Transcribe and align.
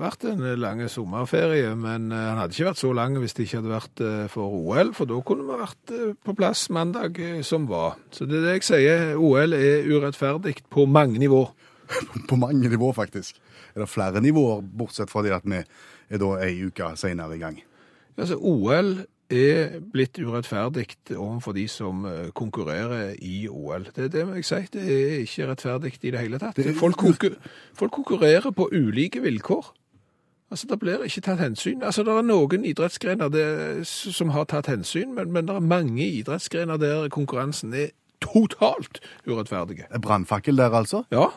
Vært 0.00 0.24
en 0.30 0.42
lang 0.60 0.80
sommerferie, 0.90 1.74
men 1.78 2.10
eh, 2.14 2.24
han 2.30 2.40
hadde 2.40 2.56
ikke 2.56 2.70
vært 2.70 2.80
så 2.80 2.92
lang 2.96 3.16
hvis 3.20 3.36
det 3.36 3.46
ikke 3.46 3.60
hadde 3.60 3.72
vært 3.74 4.02
eh, 4.06 4.24
for 4.32 4.56
OL, 4.56 4.92
for 4.96 5.10
da 5.10 5.20
kunne 5.26 5.46
vi 5.48 5.60
vært 5.60 5.94
eh, 5.96 6.10
på 6.26 6.34
plass 6.38 6.66
mandag 6.74 7.20
som 7.46 7.68
var. 7.70 7.98
Så 8.14 8.28
det 8.28 8.40
er 8.40 8.46
det 8.46 8.56
jeg 8.58 8.66
sier, 8.70 9.06
OL 9.20 9.56
er 9.56 9.88
urettferdig 9.90 10.58
på 10.72 10.86
mange 10.90 11.20
nivåer. 11.22 11.52
På 12.30 12.36
mange 12.38 12.68
nivåer, 12.70 12.92
faktisk. 12.94 13.40
Er 13.74 13.82
det 13.82 13.88
flere 13.90 14.20
nivåer, 14.22 14.60
bortsett 14.62 15.10
fra 15.10 15.24
det 15.26 15.32
at 15.34 15.46
vi 15.48 15.58
er 15.58 16.20
da 16.22 16.28
ei 16.38 16.52
uke 16.62 16.92
seinere 16.94 17.34
i 17.34 17.40
gang? 17.40 17.56
Altså, 18.14 18.36
OL 18.38 18.92
er 19.26 19.80
blitt 19.90 20.20
urettferdig 20.22 20.86
overfor 21.16 21.56
de 21.56 21.64
som 21.66 22.06
konkurrerer 22.38 23.16
i 23.18 23.48
OL. 23.50 23.88
Det, 23.90 24.06
er 24.06 24.14
det 24.14 24.22
jeg 24.22 24.46
si, 24.46 24.60
det 24.76 24.86
er 24.86 25.18
ikke 25.24 25.50
rettferdig 25.50 25.92
i 25.98 26.14
det 26.14 26.22
hele 26.22 26.38
tatt. 26.38 26.62
Folk 26.78 27.02
konkurrerer 27.98 28.54
på 28.54 28.70
ulike 28.70 29.24
vilkår. 29.26 29.74
Altså, 30.50 30.66
Det 30.66 30.78
blir 30.78 31.02
ikke 31.06 31.20
tatt 31.20 31.38
hensyn. 31.38 31.82
Altså, 31.82 32.02
Det 32.02 32.12
er 32.12 32.22
noen 32.26 32.64
idrettsgrener 32.64 33.28
det, 33.30 33.86
som 33.86 34.32
har 34.34 34.44
tatt 34.44 34.66
hensyn, 34.66 35.14
men, 35.14 35.32
men 35.32 35.46
det 35.46 35.54
er 35.56 35.60
mange 35.60 36.06
idrettsgrener 36.06 36.76
der 36.76 37.08
konkurransen 37.08 37.74
er 37.74 37.92
totalt 38.20 39.00
urettferdige. 39.26 39.86
Er 39.90 39.98
Brannfakkel 39.98 40.56
der, 40.58 40.70
altså? 40.70 41.04
Ja, 41.12 41.30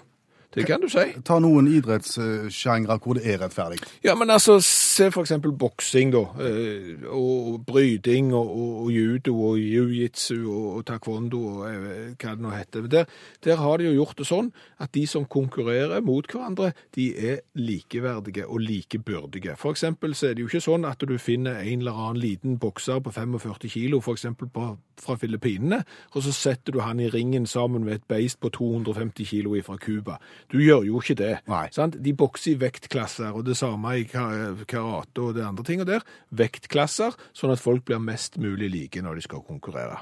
det 0.54 0.66
kan 0.68 0.82
du 0.82 0.90
si. 0.92 1.06
Ta 1.26 1.40
noen 1.42 1.68
idrettssjangre 1.72 2.98
hvor 3.02 3.18
det 3.18 3.26
er 3.30 3.40
rettferdig. 3.42 3.80
Ja, 4.06 4.16
men 4.20 4.30
altså, 4.34 4.60
se 4.62 5.10
for 5.14 5.26
eksempel 5.26 5.54
boksing 5.58 6.14
da, 6.14 6.24
eh, 6.46 7.06
og 7.10 7.64
bryting 7.66 8.34
og, 8.34 8.52
og, 8.54 8.76
og 8.84 8.92
judo 8.94 9.36
og 9.50 9.58
jiu-jitsu 9.62 10.38
og, 10.46 10.84
taekwondo 10.88 11.42
og 11.50 11.64
eh, 11.70 12.14
hva 12.14 12.36
det 12.36 12.46
nå 12.46 12.54
heter. 12.54 12.88
Der, 12.92 13.10
der 13.46 13.62
har 13.62 13.82
de 13.82 13.90
jo 13.90 13.96
gjort 13.98 14.20
det 14.22 14.30
sånn 14.30 14.52
at 14.84 14.94
de 14.94 15.06
som 15.10 15.26
konkurrerer 15.26 16.04
mot 16.06 16.28
hverandre, 16.30 16.74
de 16.96 17.10
er 17.18 17.42
likeverdige 17.58 18.48
og 18.48 18.62
likebyrdige. 18.64 19.58
For 19.60 19.74
eksempel 19.74 20.16
så 20.18 20.30
er 20.30 20.38
det 20.38 20.46
jo 20.46 20.52
ikke 20.52 20.64
sånn 20.64 20.86
at 20.90 21.02
du 21.02 21.16
finner 21.22 21.62
en 21.64 21.84
eller 21.84 21.98
annen 21.98 22.22
liten 22.22 22.60
bokser 22.62 23.02
på 23.04 23.14
45 23.14 23.72
kilo, 23.74 24.02
for 24.04 24.18
eksempel 24.18 24.50
på, 24.54 24.70
fra 25.02 25.18
Filippinene, 25.20 25.84
og 26.14 26.26
så 26.26 26.34
setter 26.36 26.76
du 26.76 26.82
han 26.86 27.02
i 27.02 27.10
ringen 27.10 27.48
sammen 27.50 27.86
med 27.88 28.02
et 28.02 28.08
beist 28.10 28.40
på 28.44 28.52
250 28.54 29.26
kilo 29.28 29.56
fra 29.64 29.78
Cuba. 29.78 30.20
Du 30.52 30.60
gjør 30.62 30.84
jo 30.88 31.02
ikke 31.02 31.18
det. 31.20 31.34
Nei. 31.52 31.68
Sant? 31.76 31.98
De 32.04 32.14
bokser 32.18 32.54
i 32.54 32.60
vektklasser, 32.62 33.32
og 33.34 33.46
det 33.48 33.58
samme 33.60 33.96
i 34.00 34.08
karate 34.08 35.24
og 35.24 35.36
det 35.38 35.46
andre 35.46 35.68
tinget 35.68 35.90
der. 35.90 36.08
Vektklasser, 36.36 37.16
sånn 37.38 37.54
at 37.54 37.62
folk 37.64 37.86
blir 37.88 38.02
mest 38.04 38.40
mulig 38.42 38.72
like 38.74 39.04
når 39.04 39.22
de 39.22 39.28
skal 39.28 39.46
konkurrere. 39.46 40.02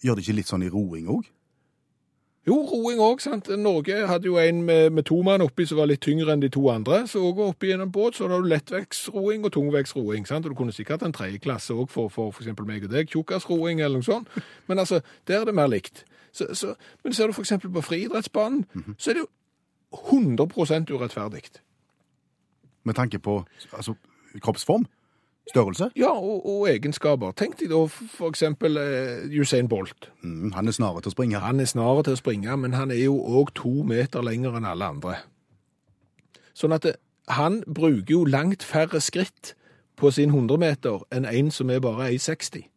Gjør 0.00 0.16
det 0.16 0.24
ikke 0.24 0.38
litt 0.40 0.50
sånn 0.50 0.64
i 0.64 0.72
roing 0.72 1.10
òg? 1.12 1.28
Jo, 2.48 2.56
roing 2.64 3.00
òg, 3.04 3.20
sant. 3.20 3.50
Norge 3.60 3.98
hadde 4.08 4.30
jo 4.30 4.38
en 4.40 4.62
med, 4.64 4.86
med 4.96 5.04
to 5.06 5.18
mann 5.26 5.44
oppi 5.44 5.66
som 5.68 5.76
var 5.78 5.90
litt 5.90 6.00
tyngre 6.06 6.32
enn 6.32 6.40
de 6.40 6.48
to 6.52 6.62
andre. 6.72 7.02
Så 7.10 7.20
òg 7.28 7.42
oppi 7.50 7.68
i 7.68 7.74
en 7.76 7.90
båt 7.92 8.16
så 8.16 8.26
har 8.26 8.40
du 8.40 8.48
lettvektsroing 8.48 9.44
og 9.44 9.52
tungvektsroing. 9.52 10.24
sant? 10.26 10.48
Og 10.48 10.54
du 10.54 10.58
kunne 10.58 10.74
sikkert 10.74 11.04
en 11.04 11.12
tredje 11.12 11.42
klasse 11.44 11.76
òg 11.76 11.90
for, 11.92 12.08
f.eks. 12.08 12.48
meg 12.64 12.88
og 12.88 12.94
deg, 12.94 13.12
tjukkasroing 13.12 13.84
eller 13.84 14.00
noe 14.00 14.08
sånt. 14.08 14.32
Men 14.70 14.80
altså, 14.80 15.02
der 15.28 15.42
er 15.42 15.50
det 15.50 15.56
mer 15.58 15.68
likt. 15.68 16.06
Så, 16.32 16.48
så, 16.56 16.72
men 17.04 17.12
ser 17.12 17.28
du 17.28 17.36
f.eks. 17.36 17.52
på 17.60 17.84
friidrettsbanen, 17.84 18.64
så 18.96 19.12
er 19.12 19.18
det 19.18 19.26
jo 19.26 19.30
100 19.92 20.90
urettferdig. 20.90 21.42
Med 22.84 22.94
tanke 22.94 23.18
på 23.18 23.44
altså, 23.72 23.94
kroppsform? 24.40 24.86
Størrelse? 25.50 25.90
Ja, 25.96 26.10
og, 26.10 26.46
og 26.46 26.68
egenskaper. 26.70 27.32
Tenk 27.36 27.58
deg 27.58 27.72
da 27.72 27.80
for 27.90 28.30
eksempel 28.30 28.78
eh, 28.78 29.40
Usain 29.40 29.68
Bolt. 29.68 30.10
Mm, 30.22 30.52
han 30.54 30.68
er 30.68 30.76
snarere 30.76 31.02
til 31.02 31.10
å 31.10 31.16
springe. 31.16 31.42
Han 31.42 31.60
er 31.60 31.66
snarere 31.70 32.06
til 32.06 32.14
å 32.14 32.20
springe, 32.20 32.56
men 32.56 32.76
han 32.78 32.92
er 32.94 33.02
jo 33.02 33.16
òg 33.18 33.50
to 33.58 33.72
meter 33.88 34.22
lenger 34.22 34.60
enn 34.60 34.68
alle 34.70 34.90
andre. 34.94 35.16
Sånn 36.54 36.76
at 36.76 36.86
det, 36.86 36.94
han 37.34 37.62
bruker 37.66 38.14
jo 38.14 38.24
langt 38.28 38.62
færre 38.66 39.00
skritt 39.02 39.54
på 39.98 40.12
sin 40.14 40.30
100 40.30 40.60
meter 40.60 41.02
enn 41.14 41.26
en 41.26 41.50
som 41.54 41.70
er 41.70 41.82
bare 41.82 42.12
1,60. 42.12 42.69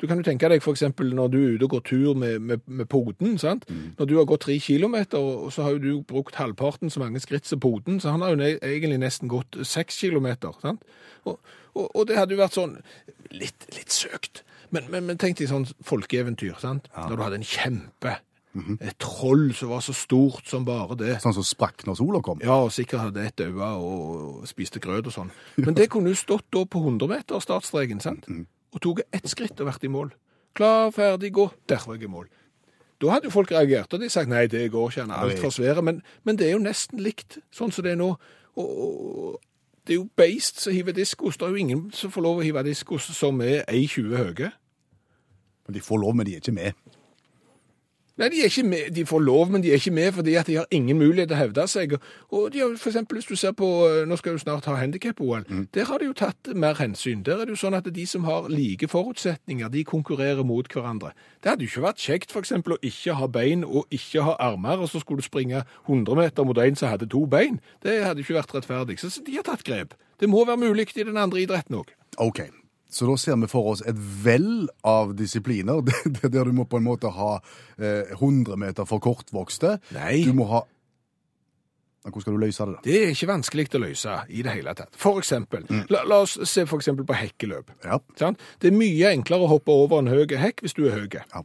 Du 0.00 0.06
kan 0.10 0.18
jo 0.18 0.24
tenke 0.26 0.48
deg 0.50 0.64
eksempel 0.66 1.12
når 1.14 1.28
du 1.30 1.36
er 1.38 1.52
ute 1.54 1.64
og 1.68 1.70
går 1.76 1.82
tur 1.86 2.14
med, 2.18 2.40
med, 2.42 2.60
med 2.66 2.86
poden, 2.90 3.36
sant? 3.38 3.64
Når 3.98 4.08
du 4.10 4.16
har 4.18 4.26
gått 4.26 4.42
tre 4.48 4.56
kilometer, 4.60 5.18
og 5.22 5.52
så 5.54 5.62
har 5.62 5.76
jo 5.76 5.78
du 5.84 6.02
brukt 6.02 6.34
halvparten 6.34 6.90
så 6.90 7.00
mange 7.00 7.20
skritt 7.22 7.46
som 7.46 7.60
poden, 7.62 8.00
så 8.02 8.10
han 8.10 8.20
har 8.24 8.34
jo 8.34 8.40
ne- 8.40 8.58
egentlig 8.58 8.98
nesten 9.00 9.30
gått 9.30 9.56
seks 9.62 10.00
kilometer, 10.02 10.52
sant? 10.60 10.82
Og, 11.24 11.38
og, 11.74 11.86
og 11.94 12.06
det 12.10 12.18
hadde 12.18 12.34
jo 12.34 12.42
vært 12.42 12.58
sånn, 12.58 12.76
litt, 13.32 13.68
litt 13.76 13.94
søkt, 13.94 14.42
men, 14.74 14.90
men, 14.90 15.06
men 15.06 15.16
tenk 15.22 15.38
deg 15.38 15.48
sånn 15.52 15.68
folkeeventyr, 15.86 16.56
sant? 16.60 16.90
Når 16.96 17.16
du 17.16 17.22
hadde 17.28 17.38
en 17.42 17.46
kjempe, 17.54 18.16
et 18.78 18.94
troll 19.02 19.48
som 19.58 19.72
var 19.72 19.80
så 19.82 19.90
stort 19.98 20.46
som 20.46 20.62
bare 20.66 20.94
det. 20.98 21.16
Sånn 21.22 21.34
som 21.34 21.42
sprakk 21.42 21.82
når 21.88 21.96
sola 21.98 22.20
kom. 22.22 22.38
Ja, 22.44 22.60
og 22.62 22.70
sikkert 22.70 23.00
hadde 23.08 23.24
et 23.26 23.40
øye 23.42 23.70
og 23.82 24.44
spiste 24.46 24.78
grøt 24.82 25.08
og 25.10 25.14
sånn. 25.16 25.32
Men 25.58 25.74
det 25.74 25.88
kunne 25.90 26.12
jo 26.12 26.18
stått 26.20 26.46
da 26.54 26.62
på 26.70 26.82
100 26.84 27.10
meter 27.10 27.42
startstreken, 27.42 27.98
sant? 28.04 28.28
Og 28.74 28.82
tok 28.82 29.04
ett 29.14 29.28
skritt 29.30 29.60
og 29.62 29.68
vært 29.70 29.86
i 29.86 29.92
mål. 29.92 30.10
Klar, 30.54 30.90
ferdig, 30.94 31.32
gå. 31.34 31.48
Der 31.70 31.82
var 31.86 31.96
jeg 31.96 32.06
i 32.06 32.10
mål. 32.10 32.28
Da 33.02 33.10
hadde 33.10 33.28
jo 33.28 33.34
folk 33.34 33.50
reagert, 33.52 33.92
og 33.92 34.00
de 34.00 34.08
sagt 34.10 34.30
nei, 34.30 34.46
det 34.46 34.68
går 34.72 34.90
ikke, 34.90 35.02
han 35.02 35.10
er 35.10 35.26
altfor 35.26 35.50
svære. 35.54 35.82
Men, 35.82 36.02
men 36.24 36.38
det 36.38 36.48
er 36.48 36.54
jo 36.54 36.62
nesten 36.62 37.02
likt, 37.02 37.38
sånn 37.54 37.74
som 37.74 37.84
det 37.86 37.94
er 37.94 38.00
nå. 38.00 38.12
Og, 38.54 38.70
og 38.86 39.40
det 39.86 39.96
er 39.96 39.98
jo 39.98 40.06
beist 40.16 40.62
som 40.62 40.72
hiver 40.72 40.94
diskos. 40.96 41.36
Det 41.36 41.46
er 41.46 41.56
jo 41.56 41.64
ingen 41.64 41.88
som 41.92 42.12
får 42.14 42.24
lov 42.24 42.40
å 42.40 42.46
hive 42.46 42.62
diskos 42.64 43.10
som 43.16 43.42
er 43.44 43.66
1,20 43.66 44.14
høye. 44.16 44.52
Men 45.66 45.76
de 45.76 45.82
får 45.84 46.00
lov, 46.00 46.14
men 46.16 46.28
de 46.28 46.36
er 46.36 46.44
ikke 46.44 46.54
med. 46.56 46.78
Nei, 48.14 48.28
de, 48.30 48.40
er 48.44 48.44
ikke 48.44 48.62
med, 48.62 48.90
de 48.94 49.02
får 49.06 49.22
lov, 49.26 49.48
men 49.50 49.62
de 49.62 49.72
er 49.72 49.80
ikke 49.80 49.90
med 49.90 50.12
fordi 50.14 50.34
at 50.38 50.46
de 50.46 50.54
har 50.54 50.66
ingen 50.70 50.98
mulighet 50.98 51.32
til 51.32 51.34
å 51.34 51.40
hevde 51.40 51.64
seg. 51.66 51.96
Og 52.30 52.52
de 52.54 52.60
har, 52.62 52.76
for 52.78 52.92
eksempel, 52.92 53.18
hvis 53.18 53.26
du 53.26 53.34
ser 53.36 53.56
på, 53.58 53.66
eh, 53.88 54.04
nå 54.06 54.18
skal 54.20 54.36
du 54.36 54.38
snart 54.38 54.68
ha 54.70 54.76
handicap-OL, 54.78 55.42
der 55.74 55.88
har 55.90 55.98
de 55.98 56.06
jo 56.06 56.14
tatt 56.14 56.52
mer 56.54 56.78
hensyn. 56.78 57.24
Der 57.26 57.42
er 57.42 57.50
det 57.50 57.56
jo 57.56 57.62
sånn 57.64 57.74
at 57.74 57.90
de 57.90 58.06
som 58.06 58.24
har 58.24 58.46
like 58.48 58.86
forutsetninger, 58.88 59.68
de 59.68 59.84
konkurrerer 59.84 60.46
mot 60.46 60.68
hverandre. 60.70 61.10
Det 61.42 61.50
hadde 61.50 61.66
jo 61.66 61.72
ikke 61.72 61.86
vært 61.88 62.06
kjekt 62.06 62.30
for 62.30 62.46
eksempel 62.46 62.76
å 62.76 62.82
ikke 62.86 63.18
ha 63.18 63.26
bein 63.26 63.64
og 63.64 63.90
ikke 63.90 64.22
ha 64.22 64.38
armer, 64.38 64.78
og 64.78 64.88
så 64.88 65.02
skulle 65.02 65.18
du 65.18 65.26
springe 65.26 65.64
100 65.88 66.14
meter 66.14 66.44
mot 66.46 66.58
en 66.58 66.76
som 66.76 66.94
hadde 66.94 67.10
to 67.10 67.26
bein. 67.26 67.58
Det 67.82 68.04
hadde 68.04 68.22
jo 68.22 68.28
ikke 68.28 68.42
vært 68.44 68.54
rettferdig. 68.54 69.00
Så 69.02 69.10
de 69.26 69.34
har 69.34 69.42
tatt 69.42 69.66
grep. 69.66 69.98
Det 70.20 70.30
må 70.30 70.46
være 70.46 70.62
mulig 70.68 70.92
i 70.94 71.02
den 71.02 71.18
andre 71.18 71.42
idretten 71.42 71.82
òg. 71.82 71.90
OK. 72.22 72.46
Så 72.94 73.08
da 73.10 73.16
ser 73.18 73.34
vi 73.42 73.48
for 73.50 73.72
oss 73.72 73.80
et 73.82 73.98
vell 74.24 74.68
av 74.86 75.16
disipliner, 75.18 75.80
det- 75.88 76.12
det 76.20 76.30
der 76.36 76.44
du 76.46 76.52
må 76.54 76.64
på 76.70 76.78
en 76.78 76.86
måte 76.86 77.10
ha 77.10 77.32
eh, 77.78 78.12
100 78.20 78.54
meter 78.60 78.86
for 78.86 79.02
kortvokste. 79.02 79.80
Nei. 79.96 80.20
Du 80.28 80.32
må 80.38 80.46
ha 80.52 80.62
Hvordan 82.04 82.20
skal 82.20 82.34
du 82.34 82.40
løse 82.42 82.64
det, 82.68 82.72
da? 82.74 82.80
Det 82.84 82.96
er 83.00 83.12
ikke 83.14 83.26
vanskelig 83.30 83.62
å 83.72 83.78
løse 83.80 84.14
i 84.28 84.42
det 84.44 84.52
hele 84.52 84.74
tatt. 84.76 84.90
For 85.00 85.16
eksempel, 85.22 85.62
la, 85.88 86.02
la 86.04 86.18
oss 86.20 86.34
se 86.50 86.66
for 86.68 86.76
eksempel 86.82 87.06
på 87.08 87.16
hekkeløp. 87.16 87.70
Ja. 87.80 87.96
Det 88.60 88.68
er 88.68 88.76
mye 88.76 89.14
enklere 89.16 89.46
å 89.46 89.48
hoppe 89.54 89.72
over 89.72 90.02
en 90.02 90.10
høy 90.12 90.26
hekk 90.36 90.60
hvis 90.66 90.76
du 90.76 90.82
er 90.84 90.98
høy. 90.98 91.06
Ja. 91.16 91.40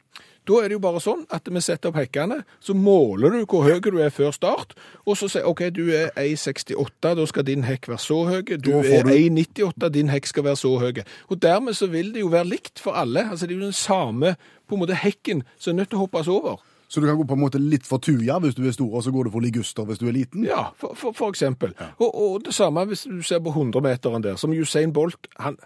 Da 0.50 0.64
er 0.64 0.72
det 0.72 0.80
jo 0.80 0.82
bare 0.82 1.02
sånn 1.04 1.28
at 1.30 1.46
vi 1.46 1.62
setter 1.62 1.92
opp 1.92 2.00
hekkene, 2.00 2.40
så 2.58 2.74
måler 2.74 3.36
du 3.36 3.44
hvor 3.44 3.68
høy 3.68 3.78
du 3.86 4.00
er 4.02 4.10
før 4.14 4.32
start, 4.34 4.74
og 5.06 5.20
så 5.20 5.30
sier 5.30 5.46
OK, 5.46 5.68
du 5.76 5.92
er 5.94 6.10
1,68, 6.18 7.12
da 7.20 7.28
skal 7.30 7.46
din 7.46 7.68
hekk 7.68 7.92
være 7.92 8.02
så 8.02 8.18
høy. 8.26 8.42
Du 8.58 8.72
er 8.80 9.06
1,98, 9.06 9.92
din 9.94 10.10
hekk 10.10 10.32
skal 10.32 10.48
være 10.50 10.62
så 10.64 10.74
høy. 10.82 11.04
Og 11.30 11.38
dermed 11.44 11.78
så 11.78 11.92
vil 11.94 12.10
det 12.16 12.26
jo 12.26 12.34
være 12.34 12.50
likt 12.50 12.82
for 12.82 12.98
alle. 12.98 13.28
Altså 13.30 13.46
det 13.46 13.54
er 13.54 13.62
jo 13.62 13.70
den 13.70 13.78
samme 13.78 14.34
på 14.66 14.78
en 14.78 14.82
måte 14.82 14.98
hekken 14.98 15.46
som 15.58 15.76
er 15.76 15.84
nødt 15.84 15.94
til 15.94 16.02
å 16.02 16.08
hoppes 16.08 16.32
over. 16.34 16.58
Så 16.90 17.02
du 17.02 17.06
kan 17.06 17.20
gå 17.20 17.28
på 17.30 17.38
en 17.38 17.44
måte 17.44 17.62
litt 17.62 17.86
for 17.86 18.02
tuja 18.02 18.40
hvis 18.42 18.58
du 18.58 18.64
er 18.66 18.74
stor, 18.74 18.90
og 18.90 19.04
så 19.06 19.14
går 19.14 19.28
du 19.28 19.36
for 19.36 19.46
liguster 19.46 19.86
hvis 19.86 20.02
du 20.02 20.08
er 20.10 20.16
liten? 20.18 20.48
Ja, 20.48 20.72
for, 20.82 20.98
for, 20.98 21.14
for 21.14 21.30
eksempel. 21.30 21.76
Og, 22.02 22.10
og 22.10 22.46
det 22.48 22.56
samme 22.58 22.88
hvis 22.90 23.06
du 23.06 23.22
ser 23.22 23.44
på 23.46 23.54
100-meteren 23.54 24.26
der, 24.26 24.40
som 24.42 24.56
Usain 24.58 24.94
Bolt, 24.94 25.30
han, 25.38 25.60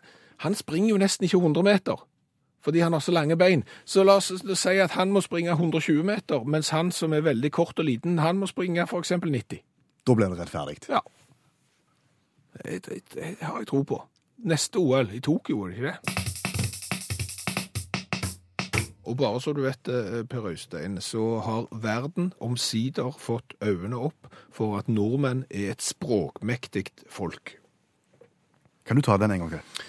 han 0.43 0.59
springer 0.59 0.91
jo 0.91 0.99
nesten 0.99 1.23
ikke 1.29 1.39
100 1.39 1.63
meter, 1.63 2.03
fordi 2.63 2.79
han 2.79 2.93
har 2.93 2.99
så 3.03 3.11
lange 3.11 3.37
bein. 3.37 3.63
Så 3.85 4.03
la 4.03 4.17
oss 4.21 4.31
si 4.31 4.77
at 4.79 4.95
han 4.97 5.11
må 5.11 5.21
springe 5.21 5.51
120 5.51 6.03
meter, 6.03 6.43
mens 6.43 6.69
han 6.69 6.91
som 6.91 7.13
er 7.13 7.25
veldig 7.25 7.51
kort 7.51 7.79
og 7.79 7.85
liten, 7.85 8.19
han 8.19 8.39
må 8.39 8.47
springe 8.47 8.87
eksempel 8.87 9.31
90. 9.31 9.63
Da 10.07 10.15
blir 10.15 10.31
det 10.31 10.39
rettferdig. 10.39 10.77
Ja. 10.89 10.99
Det, 12.63 13.01
har 13.41 13.57
jeg 13.59 13.67
tro 13.67 13.83
på. 13.83 14.03
Neste 14.43 14.79
OL 14.79 15.09
i 15.13 15.19
Tokyo, 15.19 15.63
er 15.63 15.67
det 15.67 15.77
ikke 15.77 15.91
det? 15.91 16.23
Og 19.03 19.17
bare 19.17 19.41
så 19.41 19.51
du 19.53 19.61
vet 19.61 19.79
det, 19.85 20.29
Per 20.29 20.45
Øystein, 20.47 21.01
så 21.01 21.39
har 21.39 21.67
verden 21.71 22.33
omsider 22.39 23.11
fått 23.19 23.53
øynene 23.61 23.99
opp 23.99 24.29
for 24.51 24.77
at 24.79 24.87
nordmenn 24.87 25.43
er 25.51 25.71
et 25.71 25.83
språkmektig 25.83 26.85
folk. 27.09 27.57
Kan 28.85 28.95
du 28.95 29.01
ta 29.01 29.17
den 29.17 29.31
en 29.31 29.39
gang 29.39 29.51
til? 29.51 29.83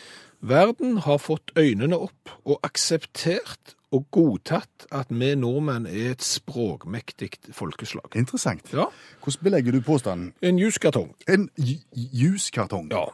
Verden 0.45 0.99
har 1.07 1.19
fått 1.19 1.53
øynene 1.57 1.97
opp 1.97 2.31
og 2.45 2.59
akseptert 2.67 3.75
og 3.95 4.05
godtatt 4.13 4.85
at 4.93 5.07
vi 5.15 5.31
nordmenn 5.39 5.87
er 5.87 6.11
et 6.13 6.23
språkmektig 6.27 7.31
folkeslag. 7.55 8.11
Interessant. 8.19 8.67
Ja, 8.75 8.85
Hvordan 9.23 9.45
belegger 9.47 9.73
du 9.73 9.81
påstanden? 9.81 10.33
en 10.43 10.59
juskartong. 10.59 11.15
En 11.29 11.49
ju- 11.57 11.81
juskartong. 11.95 12.91
Ja. 12.93 13.05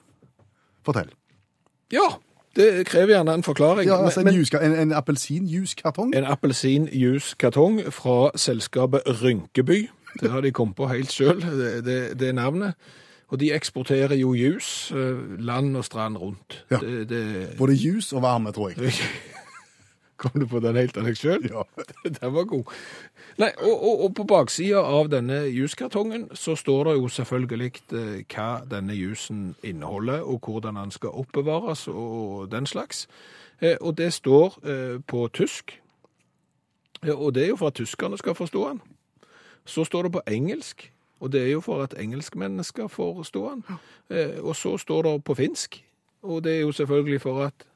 Fortell. 0.84 1.10
ja, 1.92 2.08
det 2.56 2.86
krever 2.86 3.14
gjerne 3.14 3.34
en 3.34 3.42
forklaring. 3.42 3.86
Ja, 3.86 4.02
altså 4.04 4.22
men- 4.24 4.34
En, 4.34 4.72
en, 4.72 4.78
en 4.78 4.92
appelsinjuskartong? 4.92 6.14
En 6.16 6.24
appelsinjuicekartong 6.24 7.92
fra 7.92 8.30
selskapet 8.36 9.02
Rynkeby. 9.22 9.88
Det 10.20 10.30
har 10.30 10.40
de 10.40 10.50
kommet 10.52 10.76
på 10.76 10.86
helt 10.88 11.12
sjøl, 11.12 11.40
det, 11.40 11.84
det, 11.84 12.18
det 12.20 12.34
navnet. 12.34 12.74
Og 13.30 13.40
de 13.40 13.52
eksporterer 13.54 14.16
jo 14.18 14.34
juice 14.34 14.94
eh, 14.94 15.18
land 15.38 15.76
og 15.76 15.84
strand 15.84 16.16
rundt. 16.18 16.64
Ja. 16.70 16.78
Det, 16.82 17.08
det, 17.08 17.24
Både 17.58 17.74
jus 17.74 18.12
og 18.12 18.22
varme, 18.22 18.52
tror 18.52 18.68
jeg. 18.68 18.92
kom 20.20 20.40
du 20.40 20.46
på 20.46 20.60
den 20.60 20.76
helt 20.76 20.96
av 20.98 21.06
deg 21.06 21.16
sjøl? 21.16 21.46
Ja. 21.48 21.62
Den 22.20 22.34
var 22.34 22.44
god. 22.44 22.72
Nei, 23.40 23.48
og, 23.62 23.72
og, 23.72 24.02
og 24.04 24.14
på 24.18 24.26
baksida 24.28 24.82
av 24.84 25.08
denne 25.08 25.44
juskartongen 25.48 26.26
så 26.36 26.56
står 26.58 26.90
det 26.90 26.96
jo 26.98 27.08
selvfølgelig 27.08 27.70
eh, 27.96 28.16
hva 28.34 28.50
denne 28.68 28.98
jusen 28.98 29.54
inneholder, 29.62 30.26
og 30.26 30.44
hvordan 30.44 30.76
den 30.76 30.90
skal 30.92 31.14
oppbevares 31.22 31.86
og 31.88 32.50
den 32.52 32.66
slags. 32.66 33.06
Eh, 33.62 33.78
og 33.80 33.96
det 33.96 34.12
står 34.12 34.58
på 35.06 35.28
tysk, 35.32 35.78
og 37.06 37.34
det 37.34 37.44
er 37.44 37.52
jo 37.54 37.60
for 37.62 37.70
at 37.70 37.78
tyskerne 37.78 38.18
skal 38.18 38.34
forstå 38.36 38.68
den. 38.68 38.82
Så 39.64 39.84
står 39.84 40.02
det 40.02 40.12
på 40.12 40.26
engelsk, 40.26 40.90
og 41.20 41.32
det 41.32 41.42
er 41.46 41.50
jo 41.52 41.60
for 41.60 41.82
at 41.84 41.94
engelskmennene 42.00 42.64
skal 42.64 42.88
forstå 42.88 43.42
den. 43.50 43.64
Eh, 44.10 44.38
og 44.42 44.56
så 44.56 44.76
står 44.78 45.02
det 45.02 45.24
på 45.24 45.34
finsk, 45.36 45.82
og 46.22 46.42
det 46.44 46.56
er 46.56 46.60
jo 46.60 46.72
selvfølgelig 46.72 47.20
for 47.20 47.42
at 47.44 47.66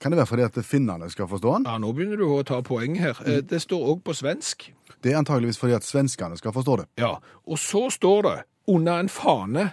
Kan 0.00 0.10
det 0.12 0.16
være 0.18 0.26
fordi 0.26 0.42
at 0.42 0.64
finnene 0.64 1.10
skal 1.10 1.28
forstå 1.28 1.52
den? 1.54 1.66
Ja, 1.66 1.78
nå 1.78 1.92
begynner 1.92 2.16
du 2.16 2.24
å 2.26 2.42
ta 2.44 2.58
poeng 2.60 2.96
her. 2.98 3.14
Eh, 3.26 3.40
Det 3.40 3.60
står 3.62 3.86
òg 3.94 4.02
på 4.04 4.12
svensk. 4.12 4.72
Det 5.02 5.12
er 5.12 5.18
antageligvis 5.18 5.58
fordi 5.58 5.72
at 5.74 5.84
svenskene 5.84 6.36
skal 6.36 6.52
forstå 6.52 6.76
det. 6.76 6.86
Ja, 6.98 7.14
og 7.46 7.58
så 7.58 7.90
står 7.90 8.22
det 8.22 8.42
under 8.66 9.00
en 9.00 9.08
fane 9.08 9.72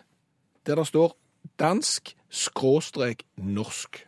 der 0.65 0.75
det 0.75 0.88
står 0.88 1.15
dansk 1.59 2.13
skråstrek 2.29 3.23
norsk. 3.38 4.05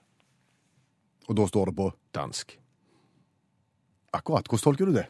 Og 1.27 1.35
da 1.35 1.45
står 1.47 1.65
det 1.65 1.75
på 1.75 1.91
Dansk. 2.13 2.59
akkurat. 4.13 4.45
Hvordan 4.47 4.63
tolker 4.63 4.85
du 4.85 4.93
det? 4.93 5.05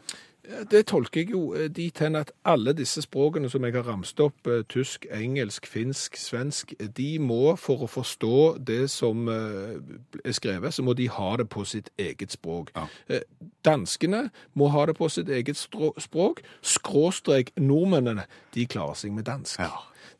Det 0.71 0.85
tolker 0.87 1.21
jeg 1.21 1.31
jo 1.31 1.53
eh, 1.53 1.69
dit 1.71 1.99
hen 2.03 2.17
at 2.19 2.31
alle 2.45 2.73
disse 2.75 3.01
språkene 3.01 3.47
som 3.49 3.63
jeg 3.63 3.75
har 3.77 3.85
ramst 3.87 4.19
opp, 4.19 4.47
eh, 4.47 4.65
tysk, 4.69 5.05
engelsk, 5.11 5.67
finsk, 5.67 6.17
svensk, 6.19 6.73
eh, 6.79 6.89
de 6.97 7.19
må 7.19 7.55
for 7.55 7.85
å 7.85 7.87
forstå 7.87 8.57
det 8.67 8.89
som 8.91 9.29
er 9.29 10.35
skrevet, 10.35 10.73
så 10.73 10.83
må 10.83 10.97
de 10.99 11.07
ha 11.07 11.29
det 11.39 11.47
på 11.49 11.63
sitt 11.65 11.89
eget 11.97 12.35
språk. 12.35 12.73
Ja. 12.75 13.21
Danskene 13.63 14.29
må 14.53 14.67
ha 14.67 14.85
det 14.85 14.97
på 14.99 15.07
sitt 15.09 15.31
eget 15.31 15.57
språk. 15.57 16.43
Skråstrek 16.61 17.53
nordmennene, 17.57 18.27
de 18.53 18.67
klarer 18.67 18.99
seg 18.99 19.15
med 19.15 19.29
dansk. 19.31 19.59
Ja. 19.59 19.71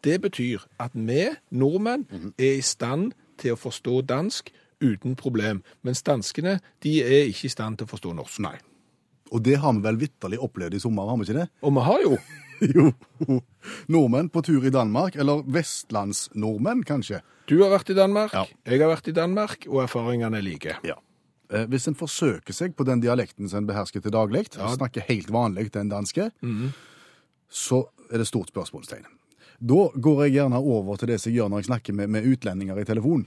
Det 0.04 0.22
betyr 0.22 0.64
at 0.80 0.92
vi 0.96 1.34
nordmenn 1.52 2.08
er 2.38 2.60
i 2.60 2.62
stand 2.62 3.12
til 3.38 3.56
å 3.56 3.60
forstå 3.60 4.02
dansk 4.08 4.54
uten 4.84 5.16
problem, 5.16 5.64
mens 5.82 6.04
danskene 6.04 6.60
de 6.84 7.02
er 7.04 7.32
ikke 7.32 7.50
i 7.50 7.58
stand 7.58 7.78
til 7.78 7.88
å 7.88 7.92
forstå 7.98 8.14
norsk. 8.16 8.40
Nei. 8.44 8.60
Og 9.34 9.42
det 9.44 9.56
har 9.64 9.74
vi 9.74 9.82
vel 9.82 9.98
vitterlig 9.98 10.38
opplevd 10.46 10.76
i 10.78 10.80
sommer, 10.84 11.08
har 11.10 11.18
vi 11.18 11.26
ikke 11.28 11.40
det? 11.42 11.48
Og 11.66 11.74
vi 11.74 11.86
har 11.90 12.04
jo 12.06 12.18
Jo. 12.64 12.92
Nordmenn 13.92 14.30
på 14.32 14.42
tur 14.46 14.64
i 14.64 14.72
Danmark, 14.72 15.16
eller 15.20 15.42
vestlandsnordmenn 15.52 16.84
kanskje. 16.88 17.20
Du 17.50 17.58
har 17.64 17.74
vært 17.74 17.90
i 17.92 17.96
Danmark, 17.98 18.32
Ja. 18.34 18.46
jeg 18.70 18.80
har 18.80 18.88
vært 18.94 19.08
i 19.12 19.16
Danmark, 19.18 19.66
og 19.68 19.82
erfaringene 19.84 20.38
er 20.38 20.46
like. 20.46 20.78
Ja. 20.88 20.96
Eh, 21.52 21.66
Hvis 21.68 21.88
en 21.90 21.96
forsøker 21.98 22.54
seg 22.56 22.76
på 22.78 22.86
den 22.88 23.02
dialekten 23.04 23.50
som 23.50 23.58
en 23.64 23.68
behersker 23.68 24.02
til 24.02 24.12
daglig, 24.16 24.46
Ja. 24.56 24.70
snakker 24.78 25.02
helt 25.10 25.28
vanlig 25.30 25.72
den 25.74 25.90
danske, 25.90 26.32
så 27.50 27.84
er 28.12 28.18
det 28.18 28.28
stort 28.28 28.50
spørsmålstegn. 28.54 29.06
Da 29.60 29.90
går 30.00 30.24
jeg 30.26 30.34
gjerne 30.40 30.58
over 30.60 30.96
til 30.98 31.08
det 31.08 31.20
som 31.22 31.32
jeg 31.32 31.40
gjør 31.42 31.50
når 31.50 31.58
jeg 31.64 31.66
snakker 31.72 31.94
med, 31.94 32.10
med 32.10 32.26
utlendinger 32.26 32.80
i 32.80 32.86
telefon. 32.86 33.26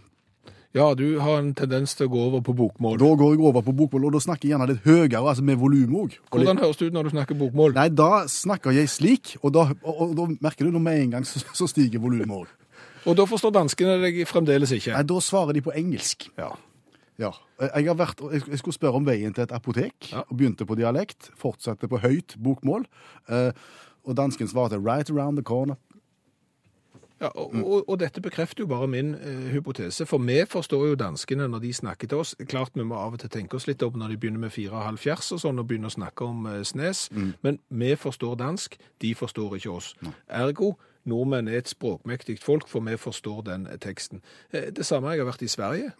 Ja, 0.77 0.91
du 0.95 1.19
har 1.25 1.39
en 1.41 1.55
tendens 1.57 1.95
til 1.97 2.05
å 2.05 2.13
gå 2.13 2.23
over 2.29 2.43
på 2.45 2.53
bokmål. 2.57 2.99
Da 3.01 3.09
går 3.17 3.33
jeg 3.33 3.41
over 3.49 3.63
på 3.65 3.73
bokmål, 3.79 4.11
og 4.11 4.17
da 4.19 4.21
snakker 4.21 4.45
jeg 4.45 4.53
gjerne 4.53 4.67
litt 4.75 4.85
høyere, 4.85 5.23
altså 5.23 5.45
med 5.47 5.57
volum 5.57 5.95
òg. 6.03 6.19
Hvordan 6.35 6.61
høres 6.61 6.77
det 6.77 6.91
ut 6.91 6.97
når 6.99 7.09
du 7.09 7.13
snakker 7.15 7.39
bokmål? 7.41 7.73
Nei, 7.79 7.87
da 7.97 8.11
snakker 8.29 8.77
jeg 8.77 8.91
slik, 8.93 9.33
og 9.41 9.55
da, 9.57 9.65
og, 9.81 10.03
og, 10.05 10.13
da 10.19 10.27
merker 10.45 10.69
du 10.69 10.75
når 10.75 10.85
med 10.85 11.01
en 11.07 11.17
gang 11.17 11.29
så, 11.29 11.41
så 11.57 11.69
stiger 11.71 12.03
volumet 12.05 12.43
òg. 12.43 12.53
Og 13.07 13.17
da 13.17 13.25
forstår 13.31 13.55
danskene 13.57 13.97
deg 14.03 14.21
fremdeles 14.29 14.75
ikke. 14.77 14.93
Nei, 14.99 15.03
da 15.09 15.19
svarer 15.25 15.57
de 15.57 15.65
på 15.65 15.73
engelsk. 15.79 16.29
Ja. 16.37 16.53
Ja. 17.17 17.33
Jeg, 17.63 17.87
har 17.87 17.97
vært, 17.97 18.21
jeg 18.35 18.45
jeg 18.53 18.61
skulle 18.61 18.77
spørre 18.77 19.01
om 19.01 19.07
veien 19.09 19.33
til 19.33 19.47
et 19.47 19.57
apotek, 19.57 20.11
Ja. 20.13 20.27
og 20.29 20.37
begynte 20.37 20.67
på 20.69 20.77
dialekt, 20.77 21.31
fortsatte 21.41 21.89
på 21.89 22.03
høyt 22.05 22.37
bokmål, 22.37 22.85
eh, 23.33 23.53
og 24.05 24.15
dansken 24.15 24.47
svarte 24.49 24.77
'right 24.77 25.09
around 25.11 25.39
the 25.41 25.43
corner'. 25.43 25.81
Ja, 27.21 27.31
og, 27.33 27.55
og, 27.65 27.85
og 27.89 28.01
dette 28.01 28.21
bekrefter 28.21 28.63
jo 28.63 28.69
bare 28.69 28.87
min 28.93 29.15
eh, 29.15 29.47
hypotese, 29.55 30.05
for 30.07 30.21
vi 30.21 30.43
forstår 30.49 30.83
jo 30.91 30.99
danskene 31.01 31.47
når 31.49 31.63
de 31.63 31.73
snakker 31.73 32.11
til 32.13 32.21
oss. 32.21 32.35
Klart 32.49 32.77
vi 32.77 32.85
må 32.85 32.99
av 33.01 33.17
og 33.17 33.23
til 33.23 33.33
tenke 33.33 33.57
oss 33.57 33.67
litt 33.67 33.83
opp 33.83 33.97
når 33.97 34.13
de 34.13 34.19
begynner 34.21 34.43
med 34.43 34.53
fire 34.53 34.75
og 34.75 34.85
halv 34.85 35.01
fjers 35.01 35.31
og 35.33 35.41
sånn, 35.41 35.63
og 35.63 35.71
begynner 35.71 35.89
å 35.89 35.97
snakke 35.97 36.29
om 36.29 36.45
eh, 36.51 36.61
snes, 36.69 37.07
men 37.43 37.59
vi 37.73 37.95
forstår 37.97 38.37
dansk, 38.43 38.77
de 39.01 39.15
forstår 39.17 39.57
ikke 39.57 39.73
oss. 39.73 39.95
Ergo, 40.29 40.75
nordmenn 41.09 41.49
er 41.49 41.63
et 41.63 41.73
språkmektig 41.73 42.37
folk, 42.43 42.69
for 42.69 42.85
vi 42.85 42.97
forstår 43.01 43.43
den 43.49 43.67
eh, 43.67 43.81
teksten. 43.81 44.21
Eh, 44.53 44.69
det 44.77 44.85
samme 44.85 45.15
jeg 45.15 45.25
har 45.25 45.33
vært 45.33 45.47
i 45.47 45.49
Sverige. 45.49 45.93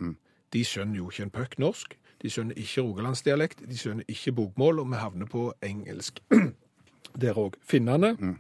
De 0.53 0.65
skjønner 0.65 1.01
jo 1.01 1.09
ikke 1.11 1.31
en 1.31 1.37
puck 1.41 1.59
norsk. 1.59 1.97
De 2.23 2.31
skjønner 2.33 2.57
ikke 2.61 2.83
rogalandsdialekt, 2.85 3.65
de 3.69 3.77
skjønner 3.77 4.05
ikke 4.09 4.33
bokmål, 4.37 4.85
og 4.85 4.93
vi 4.93 5.01
havner 5.01 5.33
på 5.33 5.49
engelsk. 5.65 6.21
Der 7.23 7.39
òg. 7.41 7.57
Finnene, 7.65 8.37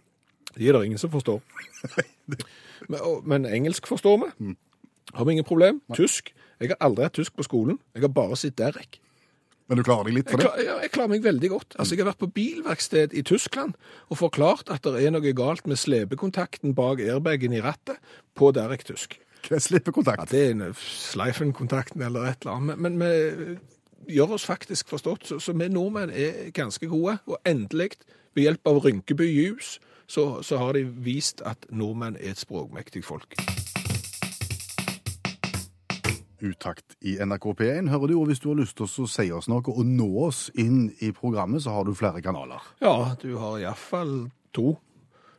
de 0.56 0.68
er 0.68 0.76
det 0.76 0.84
ingen 0.88 1.00
som 1.00 1.12
forstår. 1.12 1.42
Men, 2.88 3.00
og, 3.00 3.22
men 3.24 3.46
engelsk 3.48 3.86
forstår 3.88 4.18
vi. 4.20 4.54
Har 5.16 5.24
vi 5.24 5.32
ingen 5.32 5.46
problem. 5.48 5.78
Tysk. 5.96 6.34
Jeg 6.60 6.68
har 6.74 6.76
aldri 6.84 7.06
hatt 7.06 7.14
tysk 7.16 7.32
på 7.36 7.46
skolen. 7.46 7.78
Jeg 7.96 8.04
har 8.04 8.12
bare 8.12 8.36
sett 8.36 8.58
Derek. 8.58 8.98
Men 9.66 9.80
du 9.80 9.82
klarer 9.86 10.06
deg 10.06 10.18
litt 10.20 10.30
for 10.30 10.38
det? 10.38 10.46
klar, 10.46 10.60
ja, 10.62 10.74
jeg 10.84 10.92
klarer 10.94 11.10
meg 11.10 11.24
veldig 11.24 11.48
godt. 11.50 11.76
Altså, 11.78 11.96
Jeg 11.96 12.04
har 12.04 12.12
vært 12.12 12.22
på 12.22 12.28
bilverksted 12.36 13.14
i 13.16 13.22
Tyskland 13.26 13.74
og 14.12 14.20
forklart 14.20 14.70
at 14.70 14.84
det 14.86 15.00
er 15.02 15.14
noe 15.14 15.32
galt 15.34 15.66
med 15.66 15.80
slepekontakten 15.80 16.76
bak 16.76 17.02
airbagen 17.02 17.56
i 17.56 17.62
rattet 17.64 17.98
på 18.38 18.52
Derek 18.54 18.84
tysk. 18.86 19.18
Jeg 19.50 19.62
slipper 19.62 19.92
Ja. 20.06 20.24
Det 20.24 20.46
er 20.46 20.50
en 20.50 20.74
Schleifen-kontakten 20.74 22.02
eller 22.02 22.30
et 22.30 22.42
eller 22.42 22.52
annet. 22.52 22.78
Men, 22.78 22.98
men 22.98 23.58
vi 24.06 24.16
gjør 24.16 24.36
oss 24.38 24.46
faktisk 24.46 24.88
forstått, 24.88 25.26
så, 25.26 25.38
så 25.38 25.52
vi 25.52 25.68
nordmenn 25.68 26.10
er 26.10 26.50
ganske 26.54 26.86
gode. 26.86 27.18
Og 27.26 27.38
endelig, 27.46 27.98
ved 28.34 28.42
hjelp 28.42 28.66
av 28.66 28.84
Rynkeby 28.84 29.26
Juice, 29.26 29.80
så, 30.06 30.42
så 30.42 30.58
har 30.58 30.76
de 30.76 30.84
vist 30.84 31.42
at 31.46 31.66
nordmenn 31.70 32.16
er 32.20 32.34
et 32.34 32.40
språkmektig 32.40 33.04
folk. 33.04 33.36
Utakt 36.36 36.96
i 37.00 37.16
NRK 37.24 37.46
P1 37.58 37.88
hører 37.90 38.12
du, 38.12 38.18
og 38.20 38.26
hvis 38.28 38.42
du 38.44 38.50
har 38.50 38.58
lyst 38.60 38.76
til 38.76 38.86
å 38.86 39.06
si 39.08 39.30
oss 39.32 39.48
noe 39.48 39.64
og 39.72 39.86
nå 39.88 40.08
oss 40.26 40.46
inn 40.60 40.90
i 41.00 41.10
programmet, 41.16 41.64
så 41.64 41.72
har 41.72 41.86
du 41.88 41.94
flere 41.96 42.20
kanaler. 42.22 42.60
Ja, 42.84 43.14
du 43.22 43.38
har 43.40 43.56
iallfall 43.62 44.28
to. 44.56 44.76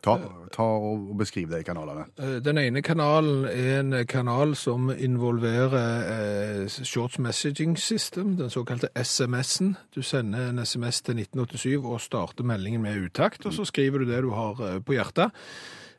Ta, 0.04 0.18
ta 0.54 0.64
og 0.64 1.16
beskriv 1.18 1.50
de 1.52 1.64
kanalene. 1.66 2.06
Eh, 2.20 2.38
Den 2.44 2.58
ene 2.62 2.82
kanalen 2.86 3.46
er 3.46 3.80
en 3.80 3.96
kanal 4.08 4.56
som 4.56 4.92
involverer 4.92 5.78
eh, 6.14 6.68
Short 6.68 7.20
Messaging 7.20 7.78
System, 7.80 8.36
den 8.38 8.50
såkalte 8.54 8.90
SMS-en. 8.96 9.76
Du 9.96 10.02
sender 10.02 10.50
en 10.50 10.60
SMS 10.60 11.02
til 11.02 11.20
1987 11.20 11.86
og 11.86 12.02
starter 12.02 12.44
meldingen 12.44 12.82
med 12.82 13.02
utakt, 13.10 13.46
og 13.46 13.54
så 13.54 13.66
skriver 13.66 14.00
du 14.00 14.12
det 14.12 14.22
du 14.24 14.32
har 14.36 14.62
eh, 14.62 14.80
på 14.80 14.98
hjertet. 14.98 15.34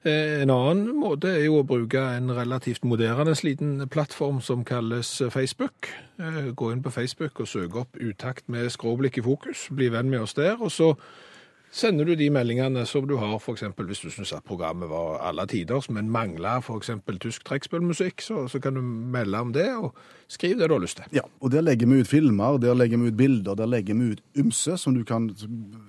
En 0.09 0.51
annen 0.55 0.93
måte 0.95 1.27
er 1.27 1.49
jo 1.49 1.57
å 1.59 1.65
bruke 1.67 1.99
en 1.99 2.31
relativt 2.31 2.85
moderne 2.87 3.35
liten 3.43 3.83
plattform 3.91 4.39
som 4.41 4.63
kalles 4.65 5.11
Facebook. 5.35 5.89
Gå 6.55 6.69
inn 6.73 6.85
på 6.85 6.93
Facebook 6.95 7.41
og 7.43 7.51
søke 7.51 7.83
opp 7.83 7.99
utakt 7.99 8.47
med 8.49 8.71
skråblikk 8.71 9.19
i 9.19 9.25
fokus. 9.27 9.67
Bli 9.75 9.91
venn 9.91 10.09
med 10.09 10.23
oss 10.23 10.39
der, 10.39 10.55
og 10.63 10.71
så 10.71 10.93
sender 11.71 12.05
du 12.05 12.15
de 12.17 12.31
meldingene 12.33 12.85
som 12.87 13.07
du 13.09 13.17
har, 13.21 13.37
eksempel 13.53 13.87
hvis 13.87 14.01
du 14.01 14.11
synes 14.11 14.33
at 14.33 14.45
programmet 14.47 14.89
var 14.91 15.19
alle 15.29 15.47
tiders, 15.47 15.91
men 15.91 16.11
mangler 16.11 16.61
for 16.65 16.81
eksempel 16.81 17.19
tysk 17.19 17.45
trekkspillmusikk, 17.49 18.23
så, 18.25 18.47
så 18.49 18.61
kan 18.61 18.75
du 18.75 18.83
melde 18.83 19.41
om 19.41 19.53
det, 19.53 19.69
og 19.77 19.95
skriv 20.29 20.59
det 20.59 20.69
du 20.69 20.75
har 20.75 20.83
lyst 20.83 20.97
til. 20.97 21.19
Ja, 21.19 21.25
og 21.41 21.53
der 21.53 21.65
legger 21.65 21.87
vi 21.87 22.01
ut 22.01 22.09
filmer, 22.09 22.59
der 22.59 22.75
legger 22.75 22.99
vi 22.99 23.09
ut 23.09 23.17
bilder, 23.17 23.55
der 23.55 23.67
legger 23.67 23.95
vi 23.95 24.13
ut 24.13 24.23
ymse 24.39 24.77
som 24.79 24.95
du 24.95 25.05
kan 25.05 25.31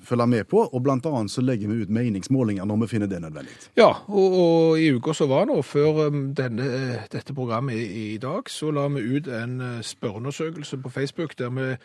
følge 0.04 0.28
med 0.28 0.44
på, 0.52 0.66
og 0.68 0.84
blant 0.84 1.06
annet 1.06 1.32
så 1.32 1.42
legger 1.42 1.72
vi 1.72 1.82
ut 1.84 1.90
meningsmålinger 1.90 2.66
når 2.66 2.84
vi 2.84 2.92
finner 2.94 3.08
det 3.08 3.22
nødvendig. 3.22 3.56
Ja, 3.78 3.92
og, 4.08 4.38
og 4.44 4.80
i 4.80 4.92
uka 4.96 5.14
som 5.14 5.32
var 5.32 5.50
nå, 5.50 5.62
før 5.62 6.08
um, 6.08 6.30
denne, 6.36 6.70
dette 7.12 7.34
programmet 7.34 7.76
i, 7.76 8.14
i 8.14 8.18
dag, 8.18 8.50
så 8.50 8.72
la 8.72 8.88
vi 8.92 9.04
ut 9.18 9.28
en 9.28 9.60
eh, 9.62 9.82
spørreundersøkelse 9.84 10.78
på 10.78 10.90
Facebook 10.90 11.38
der 11.40 11.50
vi 11.50 11.76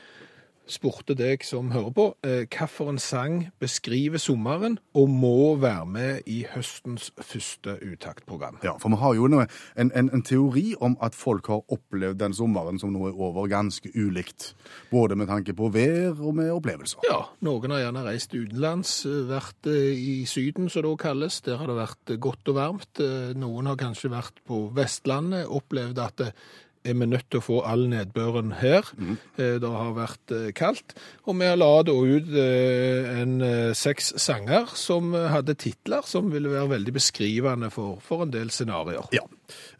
spurte 0.70 1.14
deg 1.16 1.44
som 1.44 1.70
hører 1.74 1.92
på, 1.94 2.06
eh, 2.24 2.44
hvilken 2.48 2.98
sang 2.98 3.50
beskriver 3.60 4.18
sommeren 4.18 4.78
og 4.94 5.08
må 5.10 5.54
være 5.60 5.86
med 5.86 6.20
i 6.26 6.44
høstens 6.54 7.10
første 7.20 7.76
uttaktprogram. 7.82 8.58
Ja, 8.64 8.76
for 8.78 8.88
vi 8.88 9.00
har 9.00 9.14
jo 9.14 9.28
noe, 9.28 9.46
en, 9.76 9.92
en, 9.94 10.10
en 10.14 10.22
teori 10.22 10.74
om 10.80 10.96
at 11.02 11.14
folk 11.14 11.46
har 11.52 11.62
opplevd 11.72 12.18
den 12.20 12.34
sommeren 12.34 12.78
som 12.80 12.92
nå 12.94 13.08
er 13.08 13.18
over, 13.18 13.48
ganske 13.50 13.90
ulikt. 13.94 14.54
Både 14.90 15.16
med 15.16 15.28
tanke 15.28 15.54
på 15.54 15.68
vær 15.74 16.20
og 16.20 16.34
med 16.38 16.52
opplevelser. 16.54 17.04
Ja, 17.10 17.24
noen 17.44 17.74
har 17.74 17.84
gjerne 17.86 18.06
reist 18.06 18.34
utenlands, 18.34 18.96
eh, 19.08 19.24
vært 19.28 19.70
eh, 19.70 19.92
i 19.94 20.16
Syden, 20.28 20.68
som 20.68 20.84
det 20.84 20.92
også 20.92 21.04
kalles. 21.04 21.40
Der 21.44 21.60
har 21.60 21.70
det 21.70 21.78
vært 21.78 22.16
godt 22.20 22.52
og 22.52 22.58
varmt. 22.58 23.04
Noen 23.36 23.66
har 23.68 23.80
kanskje 23.80 24.12
vært 24.12 24.40
på 24.48 24.64
Vestlandet, 24.74 25.48
opplevd 25.50 26.00
at 26.04 26.24
eh, 26.24 26.36
er 26.84 26.94
vi 26.94 27.06
nødt 27.06 27.30
til 27.30 27.40
å 27.40 27.44
få 27.44 27.60
all 27.64 27.86
nedbøren 27.88 28.52
her. 28.60 28.84
Mm. 28.98 29.16
Det 29.38 29.70
har 29.72 29.92
vært 29.96 30.32
eh, 30.36 30.50
kaldt. 30.52 30.92
Og 31.24 31.38
vi 31.40 31.48
la 31.56 31.68
da 31.82 31.92
ut 31.96 32.28
eh, 32.36 33.20
en 33.22 33.40
eh, 33.40 33.72
seks 33.74 34.12
sanger 34.20 34.66
som 34.76 35.14
eh, 35.16 35.28
hadde 35.32 35.54
titler 35.56 36.04
som 36.04 36.28
ville 36.32 36.50
være 36.52 36.68
veldig 36.74 36.92
beskrivende 36.92 37.70
for, 37.72 37.98
for 38.04 38.22
en 38.26 38.30
del 38.34 38.50
scenarioer. 38.52 39.08
Ja. 39.16 39.24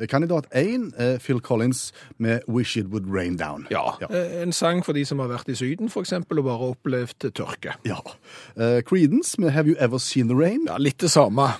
Kandidat 0.08 0.46
1, 0.52 0.90
eh, 1.00 1.18
Phil 1.20 1.40
Collins 1.40 1.92
med 2.18 2.40
'Wish 2.48 2.76
It 2.80 2.86
Would 2.92 3.06
Rain 3.12 3.36
Down'. 3.40 3.66
Ja, 3.70 3.96
Ja. 4.00 4.06
eh, 4.10 4.42
En 4.42 4.52
sang 4.52 4.82
for 4.84 4.92
de 4.92 5.04
som 5.04 5.18
har 5.18 5.28
vært 5.28 5.48
i 5.48 5.54
Syden, 5.54 5.88
eksempel, 5.88 6.38
og 6.38 6.44
bare 6.44 6.72
opplevd 6.74 7.30
tørke. 7.32 7.74
ja. 7.84 8.00
Eh, 8.56 8.82
Creedence 8.82 9.40
med 9.40 9.50
'Have 9.52 9.66
You 9.68 9.76
Ever 9.78 9.98
Seen 9.98 10.28
The 10.28 10.34
Rain'. 10.36 10.66
Ja, 10.66 10.76
litt 10.78 10.98
det 10.98 11.10
samme. 11.10 11.52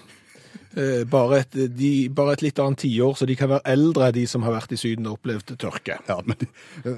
Eh, 0.76 1.04
Bare 1.06 1.38
et, 1.44 1.52
de, 1.78 2.08
bare 2.10 2.32
et 2.34 2.42
litt 2.42 2.58
annet 2.58 2.80
tiår, 2.82 3.12
så 3.14 3.26
de 3.30 3.36
kan 3.38 3.48
være 3.52 3.62
eldre, 3.70 4.08
de 4.16 4.24
som 4.26 4.42
har 4.42 4.56
vært 4.56 4.72
i 4.74 4.78
Syden 4.80 5.06
og 5.06 5.20
opplevd 5.20 5.52
tørke. 5.62 5.98
Ja, 6.08 6.16
men, 6.26 6.36
de- 6.40 6.48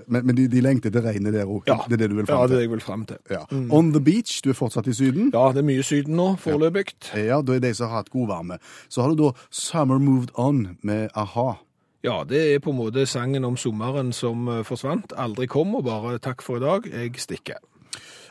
men, 0.07 0.25
men 0.27 0.35
de, 0.39 0.47
de 0.49 0.63
lengter 0.65 0.91
til 0.95 1.05
regnet 1.05 1.35
der 1.37 1.45
òg. 1.45 1.67
Ja. 1.69 1.77
Det 1.89 1.99
er 1.99 2.05
det 2.05 2.09
du 2.11 2.17
vil 2.17 2.25
Ja, 2.29 2.39
det 2.41 2.45
er 2.45 2.55
til? 2.55 2.61
jeg 2.65 2.71
vil 2.73 2.81
frem 2.87 3.05
til. 3.11 3.19
Ja. 3.31 3.43
On 3.77 3.93
the 3.93 4.01
beach, 4.01 4.39
du 4.45 4.51
er 4.51 4.57
fortsatt 4.57 4.89
i 4.89 4.95
Syden. 4.97 5.29
Ja, 5.35 5.51
det 5.53 5.61
er 5.61 5.69
mye 5.69 5.85
Syden 5.85 6.17
nå, 6.17 6.31
foreløpig. 6.41 6.95
Ja, 7.21 7.43
da 7.43 7.53
er 7.59 7.61
de 7.67 7.75
som 7.77 7.91
har 7.93 8.01
hatt 8.03 8.11
godvarme. 8.15 8.57
Så 8.89 9.03
har 9.05 9.13
du 9.13 9.25
da 9.27 9.33
Summer 9.51 9.99
Moved 10.01 10.33
On 10.41 10.79
med 10.83 11.11
a-ha. 11.15 11.59
Ja, 12.07 12.21
det 12.25 12.41
er 12.55 12.61
på 12.63 12.71
en 12.71 12.79
måte 12.79 13.03
sangen 13.11 13.45
om 13.45 13.57
sommeren 13.59 14.13
som 14.15 14.47
eh, 14.49 14.63
forsvant, 14.65 15.13
aldri 15.19 15.49
kom, 15.51 15.75
og 15.75 15.85
bare 15.89 16.17
takk 16.23 16.41
for 16.45 16.61
i 16.61 16.63
dag, 16.65 16.87
jeg 16.93 17.17
stikker. 17.19 17.59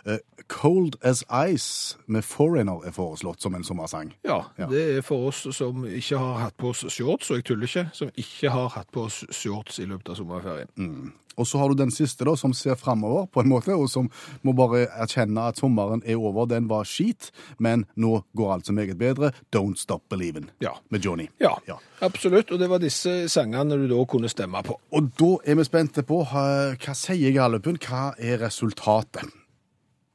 Eh, 0.07 0.17
Cold 0.47 0.95
As 1.03 1.24
Ice 1.55 1.97
med 2.07 2.21
Foreigner 2.24 2.85
er 2.85 2.91
foreslått 2.93 3.41
som 3.41 3.55
en 3.55 3.63
sommersang. 3.63 4.13
Ja, 4.24 4.43
Ja. 4.59 4.67
det 4.67 4.97
er 4.97 5.01
for 5.01 5.27
oss 5.27 5.47
som 5.55 5.83
ikke 5.85 6.17
har 6.17 6.38
hatt 6.39 6.57
på 6.57 6.69
oss 6.69 6.85
shorts, 6.89 7.31
og 7.31 7.38
jeg 7.38 7.45
tuller 7.45 7.65
ikke, 7.67 7.89
som 7.93 8.09
ikke 8.15 8.50
har 8.51 8.69
hatt 8.69 8.91
på 8.91 9.05
oss 9.05 9.24
shorts 9.31 9.79
i 9.79 9.85
løpet 9.85 10.09
av 10.09 10.15
sommerferien. 10.15 11.12
Og 11.38 11.45
så 11.47 11.57
har 11.57 11.67
du 11.67 11.74
den 11.75 11.91
siste, 11.91 12.24
da, 12.24 12.35
som 12.35 12.53
ser 12.53 12.75
framover, 12.75 13.25
på 13.27 13.41
en 13.41 13.50
måte, 13.50 13.74
og 13.75 13.89
som 13.89 14.09
må 14.43 14.53
bare 14.55 14.85
erkjenne 14.88 15.47
at 15.50 15.57
sommeren 15.57 16.01
er 16.05 16.15
over. 16.15 16.45
Den 16.45 16.69
var 16.69 16.83
skit, 16.85 17.31
men 17.59 17.85
nå 17.97 18.24
går 18.38 18.53
alt 18.53 18.65
så 18.67 18.71
meget 18.74 18.97
bedre. 18.97 19.33
Don't 19.51 19.75
Stop 19.77 20.03
Believin' 20.09 20.47
Ja. 20.62 20.69
med 20.91 21.01
Johnny. 21.03 21.27
Ja, 21.41 21.55
Ja. 21.67 21.75
absolutt, 22.01 22.51
og 22.51 22.59
det 22.59 22.69
var 22.69 22.77
disse 22.79 23.27
sangene 23.27 23.75
du 23.75 23.88
da 23.88 24.05
kunne 24.05 24.29
stemme 24.29 24.63
på. 24.63 24.79
Og 24.93 25.12
da 25.19 25.38
er 25.51 25.55
vi 25.55 25.63
spente 25.63 26.03
på 26.03 26.21
eh, 26.21 26.75
hva 26.77 26.93
sier 26.95 27.33
gallupen, 27.33 27.77
hva 27.79 28.13
er 28.17 28.38
resultatet? 28.38 29.24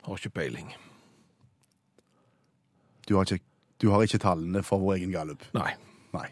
Har 0.06 0.16
ikke 0.20 0.32
peiling. 0.40 0.70
Du 3.08 3.16
har 3.16 3.26
ikke, 3.26 3.42
du 3.82 3.90
har 3.90 4.04
ikke 4.06 4.20
tallene 4.22 4.62
for 4.66 4.78
vår 4.82 5.00
egen 5.00 5.12
gallup. 5.14 5.42
Nei. 5.56 5.72
Nei. 6.14 6.28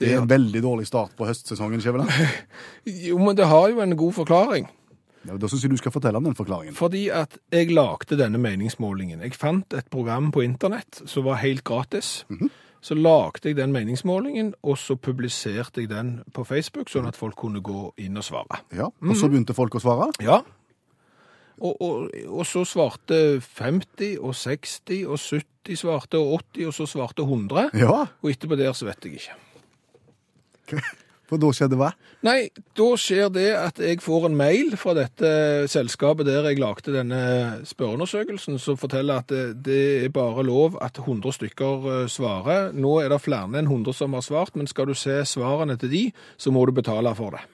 Det 0.00 0.08
er 0.14 0.22
en 0.22 0.28
veldig 0.30 0.62
dårlig 0.64 0.86
start 0.88 1.12
på 1.18 1.26
høstsesongen, 1.28 1.80
Skjæveland. 1.84 2.10
Jo, 3.06 3.18
men 3.20 3.36
det 3.36 3.46
har 3.50 3.68
jo 3.68 3.82
en 3.84 3.96
god 4.00 4.14
forklaring. 4.16 4.68
Ja, 5.28 5.34
da 5.36 5.48
syns 5.52 5.66
jeg 5.66 5.74
du 5.74 5.76
skal 5.76 5.92
fortelle 5.92 6.16
om 6.16 6.24
den 6.24 6.36
forklaringen. 6.38 6.72
Fordi 6.76 7.02
at 7.12 7.36
jeg 7.52 7.68
lagde 7.76 8.16
denne 8.16 8.40
meningsmålingen. 8.40 9.20
Jeg 9.20 9.36
fant 9.36 9.76
et 9.76 9.90
program 9.92 10.30
på 10.32 10.40
internett 10.46 11.02
som 11.04 11.26
var 11.28 11.42
helt 11.42 11.60
gratis. 11.68 12.22
Så 12.80 12.96
lagde 12.96 13.50
jeg 13.50 13.58
den 13.58 13.74
meningsmålingen, 13.76 14.54
og 14.64 14.78
så 14.80 14.96
publiserte 14.96 15.82
jeg 15.82 15.90
den 15.90 16.14
på 16.32 16.46
Facebook, 16.48 16.88
sånn 16.88 17.04
at 17.10 17.18
folk 17.20 17.36
kunne 17.36 17.60
gå 17.60 17.90
inn 18.00 18.16
og 18.16 18.24
svare. 18.24 18.62
Ja, 18.72 18.88
Og 18.88 19.12
så 19.20 19.28
begynte 19.28 19.52
folk 19.52 19.76
å 19.76 19.82
svare. 19.84 20.08
Ja. 20.24 20.40
Og, 21.60 21.76
og, 21.84 22.08
og 22.26 22.46
så 22.48 22.64
svarte 22.64 23.40
50 23.58 24.16
og 24.18 24.34
60 24.34 25.04
og 25.04 25.20
70 25.20 25.76
svarte 25.76 26.18
og 26.18 26.40
80, 26.56 26.70
og 26.70 26.74
så 26.74 26.88
svarte 26.88 27.26
100. 27.26 27.70
Ja, 27.76 28.06
Og 28.22 28.32
etterpå 28.32 28.56
der 28.56 28.72
så 28.72 28.88
vet 28.88 29.04
jeg 29.04 29.20
ikke. 29.20 30.80
for 31.30 31.38
da 31.38 31.50
skjedde 31.54 31.78
hva? 31.78 31.92
Nei, 32.26 32.50
da 32.76 32.88
skjer 32.98 33.30
det 33.32 33.50
at 33.54 33.78
jeg 33.82 34.00
får 34.02 34.26
en 34.28 34.36
mail 34.38 34.74
fra 34.80 34.96
dette 34.98 35.30
selskapet 35.70 36.26
der 36.26 36.48
jeg 36.48 36.58
lagde 36.60 36.94
denne 36.94 37.20
spørreundersøkelsen, 37.68 38.58
som 38.58 38.78
forteller 38.80 39.22
at 39.22 39.30
det, 39.30 39.44
det 39.68 39.84
er 40.06 40.14
bare 40.14 40.44
lov 40.46 40.80
at 40.82 40.98
100 40.98 41.38
stykker 41.38 41.88
eh, 41.92 42.02
svarer. 42.10 42.74
Nå 42.74 42.98
er 43.04 43.12
det 43.12 43.22
flere 43.22 43.60
enn 43.60 43.70
100 43.70 43.96
som 44.00 44.18
har 44.18 44.26
svart, 44.26 44.58
men 44.58 44.70
skal 44.70 44.90
du 44.90 44.96
se 44.98 45.20
svarene 45.28 45.78
til 45.80 45.92
de, 45.92 46.04
så 46.40 46.52
må 46.54 46.66
du 46.66 46.74
betale 46.76 47.14
for 47.18 47.36
det. 47.36 47.46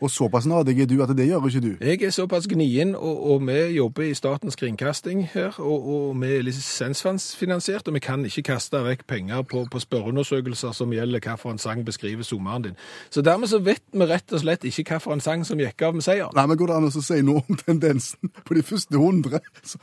Og 0.00 0.10
såpass 0.10 0.46
nadig 0.48 0.80
er 0.80 0.86
du 0.88 1.02
at 1.04 1.10
det 1.16 1.26
gjør 1.28 1.46
ikke 1.48 1.60
du. 1.60 1.70
Jeg 1.84 2.02
er 2.02 2.10
såpass 2.14 2.46
gnien, 2.48 2.94
og, 2.96 3.18
og 3.30 3.42
vi 3.46 3.58
jobber 3.76 4.06
i 4.08 4.14
Statens 4.16 4.56
kringkasting 4.56 5.26
her, 5.34 5.52
og, 5.58 5.88
og 5.94 6.20
vi 6.22 6.30
er 6.38 6.42
lisensfinansiert, 6.46 7.88
og 7.88 7.94
vi 7.94 8.00
kan 8.04 8.24
ikke 8.24 8.42
kaste 8.52 8.80
vekk 8.84 9.04
penger 9.10 9.42
på, 9.50 9.64
på 9.70 9.82
spørreundersøkelser 9.82 10.72
som 10.76 10.92
gjelder 10.94 11.20
hvilken 11.20 11.58
sang 11.60 11.84
beskriver 11.86 12.24
sommeren 12.24 12.62
din. 12.70 12.78
Så 13.10 13.22
dermed 13.22 13.50
så 13.52 13.60
vet 13.64 13.82
vi 13.92 14.08
rett 14.08 14.32
og 14.32 14.40
slett 14.44 14.64
ikke 14.68 14.86
hvilken 14.96 15.20
sang 15.24 15.44
som 15.46 15.60
gikk 15.60 15.82
av 15.86 15.94
med 15.98 16.06
seier. 16.06 16.32
Nei, 16.36 16.46
men 16.46 16.60
Går 16.60 16.72
det 16.72 16.76
an 16.80 16.88
å 16.90 17.04
si 17.04 17.20
noe 17.24 17.44
om 17.48 17.60
tendensen 17.60 18.32
på 18.44 18.56
de 18.56 18.64
første 18.66 18.96
100 18.96 19.40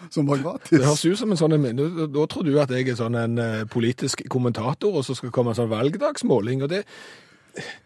som- 0.09 0.27
var 0.27 0.41
gratis? 0.41 0.69
Det 0.73 0.83
høres 0.85 1.05
ut 1.05 1.17
som 1.21 1.31
en 1.31 1.37
sånn, 1.37 2.11
da 2.13 2.25
tror 2.25 2.43
du 2.43 2.57
at 2.59 2.69
jeg 2.73 2.89
er 2.89 2.97
sånn 2.99 3.15
en 3.17 3.37
eh, 3.39 3.63
politisk 3.69 4.25
kommentator, 4.29 4.93
og 4.97 5.05
så 5.05 5.15
skal 5.15 5.31
komme 5.31 5.53
en 5.53 5.59
sånn 5.61 5.71
valgdagsmåling, 5.71 6.63
og 6.65 6.69
det, 6.73 6.83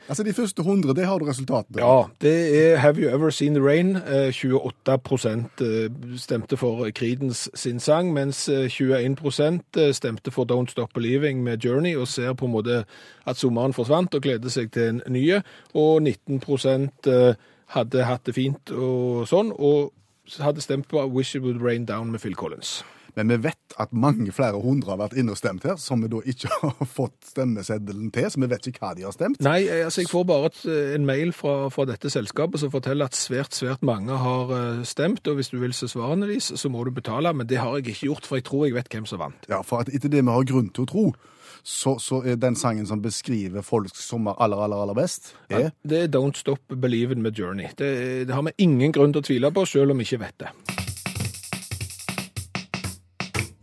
Altså, 0.10 0.24
De 0.24 0.34
første 0.34 0.62
100, 0.62 0.94
det 0.96 1.06
har 1.06 1.20
du 1.20 1.26
resultatet. 1.26 1.78
Ja, 1.78 2.04
det 2.22 2.34
er 2.62 2.78
Have 2.78 3.02
You 3.02 3.10
Ever 3.16 3.30
Seen 3.30 3.56
The 3.56 3.64
Rain? 3.64 3.96
Eh, 3.96 4.32
28 4.34 5.48
eh, 5.62 6.18
stemte 6.18 6.58
for 6.58 6.90
Creedence 6.92 7.50
sin 7.56 7.80
sang, 7.80 8.14
mens 8.14 8.50
eh, 8.50 8.68
21 8.70 9.62
eh, 9.78 9.94
stemte 9.94 10.32
for 10.32 10.46
Don't 10.46 10.70
Stop 10.70 10.90
Believing 10.94 11.44
med 11.44 11.58
Journey, 11.58 11.96
og 11.96 12.08
ser 12.08 12.34
på 12.34 12.46
en 12.46 12.52
måte 12.52 12.84
at 13.26 13.38
sommeren 13.38 13.74
forsvant 13.74 14.16
og 14.16 14.22
gleder 14.22 14.50
seg 14.50 14.72
til 14.72 14.84
en 14.90 15.02
nye. 15.08 15.42
Og 15.74 16.02
19 16.02 16.42
eh, 17.08 17.36
hadde 17.68 18.04
hatt 18.04 18.26
det 18.26 18.36
fint 18.36 18.72
og 18.72 19.28
sånn, 19.28 19.52
og 19.56 19.94
hadde 20.40 20.62
stemt 20.62 20.88
på 20.88 21.06
Wish 21.08 21.36
It 21.36 21.44
Would 21.44 21.62
Rain 21.64 21.86
Down 21.86 22.12
med 22.12 22.20
Phil 22.20 22.36
Collins. 22.36 22.84
Men 23.16 23.32
vi 23.32 23.38
vet 23.48 23.76
at 23.82 23.94
mange 23.96 24.32
flere 24.36 24.60
hundre 24.62 24.94
har 24.94 25.02
vært 25.02 25.18
inne 25.20 25.36
og 25.36 25.40
stemt 25.40 25.66
her, 25.68 25.78
som 25.82 26.04
vi 26.04 26.10
da 26.12 26.22
ikke 26.28 26.52
har 26.62 26.90
fått 26.90 27.32
stemmeseddelen 27.32 28.12
til, 28.16 28.30
så 28.32 28.42
vi 28.42 28.52
vet 28.52 28.70
ikke 28.72 28.84
hva 28.86 28.94
de 28.98 29.08
har 29.08 29.16
stemt. 29.16 29.42
Nei, 29.46 29.60
eh, 29.68 29.86
altså 29.88 30.06
jeg 30.06 30.12
får 30.12 30.28
bare 30.30 30.52
eh, 30.66 30.94
en 30.98 31.08
mail 31.08 31.34
fra, 31.36 31.56
fra 31.74 31.88
dette 31.90 32.12
selskapet 32.14 32.64
som 32.64 32.74
forteller 32.74 33.10
at 33.10 33.18
svært, 33.18 33.56
svært 33.58 33.84
mange 33.88 34.18
har 34.24 34.56
eh, 34.58 34.86
stemt, 34.88 35.26
og 35.28 35.40
hvis 35.40 35.52
du 35.54 35.60
vil 35.62 35.76
se 35.78 35.90
svarene 35.92 36.30
deres, 36.30 36.52
så 36.56 36.72
må 36.72 36.86
du 36.88 36.94
betale, 36.96 37.34
men 37.36 37.50
det 37.50 37.62
har 37.62 37.78
jeg 37.78 37.92
ikke 37.92 38.12
gjort, 38.12 38.30
for 38.30 38.40
jeg 38.40 38.48
tror 38.50 38.68
jeg 38.68 38.78
vet 38.80 38.92
hvem 38.92 39.10
som 39.10 39.22
vant. 39.24 39.52
Ja, 39.52 39.62
For 39.66 39.84
at 39.84 39.92
etter 39.94 40.12
det 40.12 40.24
vi 40.24 40.34
har 40.34 40.48
grunn 40.48 40.72
til 40.74 40.88
å 40.88 40.92
tro, 40.92 41.06
så, 41.64 42.00
så 42.02 42.24
er 42.26 42.40
den 42.42 42.56
sangen 42.58 42.88
som 42.90 43.02
beskriver 43.02 43.62
folks 43.62 44.02
sommer 44.08 44.38
aller, 44.42 44.58
aller, 44.66 44.82
aller 44.82 44.98
best, 44.98 45.34
er 45.50 45.70
Det 45.84 46.06
er 46.06 46.08
Don't 46.10 46.38
Stop 46.40 46.74
Believing 46.74 47.22
med 47.22 47.38
Journey. 47.38 47.70
Det, 47.78 48.28
det 48.28 48.34
har 48.34 48.46
vi 48.50 48.56
ingen 48.66 48.92
grunn 48.92 49.14
til 49.14 49.22
å 49.22 49.28
tvile 49.30 49.54
på, 49.54 49.66
selv 49.70 49.94
om 49.94 50.02
vi 50.02 50.10
ikke 50.10 50.24
vet 50.24 50.40
det. 50.42 50.54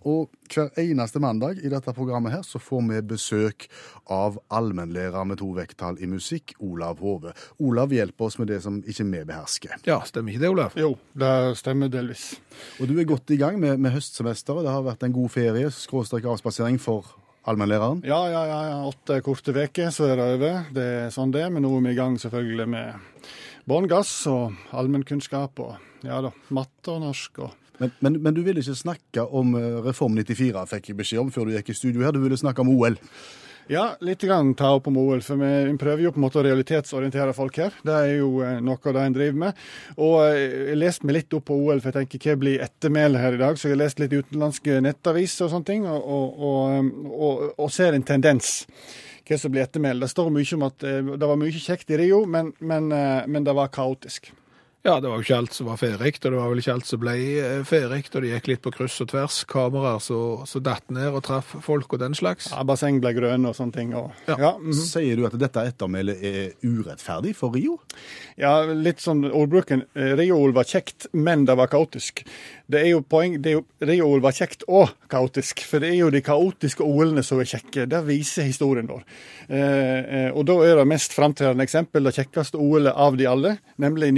Og 0.07 0.29
hver 0.53 0.71
eneste 0.79 1.21
mandag 1.23 1.59
i 1.65 1.71
dette 1.73 1.93
programmet 1.97 2.35
her 2.35 2.45
så 2.47 2.61
får 2.63 2.85
vi 2.89 3.01
besøk 3.15 3.67
av 4.13 4.39
allmennlærer 4.55 5.27
med 5.29 5.41
to 5.41 5.51
vekttall 5.57 5.99
i 6.03 6.09
musikk, 6.11 6.55
Olav 6.63 7.03
Hove. 7.03 7.35
Olav 7.59 7.93
hjelper 7.95 8.29
oss 8.29 8.39
med 8.39 8.51
det 8.53 8.61
som 8.65 8.81
ikke 8.85 9.07
vi 9.09 9.23
behersker. 9.29 9.79
Ja, 9.89 10.01
stemmer 10.07 10.35
ikke 10.35 10.45
det, 10.45 10.53
Olav? 10.55 10.77
Jo, 10.79 10.95
det 11.19 11.33
stemmer 11.59 11.91
delvis. 11.93 12.31
Og 12.79 12.91
du 12.91 12.99
er 12.99 13.09
godt 13.09 13.31
i 13.35 13.41
gang 13.41 13.59
med, 13.61 13.81
med 13.83 13.97
høstsemesteret. 13.97 14.65
Det 14.67 14.75
har 14.75 14.87
vært 14.87 15.07
en 15.07 15.17
god 15.17 15.35
ferie, 15.35 15.73
skråstrek 15.75 16.29
avspasering 16.29 16.79
for 16.83 17.11
allmennlæreren. 17.49 18.03
Ja, 18.07 18.21
ja, 18.31 18.45
ja, 18.49 18.63
ja. 18.69 18.79
åtte 18.89 19.21
korte 19.25 19.55
uker, 19.57 19.91
så 19.95 20.11
er 20.11 20.19
det 20.21 20.31
over. 20.37 20.65
Det 20.75 20.89
er 21.03 21.13
sånn 21.15 21.33
det 21.35 21.45
er. 21.47 21.53
Men 21.55 21.65
nå 21.65 21.73
er 21.79 21.87
vi 21.87 21.95
i 21.95 21.99
gang 21.99 22.19
selvfølgelig 22.21 22.69
med 22.71 23.29
bånngass 23.69 24.13
og 24.31 24.77
allmennkunnskap 24.77 25.61
og 25.61 26.05
ja 26.07 26.21
da, 26.25 26.31
matte 26.55 26.95
og 26.95 27.03
norsk 27.03 27.41
og 27.45 27.68
Men, 27.79 27.93
men, 27.99 28.23
men 28.23 28.35
du 28.35 28.43
ville 28.43 28.63
ikke 28.63 28.79
snakke 28.79 29.25
om 29.25 29.55
eh, 29.59 29.83
Reform 29.87 30.17
94, 30.19 30.65
fikk 30.73 30.91
jeg 30.91 30.99
beskjed 30.99 31.23
om 31.23 31.35
før 31.35 31.49
du 31.49 31.55
gikk 31.57 31.71
i 31.73 31.79
studio 31.79 32.07
her. 32.07 32.17
Du 32.17 32.23
ville 32.25 32.39
snakke 32.39 32.65
om 32.65 32.73
OL. 32.75 32.99
Ja, 33.69 33.97
litt 34.01 34.23
grann 34.25 34.55
ta 34.57 34.71
opp 34.79 34.87
om 34.89 34.97
OL, 34.97 35.21
for 35.21 35.37
vi 35.37 35.75
prøver 35.77 36.07
jo 36.07 36.13
på 36.15 36.17
en 36.17 36.25
måte 36.25 36.39
å 36.41 36.45
realitetsorientere 36.47 37.35
folk 37.37 37.59
her. 37.61 37.75
Det 37.85 37.93
er 37.93 38.15
jo 38.17 38.31
eh, 38.41 38.63
noe 38.65 38.81
av 38.81 38.97
det 38.97 39.03
en 39.05 39.17
driver 39.19 39.43
med. 39.43 39.59
Og 40.01 40.15
eh, 40.25 40.71
jeg 40.71 40.79
leste 40.81 41.09
meg 41.09 41.19
litt 41.19 41.37
opp 41.37 41.45
på 41.51 41.59
OL, 41.67 41.83
for 41.85 41.93
jeg 41.93 42.09
tenker 42.09 42.33
hva 42.33 42.39
blir 42.41 42.65
ettermælet 42.65 43.23
her 43.23 43.37
i 43.37 43.43
dag? 43.43 43.61
Så 43.61 43.69
jeg 43.69 43.77
har 43.77 43.83
lest 43.83 44.01
litt 44.01 44.17
utenlandske 44.17 44.81
nettaviser 44.89 45.47
og 45.47 45.53
sånne 45.53 45.69
ting, 45.69 45.85
og, 45.85 46.09
og, 46.09 46.91
og, 47.13 47.45
og, 47.53 47.69
ser 47.75 47.93
en 47.93 48.09
tendens. 48.09 48.65
Hva 49.29 49.37
som 49.37 49.53
blir 49.53 49.67
ettermælet. 49.67 50.07
Det 50.07 50.15
står 50.15 50.33
mye 50.33 50.57
om 50.57 50.69
at 50.71 50.89
det 50.89 51.29
var 51.29 51.37
mye 51.45 51.61
kjekt 51.69 51.93
i 51.93 52.01
Rio, 52.01 52.25
men, 52.25 52.55
men, 52.65 52.89
men 53.29 53.45
det 53.45 53.53
var 53.53 53.69
kaotisk. 53.69 54.33
Ja, 54.87 55.01
det 55.03 55.11
var 55.11 55.19
jo 55.19 55.25
ikke 55.27 55.39
alt 55.43 55.57
som 55.57 55.67
var 55.67 55.79
ferdig, 55.81 56.13
og 56.21 56.27
det 56.31 56.39
var 56.39 56.53
vel 56.53 56.61
ikke 56.63 56.75
alt 56.77 56.87
som 56.87 57.01
ble 57.03 57.15
eh, 57.43 57.63
ferdig, 57.67 58.05
og 58.15 58.23
det 58.23 58.31
gikk 58.31 58.51
litt 58.53 58.61
på 58.63 58.73
kryss 58.77 59.01
og 59.03 59.09
tvers. 59.11 59.41
Kameraer 59.51 59.99
som 60.03 60.45
så 60.47 60.63
datt 60.63 60.87
ned 60.95 61.11
og 61.11 61.25
traff 61.27 61.51
folk 61.65 61.97
og 61.97 62.03
den 62.05 62.15
slags. 62.15 62.47
Ja, 62.55 62.63
Basseng 62.69 63.01
ble 63.03 63.11
grønne 63.17 63.51
og 63.51 63.59
sånne 63.59 63.75
ting. 63.75 63.91
Og, 63.99 64.13
Ja. 64.31 64.37
ja, 64.39 64.53
mhm. 64.59 64.77
Sier 64.79 65.19
du 65.19 65.27
at 65.27 65.35
dette 65.41 65.65
ettermælet 65.73 66.23
er 66.23 66.55
urettferdig 66.63 67.35
for 67.37 67.57
Rio? 67.59 67.81
Ja, 68.39 68.63
litt 68.71 69.03
sånn 69.03 69.27
ordbruken. 69.27 69.83
Rio-OL 69.99 70.55
var 70.55 70.69
kjekt, 70.71 71.09
men 71.13 71.45
det 71.49 71.59
var 71.59 71.73
kaotisk. 71.73 72.23
Det 72.71 72.83
er 72.85 72.91
jo 72.93 73.03
poeng, 73.03 73.39
det 73.43 73.51
er 73.51 73.59
jo, 73.59 73.65
Rio-OL 73.83 74.23
var 74.23 74.37
kjekt 74.37 74.63
og 74.69 74.95
kaotisk, 75.11 75.65
for 75.67 75.83
det 75.83 75.91
er 75.91 76.03
jo 76.03 76.11
de 76.15 76.21
kaotiske 76.23 76.85
OL-ene 76.85 77.25
som 77.27 77.41
er 77.43 77.49
kjekke. 77.49 77.87
Det 77.91 78.01
viser 78.07 78.47
historien 78.47 78.87
vår. 78.91 79.03
Eh, 79.49 79.59
eh, 79.59 80.31
og 80.37 80.45
da 80.47 80.59
er 80.67 80.77
det 80.77 80.87
mest 80.91 81.17
framtredende 81.17 81.65
eksempel 81.65 82.05
det 82.05 82.15
kjekkeste 82.19 82.61
OL-et 82.61 82.93
av 82.95 83.17
de 83.19 83.27
alle, 83.27 83.55
nemlig 83.81 84.13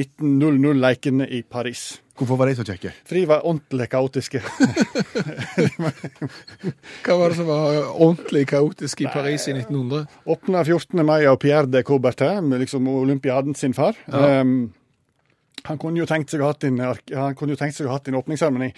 1900-lekene 0.52 1.28
i 1.30 1.42
Paris. 1.42 2.00
Hvorfor 2.20 2.36
var 2.36 2.50
de 2.50 2.56
så 2.58 2.64
kjekke? 2.68 2.90
For 3.08 3.16
de 3.16 3.22
var 3.30 3.46
ordentlig 3.48 3.86
kaotiske. 3.92 4.42
Hva 7.04 7.16
var 7.16 7.32
det 7.32 7.38
som 7.38 7.48
var 7.48 7.78
ordentlig 7.94 8.42
kaotisk 8.50 9.06
i 9.06 9.08
Paris 9.08 9.46
i 9.48 9.54
1900? 9.56 10.04
Åpna 10.28 10.64
14. 10.66 11.00
mai 11.06 11.24
av 11.30 11.38
Pierre 11.40 11.70
de 11.70 11.82
Coubertin, 11.86 12.52
liksom 12.60 12.90
olympiaden 12.92 13.56
sin 13.56 13.72
far. 13.76 13.96
Ja. 14.04 14.42
Um, 14.42 14.68
han 15.68 15.78
kunne 15.80 16.00
jo 16.02 16.08
tenkt 16.08 16.32
seg 16.32 16.42
å 16.42 16.48
ha 16.48 16.52
hatt 16.54 16.64
en, 16.66 16.80
ha 16.80 17.28
en 17.30 18.18
åpningsseremoni, 18.20 18.70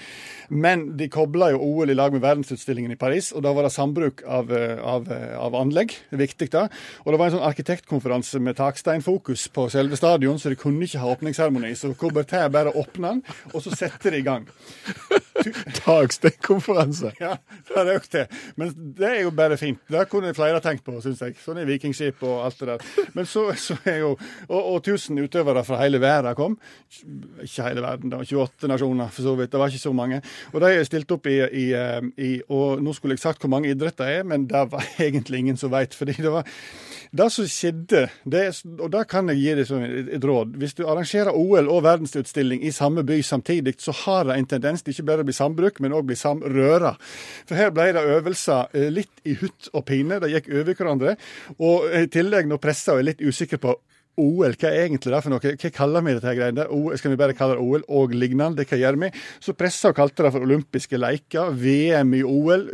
men 0.51 0.85
de 0.99 1.09
kobla 1.13 1.53
jo 1.53 1.63
OL 1.63 1.93
i 1.93 1.97
lag 1.97 2.15
med 2.15 2.25
verdensutstillingen 2.25 2.95
i 2.95 2.99
Paris, 3.01 3.33
og 3.33 3.45
da 3.47 3.53
var 3.57 3.67
det 3.67 3.73
sambruk 3.75 4.23
av, 4.27 4.53
eh, 4.53 4.79
av, 4.79 5.11
eh, 5.13 5.37
av 5.39 5.57
anlegg. 5.59 5.95
Det 6.11 6.19
er 6.19 6.25
viktig, 6.27 6.51
da. 6.51 6.69
Og 7.05 7.13
det 7.13 7.21
var 7.21 7.31
en 7.31 7.37
sånn 7.39 7.47
arkitektkonferanse 7.49 8.41
med 8.41 8.59
taksteinfokus 8.59 9.49
på 9.55 9.69
selve 9.73 9.99
stadion, 9.99 10.39
så 10.39 10.53
de 10.53 10.57
kunne 10.61 10.87
ikke 10.87 11.03
ha 11.03 11.15
åpningsseremoni. 11.15 11.73
Så 11.79 11.95
Coubertin 11.99 12.51
bare 12.53 12.75
åpna 12.75 13.15
den, 13.15 13.23
og 13.53 13.63
så 13.63 13.75
setter 13.77 14.11
de 14.11 14.23
i 14.23 14.27
gang. 14.27 14.47
Taksteinkonferanse. 15.85 17.13
Ja, 17.21 17.37
det 17.69 17.77
har 17.77 17.91
økt 17.97 18.11
til. 18.15 18.27
Men 18.57 18.73
det 18.99 19.09
er 19.09 19.21
jo 19.23 19.33
bare 19.35 19.59
fint. 19.61 19.81
Det 19.91 20.09
kunne 20.11 20.35
flere 20.37 20.61
tenkt 20.65 20.85
på, 20.87 20.95
syns 21.03 21.23
jeg. 21.25 21.37
Sånn 21.43 21.61
er 21.63 21.69
vikingskip 21.69 22.23
og 22.27 22.45
alt 22.47 22.61
det 22.61 22.71
der. 22.73 22.87
Men 23.17 23.29
så, 23.29 23.49
så 23.59 23.77
er 23.89 24.03
jo 24.03 24.13
Og, 24.49 24.59
og 24.59 24.79
1000 24.83 25.19
utøvere 25.23 25.63
fra 25.65 25.79
hele 25.81 26.01
verden 26.03 26.37
kom. 26.37 26.57
Ikke 27.43 27.65
hele 27.65 27.83
verden, 27.83 28.11
det 28.13 28.19
var 28.21 28.29
28 28.29 28.69
nasjoner, 28.69 29.09
for 29.13 29.25
så 29.25 29.35
vidt. 29.39 29.53
Det 29.53 29.61
var 29.61 29.73
ikke 29.73 29.83
så 29.83 29.93
mange. 29.97 30.21
Og 30.53 30.61
de 30.61 30.71
er 30.77 30.85
stilt 30.85 31.13
opp 31.15 31.27
i, 31.31 31.39
i, 31.41 31.67
eh, 31.73 32.01
i 32.21 32.33
Og 32.53 32.83
nå 32.85 32.93
skulle 32.93 33.17
jeg 33.17 33.25
sagt 33.25 33.43
hvor 33.43 33.53
mange 33.53 33.71
idretter 33.73 34.09
det 34.09 34.19
er, 34.21 34.27
men 34.29 34.47
det 34.51 34.65
var 34.73 34.85
egentlig 35.07 35.39
ingen 35.39 35.57
som 35.57 35.73
veit. 35.73 35.95
Fordi 35.97 36.17
det 36.19 36.33
var 36.33 36.49
det 37.13 37.29
som 37.33 37.49
skjedde, 37.49 38.07
det, 38.25 38.43
og 38.81 38.89
da 38.93 39.03
kan 39.05 39.29
jeg 39.29 39.41
gi 39.41 39.55
deg 39.59 39.67
som 39.69 39.83
et, 39.85 40.25
råd 40.25 40.55
Hvis 40.57 40.73
du 40.79 40.87
arrangerer 40.89 41.37
OL 41.37 41.69
og 41.69 41.83
verdensutstilling 41.85 42.63
i 42.65 42.73
samme 42.73 43.05
by 43.05 43.19
samtidig, 43.21 43.75
så 43.85 43.93
har 44.05 44.25
det 44.29 44.39
en 44.39 44.49
tendens 44.55 44.83
til 44.83 44.95
ikke 44.95 45.09
bare 45.11 45.25
å 45.25 45.29
bli 45.29 45.37
sambruk, 45.37 45.81
men 45.81 45.93
òg 45.93 46.07
bli 46.09 46.17
samrøra. 46.17 46.95
For 47.45 47.59
her 47.59 47.73
ble 47.75 47.91
det 47.93 48.05
øvelser 48.17 48.73
eh, 48.73 48.89
litt 48.93 49.25
i 49.29 49.37
hutt 49.41 49.69
og 49.73 49.85
pine. 49.89 50.21
De 50.23 50.33
gikk 50.33 50.49
over 50.53 50.73
hverandre. 50.73 51.17
Og 51.61 51.89
i 52.01 52.07
tillegg, 52.13 52.49
når 52.49 52.63
pressa 52.65 52.97
er 52.97 53.11
litt 53.11 53.21
usikker 53.21 53.61
på 53.61 53.77
OL, 54.21 54.53
hva 54.61 54.69
er 54.69 54.87
egentlig 54.87 55.13
det 55.15 55.21
for 55.25 55.33
noe? 55.33 55.53
Hva 55.57 55.71
kaller 55.73 56.05
vi 56.05 56.13
dette 56.19 56.35
greiene? 56.37 56.67
der? 56.67 56.97
Skal 57.01 57.15
vi 57.15 57.19
bare 57.21 57.37
kalle 57.37 57.57
det 57.57 57.65
OL 57.65 57.85
og 57.89 58.13
lignende? 58.13 58.67
Hva 58.69 58.77
gjør 58.77 58.99
vi? 59.01 59.09
Så 59.41 59.55
pressa 59.57 59.89
og 59.89 59.97
kalte 59.97 60.27
det 60.27 60.33
for 60.35 60.45
olympiske 60.45 61.01
leker, 61.01 61.55
VM 61.57 62.13
i 62.19 62.21
OL, 62.27 62.67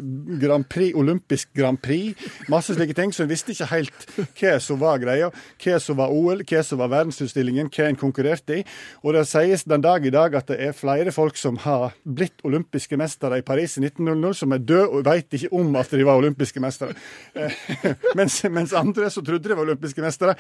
Grand 0.43 0.67
Prix, 0.67 0.97
olympisk 0.99 1.53
Grand 1.55 1.79
Prix, 1.83 2.19
masse 2.51 2.75
slike 2.75 2.97
ting. 2.99 3.15
Så 3.15 3.23
en 3.23 3.31
visste 3.31 3.55
ikke 3.55 3.71
helt 3.71 4.09
hva 4.41 4.57
som 4.63 4.81
var 4.83 4.99
greia, 5.03 5.31
hva 5.63 5.79
som 5.83 6.01
var 6.01 6.15
OL, 6.15 6.43
hva 6.43 6.65
som 6.67 6.83
var 6.83 6.91
verdensutstillingen, 6.97 7.71
hva 7.71 7.87
en 7.87 8.01
konkurrerte 8.01 8.59
i. 8.59 8.67
Og 9.05 9.15
det 9.15 9.25
sies 9.31 9.63
den 9.69 9.85
dag 9.85 10.07
i 10.07 10.15
dag 10.15 10.35
at 10.41 10.51
det 10.51 10.59
er 10.65 10.77
flere 10.77 11.15
folk 11.15 11.39
som 11.39 11.61
har 11.63 11.95
blitt 12.03 12.43
olympiske 12.49 12.99
mestere 12.99 13.39
i 13.39 13.47
Paris 13.47 13.79
i 13.79 13.85
1900, 13.87 14.35
som 14.43 14.57
er 14.57 14.65
døde 14.65 14.89
og 14.89 15.07
veit 15.07 15.39
ikke 15.39 15.53
om 15.55 15.71
at 15.79 15.95
de 15.95 16.03
var 16.07 16.19
olympiske 16.19 16.63
mestere. 16.63 16.99
Eh, 17.39 17.63
mens, 18.19 18.41
mens 18.51 18.75
andre 18.75 19.11
som 19.13 19.27
trodde 19.27 19.47
de 19.47 19.55
var 19.55 19.67
olympiske 19.69 20.03
mestere, 20.03 20.35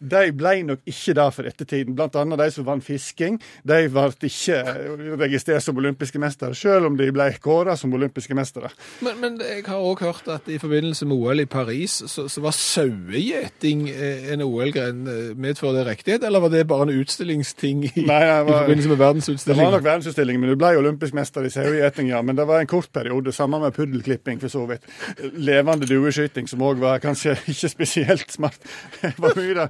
de 0.00 0.37
ble 0.38 0.54
nok 0.68 0.84
ikke 0.88 1.14
det 1.18 1.26
for 1.36 1.48
ettertiden. 1.50 1.96
Blant 1.98 2.16
annet 2.18 2.40
de 2.40 2.48
som 2.54 2.66
vant 2.68 2.84
fisking, 2.84 3.38
de 3.68 3.80
ble 3.92 4.06
ikke 4.28 4.60
registrert 5.20 5.64
som 5.66 5.78
olympiske 5.80 6.20
mestere, 6.22 6.54
selv 6.58 6.88
om 6.90 6.96
de 6.98 7.10
ble 7.14 7.28
kåra 7.44 7.76
som 7.78 7.92
olympiske 7.96 8.36
mestere. 8.38 8.70
Men, 9.04 9.18
men 9.22 9.38
jeg 9.42 9.64
har 9.68 9.82
òg 9.82 10.02
hørt 10.06 10.28
at 10.32 10.48
i 10.50 10.58
forbindelse 10.62 11.06
med 11.08 11.16
OL 11.18 11.44
i 11.44 11.48
Paris, 11.50 11.98
så, 12.10 12.26
så 12.30 12.42
var 12.44 12.54
sauegjeting 12.56 13.86
eh, 13.90 14.30
en 14.32 14.42
OL-gren. 14.46 15.04
Eh, 15.08 15.30
Medfører 15.38 15.80
det 15.82 15.86
riktighet, 15.92 16.24
eller 16.26 16.42
var 16.44 16.52
det 16.52 16.64
bare 16.70 16.88
en 16.88 16.94
utstillingsting 17.00 17.84
i, 17.88 18.04
Nei, 18.06 18.20
var- 18.26 18.48
i 18.48 18.56
forbindelse 18.62 18.88
med 18.88 19.44
Det 19.44 19.56
var 19.58 19.72
nok 19.74 19.84
verdensutstillingen, 19.84 20.40
men 20.42 20.50
du 20.52 20.58
ble 20.60 20.72
olympisk 20.78 21.14
mester 21.16 21.46
i 21.46 21.52
sauegjeting, 21.52 22.10
ja. 22.12 22.22
Men 22.22 22.36
det 22.38 22.46
var 22.48 22.60
en 22.62 22.70
kort 22.70 22.90
periode, 22.94 23.32
sammen 23.32 23.62
med 23.62 23.74
puddelklipping, 23.76 24.40
for 24.42 24.52
så 24.52 24.64
vidt. 24.70 24.86
Levende 25.34 25.86
dueskyting, 25.88 26.48
som 26.50 26.62
òg 26.66 26.80
var 26.82 27.00
kanskje 27.02 27.36
ikke 27.48 27.68
spesielt 27.74 28.30
smart. 28.34 28.58
Det 29.08 29.14
var 29.18 29.34
mye 29.38 29.68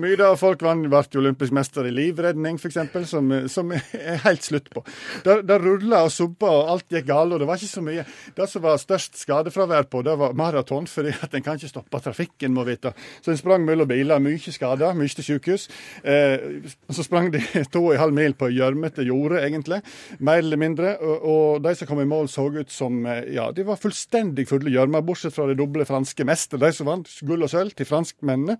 mye 0.00 0.09
da 0.18 0.30
folk 0.38 0.62
vann, 0.64 0.86
ble 0.90 1.02
olympisk 1.20 1.54
mester 1.54 1.86
i 1.88 1.92
livredning, 1.94 2.58
f.eks., 2.60 2.78
som, 3.10 3.30
som 3.50 3.72
er 3.76 4.20
helt 4.24 4.46
slutt 4.46 4.70
på. 4.72 4.82
Det, 5.24 5.40
det 5.48 5.58
rulla 5.62 6.04
og 6.06 6.14
subba, 6.14 6.50
og 6.50 6.72
alt 6.74 6.94
gikk 6.94 7.08
galt, 7.10 7.34
og 7.34 7.42
det 7.42 7.48
var 7.48 7.60
ikke 7.60 7.70
så 7.70 7.84
mye. 7.84 8.04
Det 8.36 8.48
som 8.50 8.64
var 8.64 8.80
størst 8.80 9.18
skadefravær 9.20 9.88
på, 9.90 10.02
det 10.06 10.16
var 10.20 10.36
maraton, 10.38 10.88
fordi 10.90 11.14
at 11.16 11.34
en 11.36 11.44
kan 11.46 11.60
ikke 11.60 11.72
stoppe 11.72 12.02
trafikken, 12.04 12.54
må 12.56 12.64
vite. 12.68 12.94
Så 13.20 13.32
en 13.32 13.40
sprang 13.40 13.66
mellom 13.66 13.88
biler, 13.90 14.22
mye 14.22 14.54
skader, 14.54 14.96
mye 14.98 15.16
til 15.18 15.26
sykehus. 15.26 15.68
Eh, 16.04 16.64
så 16.90 17.06
sprang 17.06 17.30
de 17.34 17.42
to 17.74 17.84
og 17.86 17.94
en 17.94 18.04
halv 18.04 18.16
mil 18.16 18.36
på 18.38 18.50
gjørmete 18.54 19.06
jorde, 19.08 19.42
egentlig. 19.44 19.82
Mer 20.18 20.42
eller 20.44 20.60
mindre. 20.60 20.96
Og, 21.00 21.28
og 21.34 21.62
de 21.64 21.74
som 21.76 21.90
kom 21.90 22.02
i 22.02 22.08
mål, 22.08 22.30
så 22.32 22.48
ut 22.50 22.72
som 22.72 23.04
eh, 23.06 23.28
Ja, 23.34 23.50
de 23.54 23.66
var 23.66 23.80
fullstendig 23.80 24.48
fulle 24.50 24.72
gjørme, 24.72 25.02
bortsett 25.06 25.36
fra 25.36 25.46
de 25.50 25.58
doble 25.58 25.86
franske 25.88 26.26
mester, 26.26 26.60
De 26.60 26.72
som 26.74 26.88
vant 26.90 27.14
gull 27.26 27.46
og 27.46 27.52
sølv 27.52 27.76
til 27.76 27.88
franskmennene, 27.88 28.58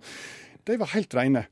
de 0.67 0.77
var 0.81 0.91
helt 0.95 1.13
reine. 1.17 1.45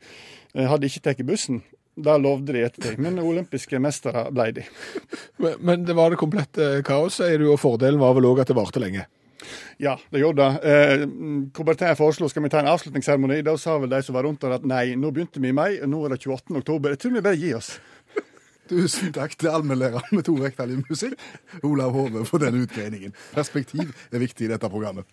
Eh, 0.55 0.65
Hadde 0.69 0.89
ikke 0.89 1.03
tatt 1.09 1.21
bussen. 1.27 1.61
Det 1.99 2.15
lovde 2.21 2.53
de 2.55 2.61
ettertid, 2.63 2.99
men 3.03 3.17
olympiske 3.19 3.79
mestere 3.83 4.29
ble 4.31 4.51
de. 4.55 4.63
Men, 5.39 5.55
men 5.63 5.83
det 5.87 5.93
var 5.95 6.11
det 6.11 6.19
komplette 6.19 6.65
kaos, 6.87 7.15
sier 7.21 7.39
du, 7.39 7.45
og 7.53 7.59
fordelen 7.61 7.99
var 7.99 8.11
vel 8.17 8.25
òg 8.27 8.41
at 8.43 8.49
det 8.51 8.55
varte 8.57 8.81
lenge. 8.83 9.05
Ja, 9.79 9.93
det 10.11 10.19
gjorde 10.19 10.43
det. 10.43 10.71
Eh, 10.71 11.03
Coubertin 11.55 11.95
foreslo 11.95 12.27
skal 12.27 12.43
vi 12.43 12.49
ta 12.51 12.59
en 12.59 12.67
avslutningsseremoni. 12.71 13.37
Da 13.47 13.53
sa 13.59 13.77
vel 13.79 13.91
de 13.91 14.01
som 14.03 14.17
var 14.17 14.27
rundt 14.27 14.43
der 14.43 14.57
at 14.57 14.65
nei, 14.67 14.97
nå 14.99 15.11
begynte 15.15 15.39
vi 15.39 15.53
i 15.53 15.55
mai, 15.55 15.77
nå 15.87 16.01
er 16.05 16.15
det 16.15 16.19
28. 16.25 16.57
oktober. 16.59 16.91
Jeg 16.95 16.99
tror 17.05 17.15
vi 17.15 17.23
bare 17.23 17.39
gir 17.39 17.55
oss. 17.61 17.71
Tusen 18.71 19.13
takk 19.15 19.37
til 19.39 19.51
allmennlæreren 19.53 20.11
med 20.19 20.27
to 20.27 20.35
vekttall 20.39 20.75
i 20.75 20.81
musikk, 20.83 21.15
Olav 21.63 21.95
Hove, 21.95 22.25
for 22.27 22.43
denne 22.43 22.65
utgreiningen. 22.67 23.15
Perspektiv 23.31 23.95
er 24.11 24.23
viktig 24.27 24.49
i 24.49 24.51
dette 24.51 24.71
programmet. 24.71 25.07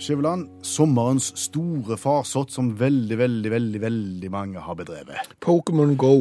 Skjæveland, 0.00 0.48
sommerens 0.80 1.30
store 1.38 1.98
farsott 2.00 2.54
som 2.54 2.72
veldig, 2.80 3.18
veldig, 3.20 3.50
veldig 3.52 3.82
veldig 3.82 4.30
mange 4.32 4.62
har 4.64 4.78
bedrevet. 4.78 5.34
Pokémon 5.44 5.96
Go. 6.00 6.14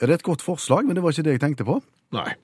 Er 0.00 0.06
Det 0.08 0.10
er 0.10 0.18
et 0.18 0.26
godt 0.26 0.44
forslag, 0.44 0.84
men 0.86 0.96
det 0.96 1.04
var 1.04 1.14
ikke 1.14 1.24
det 1.24 1.36
jeg 1.38 1.44
tenkte 1.44 1.66
på. 1.68 1.78
Nei. 2.16 2.34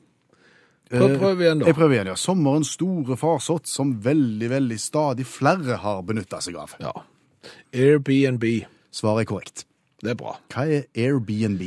Prøv, 0.93 1.17
prøv 1.19 1.41
igjen, 1.41 1.61
da. 1.61 1.69
Jeg 1.69 1.77
prøver 1.77 1.95
igjen, 1.97 2.11
ja. 2.13 2.19
Sommerens 2.21 2.75
store 2.77 3.17
farsott 3.17 3.69
som 3.69 3.95
veldig, 4.05 4.49
veldig 4.53 4.79
stadig 4.81 5.27
flere 5.29 5.79
har 5.81 6.03
benytta 6.05 6.41
seg 6.45 6.59
av. 6.61 6.75
Ja. 6.81 6.93
Airbnb. 7.73 8.45
Svaret 8.93 9.25
er 9.25 9.29
korrekt. 9.31 9.65
Det 10.03 10.13
er 10.13 10.19
bra. 10.21 10.37
Hva 10.53 10.67
er 10.69 10.89
Airbnb? 10.99 11.63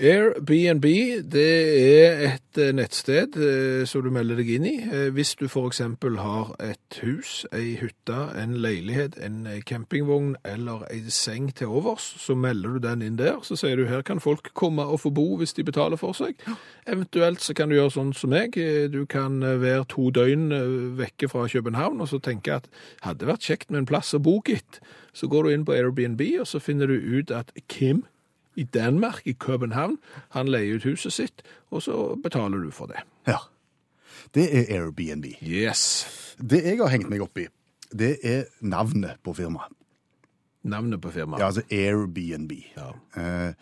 Airbnb 0.00 0.86
det 1.28 1.48
er 1.76 2.22
et 2.24 2.58
eh, 2.58 2.70
nettsted 2.72 3.34
eh, 3.36 3.82
som 3.84 4.00
du 4.00 4.08
melder 4.14 4.38
deg 4.40 4.48
inn 4.54 4.64
i. 4.64 4.72
Eh, 4.88 5.08
Hvis 5.12 5.34
du 5.36 5.42
f.eks. 5.44 5.82
har 6.22 6.52
et 6.64 7.00
hus, 7.02 7.32
ei 7.52 7.74
hytte, 7.76 8.16
en 8.40 8.54
leilighet, 8.64 9.18
en 9.20 9.44
campingvogn 9.68 10.38
eller 10.48 10.86
ei 10.88 11.02
seng 11.12 11.50
til 11.52 11.68
overs, 11.68 12.06
så 12.16 12.32
melder 12.32 12.78
du 12.78 12.78
den 12.86 13.04
inn 13.04 13.18
der. 13.18 13.42
Så 13.44 13.58
sier 13.60 13.76
du 13.76 13.84
her 13.90 14.00
kan 14.00 14.22
folk 14.24 14.48
komme 14.56 14.86
og 14.88 15.02
få 15.02 15.12
bo 15.12 15.36
hvis 15.36 15.52
de 15.58 15.66
betaler 15.68 16.00
for 16.00 16.16
seg. 16.16 16.40
Eventuelt 16.88 17.44
så 17.44 17.52
kan 17.58 17.68
du 17.68 17.76
gjøre 17.76 17.92
sånn 17.98 18.14
som 18.16 18.32
meg. 18.32 18.56
Du 18.94 19.04
kan 19.04 19.36
være 19.44 19.84
to 19.92 20.08
døgn 20.16 20.48
vekke 20.96 21.28
fra 21.28 21.44
København 21.44 22.00
og 22.00 22.08
så 22.08 22.22
tenke 22.24 22.56
at 22.56 22.70
hadde 23.04 23.28
vært 23.28 23.44
kjekt 23.44 23.68
med 23.68 23.82
en 23.82 23.90
plass 23.92 24.14
å 24.16 24.22
bo, 24.22 24.38
gitt. 24.48 24.80
Så 25.12 25.28
går 25.28 25.44
du 25.44 25.52
inn 25.52 25.68
på 25.68 25.76
Airbnb, 25.76 26.24
og 26.40 26.48
så 26.48 26.62
finner 26.62 26.88
du 26.88 26.96
ut 26.96 27.34
at 27.36 27.52
Kim 27.68 28.06
i 28.56 28.64
Danmark, 28.64 29.22
i 29.24 29.32
København. 29.32 29.98
Han 30.36 30.48
leier 30.48 30.80
ut 30.80 30.86
huset 30.88 31.12
sitt, 31.12 31.42
og 31.70 31.82
så 31.82 32.16
betaler 32.22 32.62
du 32.64 32.70
for 32.74 32.90
det. 32.90 33.02
Ja. 33.28 33.38
Det 34.34 34.46
er 34.50 34.64
Airbnb. 34.76 35.26
Yes. 35.42 36.06
Det 36.40 36.62
jeg 36.64 36.78
har 36.78 36.92
hengt 36.92 37.10
meg 37.10 37.22
opp 37.24 37.38
i, 37.38 37.46
det 37.92 38.16
er 38.26 38.44
navnet 38.60 39.18
på 39.24 39.34
firmaet. 39.34 39.72
Navnet 40.62 41.00
på 41.00 41.10
firmaet. 41.10 41.40
Ja, 41.40 41.46
altså 41.46 41.62
Airbnb. 41.70 42.52
Ja. 42.76 42.90
Eh, 43.16 43.54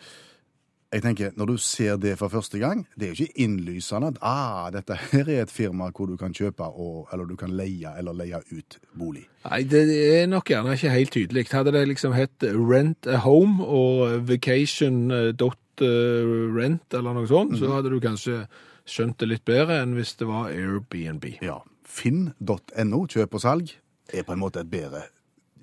Jeg 0.89 1.03
tenker, 1.03 1.29
Når 1.37 1.45
du 1.45 1.57
ser 1.57 1.97
det 1.97 2.17
for 2.17 2.27
første 2.27 2.59
gang, 2.59 2.87
det 2.97 3.05
er 3.05 3.09
jo 3.13 3.23
ikke 3.23 3.41
innlysende 3.43 4.07
at 4.07 4.17
ah, 4.25 4.71
dette 4.73 4.95
her 5.11 5.29
er 5.29 5.41
et 5.43 5.51
firma 5.51 5.91
hvor 5.93 6.05
du 6.09 6.17
kan 6.17 6.33
kjøpe 6.33 6.63
og, 6.65 7.07
eller 7.13 7.25
du 7.29 7.35
kan 7.37 7.51
leie 7.53 7.93
eller 7.97 8.13
leie 8.17 8.41
ut 8.49 8.79
bolig. 8.97 9.29
Nei, 9.45 9.63
det 9.69 9.85
er 9.93 10.25
nok 10.27 10.49
gjerne 10.49 10.73
ikke 10.73 10.89
helt 10.89 11.11
tydelig. 11.13 11.47
Hadde 11.53 11.71
det 11.75 11.87
liksom 11.91 12.13
hett 12.17 12.43
Rent 12.43 13.07
a 13.07 13.17
Home 13.21 13.63
og 13.63 14.27
Vacation.rent 14.29 16.93
eller 16.97 17.13
noe 17.13 17.27
sånt, 17.29 17.57
så 17.59 17.69
hadde 17.75 17.89
du 17.93 17.99
kanskje 18.01 18.47
skjønt 18.89 19.19
det 19.21 19.27
litt 19.29 19.45
bedre 19.45 19.83
enn 19.83 19.93
hvis 19.93 20.17
det 20.17 20.25
var 20.29 20.49
Airbnb. 20.49 21.25
Ja, 21.45 21.61
Finn.no, 21.85 23.05
kjøp 23.05 23.33
og 23.37 23.41
salg, 23.45 23.69
er 24.09 24.25
på 24.25 24.33
en 24.33 24.41
måte 24.41 24.65
et 24.65 24.73
bedre 24.73 25.05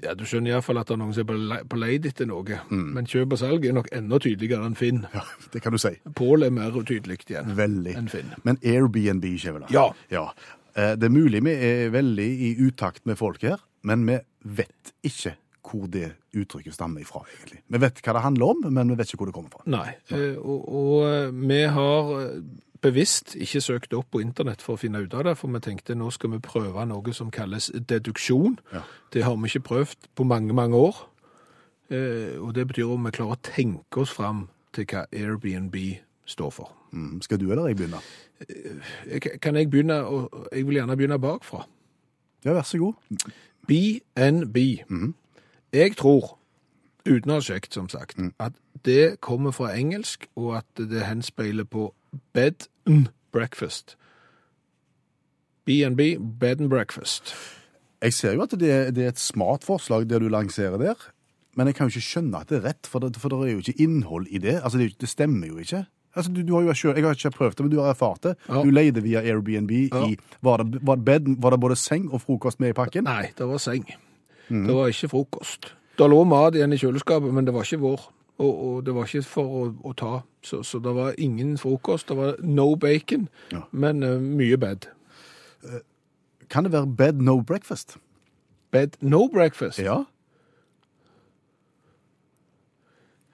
Ja, 0.03 0.13
Du 0.15 0.25
skjønner 0.29 0.51
iallfall 0.53 0.79
at 0.79 0.87
det 0.91 0.95
er 0.95 0.99
noen 1.01 1.15
som 1.15 1.23
er 1.23 1.29
på 1.31 1.37
le- 1.49 1.65
på 1.73 1.79
leid 1.81 2.05
etter 2.07 2.27
noe. 2.29 2.59
Men 2.71 3.07
kjøp 3.07 3.33
og 3.33 3.39
salg 3.41 3.65
er 3.65 3.73
nok 3.73 3.89
enda 3.93 4.19
tydeligere 4.19 4.67
enn 4.67 4.75
Finn. 4.77 5.07
Ja, 5.15 5.23
det 5.53 5.63
kan 5.63 5.73
du 5.73 5.79
si. 5.79 5.95
Pål 6.15 6.45
er 6.45 6.51
mer 6.51 6.71
tydelig 6.85 7.19
igjen 7.27 7.55
Veldig. 7.57 7.97
enn 7.97 8.09
Finn. 8.13 8.35
Men 8.45 8.59
Airbnb, 8.63 9.25
Skjæveland 9.39 9.71
Ja. 9.73 9.91
ja. 10.11 10.27
Eh, 10.77 10.95
Det 10.97 11.05
er 11.05 11.09
mulig 11.15 11.43
vi 11.43 11.51
er 11.55 11.91
veldig 11.91 12.29
i 12.41 12.57
utakt 12.69 13.07
med 13.07 13.17
folk 13.17 13.41
her, 13.43 13.57
men 13.83 14.05
vi 14.07 14.19
vet 14.45 14.93
ikke 15.03 15.35
hvor 15.67 15.89
det 15.91 16.13
uttrykket 16.37 16.75
stammer 16.75 17.03
ifra, 17.03 17.25
egentlig. 17.31 17.63
Vi 17.67 17.81
vet 17.83 18.01
hva 18.05 18.15
det 18.17 18.23
handler 18.25 18.53
om, 18.55 18.63
men 18.71 18.93
vi 18.93 18.99
vet 18.99 19.11
ikke 19.11 19.23
hvor 19.23 19.31
det 19.31 19.37
kommer 19.37 19.53
fra. 19.53 19.65
Nei, 19.73 19.89
eh, 20.15 20.39
og, 20.39 20.69
og 20.81 21.05
eh, 21.09 21.35
vi 21.51 21.61
har 21.77 22.13
eh, 22.21 22.39
bevisst 22.87 23.35
ikke 23.41 23.63
søkt 23.65 23.97
opp 23.97 24.11
på 24.15 24.23
internett 24.23 24.63
for 24.65 24.77
å 24.77 24.81
finne 24.81 25.03
ut 25.03 25.17
av 25.17 25.27
det, 25.27 25.37
for 25.41 25.53
vi 25.53 25.63
tenkte 25.65 25.99
nå 25.99 26.11
skal 26.15 26.37
vi 26.37 26.43
prøve 26.45 26.87
noe 26.89 27.17
som 27.17 27.33
kalles 27.35 27.71
deduksjon. 27.75 28.59
Ja. 28.75 28.85
Det 29.15 29.27
har 29.27 29.37
vi 29.37 29.53
ikke 29.53 29.69
prøvd 29.73 30.11
på 30.15 30.29
mange, 30.29 30.55
mange 30.57 30.79
år. 30.79 31.05
Og 31.87 32.49
det 32.57 32.65
betyr 32.67 32.89
om 32.91 33.05
vi 33.07 33.13
klarer 33.15 33.37
å 33.37 33.45
tenke 33.47 34.01
oss 34.03 34.11
fram 34.11 34.49
til 34.75 34.89
hva 34.91 35.05
Airbnb 35.15 35.77
står 36.27 36.51
for. 36.51 36.73
Mm. 36.91 37.21
Skal 37.23 37.39
du 37.39 37.47
eller 37.47 37.69
jeg 37.71 37.79
begynne? 37.79 38.01
Kan 39.43 39.57
jeg 39.57 39.71
begynne, 39.71 40.01
jeg 40.51 40.67
vil 40.67 40.81
gjerne 40.81 40.97
begynne 40.99 41.21
bakfra. 41.23 41.63
Ja, 42.45 42.57
vær 42.59 42.67
så 42.67 42.79
god. 42.83 42.99
BNB. 43.67 44.59
Jeg 45.75 45.97
tror, 45.97 46.37
uten 47.07 47.31
å 47.31 47.39
ha 47.39 47.45
sjekket 47.45 47.75
som 47.75 47.89
sagt, 47.89 48.19
at 48.43 48.57
det 48.87 49.21
kommer 49.25 49.55
fra 49.55 49.73
engelsk, 49.77 50.29
og 50.37 50.57
at 50.61 50.83
det 50.91 51.07
henspeiler 51.07 51.65
på 51.65 51.91
bed 52.37 52.69
and 52.87 53.09
breakfast. 53.33 53.97
BNB, 55.67 56.17
bed 56.41 56.61
and 56.61 56.71
breakfast. 56.71 57.35
Jeg 58.03 58.15
ser 58.15 58.37
jo 58.37 58.45
at 58.45 58.55
det 58.61 58.71
er, 58.71 58.91
det 58.95 59.05
er 59.05 59.15
et 59.15 59.21
smart 59.21 59.65
forslag 59.67 60.07
det 60.09 60.21
du 60.23 60.29
lanserer 60.31 60.79
der, 60.79 61.09
men 61.57 61.71
jeg 61.71 61.79
kan 61.79 61.89
jo 61.89 61.97
ikke 61.97 62.07
skjønne 62.07 62.41
at 62.45 62.53
det 62.53 62.61
er 62.61 62.67
rett, 62.69 62.87
for 62.87 63.03
det, 63.03 63.17
for 63.19 63.33
det 63.33 63.39
er 63.43 63.55
jo 63.55 63.65
ikke 63.65 63.83
innhold 63.83 64.27
i 64.29 64.39
det. 64.39 64.59
Altså, 64.61 64.79
det, 64.79 64.93
det 65.01 65.09
stemmer 65.09 65.49
jo 65.49 65.59
ikke. 65.59 65.87
Altså, 66.17 66.33
du, 66.33 66.43
du 66.45 66.55
har 66.55 66.65
jo 66.65 66.75
selv, 66.75 66.97
jeg 66.97 67.05
har 67.05 67.17
ikke 67.17 67.31
prøvd 67.31 67.57
det, 67.57 67.65
men 67.65 67.73
du 67.73 67.79
har 67.81 67.93
erfart 67.93 68.23
det. 68.25 68.35
Ja. 68.49 68.63
Du 68.65 68.71
leide 68.71 69.03
via 69.05 69.25
Airbnb 69.25 69.73
i 69.73 70.17
var 70.45 70.63
det, 70.63 70.81
var, 70.83 70.97
bed, 70.97 71.33
var 71.43 71.57
det 71.57 71.61
både 71.61 71.77
seng 71.77 72.11
og 72.13 72.23
frokost 72.25 72.61
med 72.61 72.73
i 72.73 72.77
pakken? 72.77 73.09
Nei, 73.09 73.33
det 73.37 73.49
var 73.49 73.61
seng. 73.61 73.85
Det 74.49 74.75
var 74.77 74.89
ikke 74.93 75.09
frokost. 75.11 75.73
Det 75.99 76.07
lå 76.11 76.21
mat 76.29 76.55
igjen 76.55 76.73
i 76.73 76.79
kjøleskapet, 76.79 77.33
men 77.35 77.47
det 77.49 77.55
var 77.57 77.65
ikke 77.67 77.81
vår. 77.83 78.05
Og, 78.39 78.53
og 78.69 78.83
det 78.87 78.93
var 78.95 79.07
ikke 79.09 79.23
for 79.27 79.45
å, 79.49 79.63
å 79.89 79.93
ta. 79.97 80.11
Så, 80.45 80.61
så 80.63 80.79
det 80.85 80.93
var 80.95 81.15
ingen 81.19 81.55
frokost. 81.59 82.09
Det 82.11 82.17
var 82.19 82.37
no 82.45 82.75
bacon, 82.77 83.29
Ja. 83.53 83.63
men 83.73 84.03
uh, 84.05 84.19
mye 84.21 84.59
bed. 84.61 84.87
Kan 86.53 86.65
det 86.69 86.73
være 86.77 86.87
bed 86.87 87.23
no 87.27 87.41
breakfast? 87.43 87.97
Bed 88.71 88.99
no 89.01 89.25
breakfast. 89.33 89.81
Ja. 89.83 90.03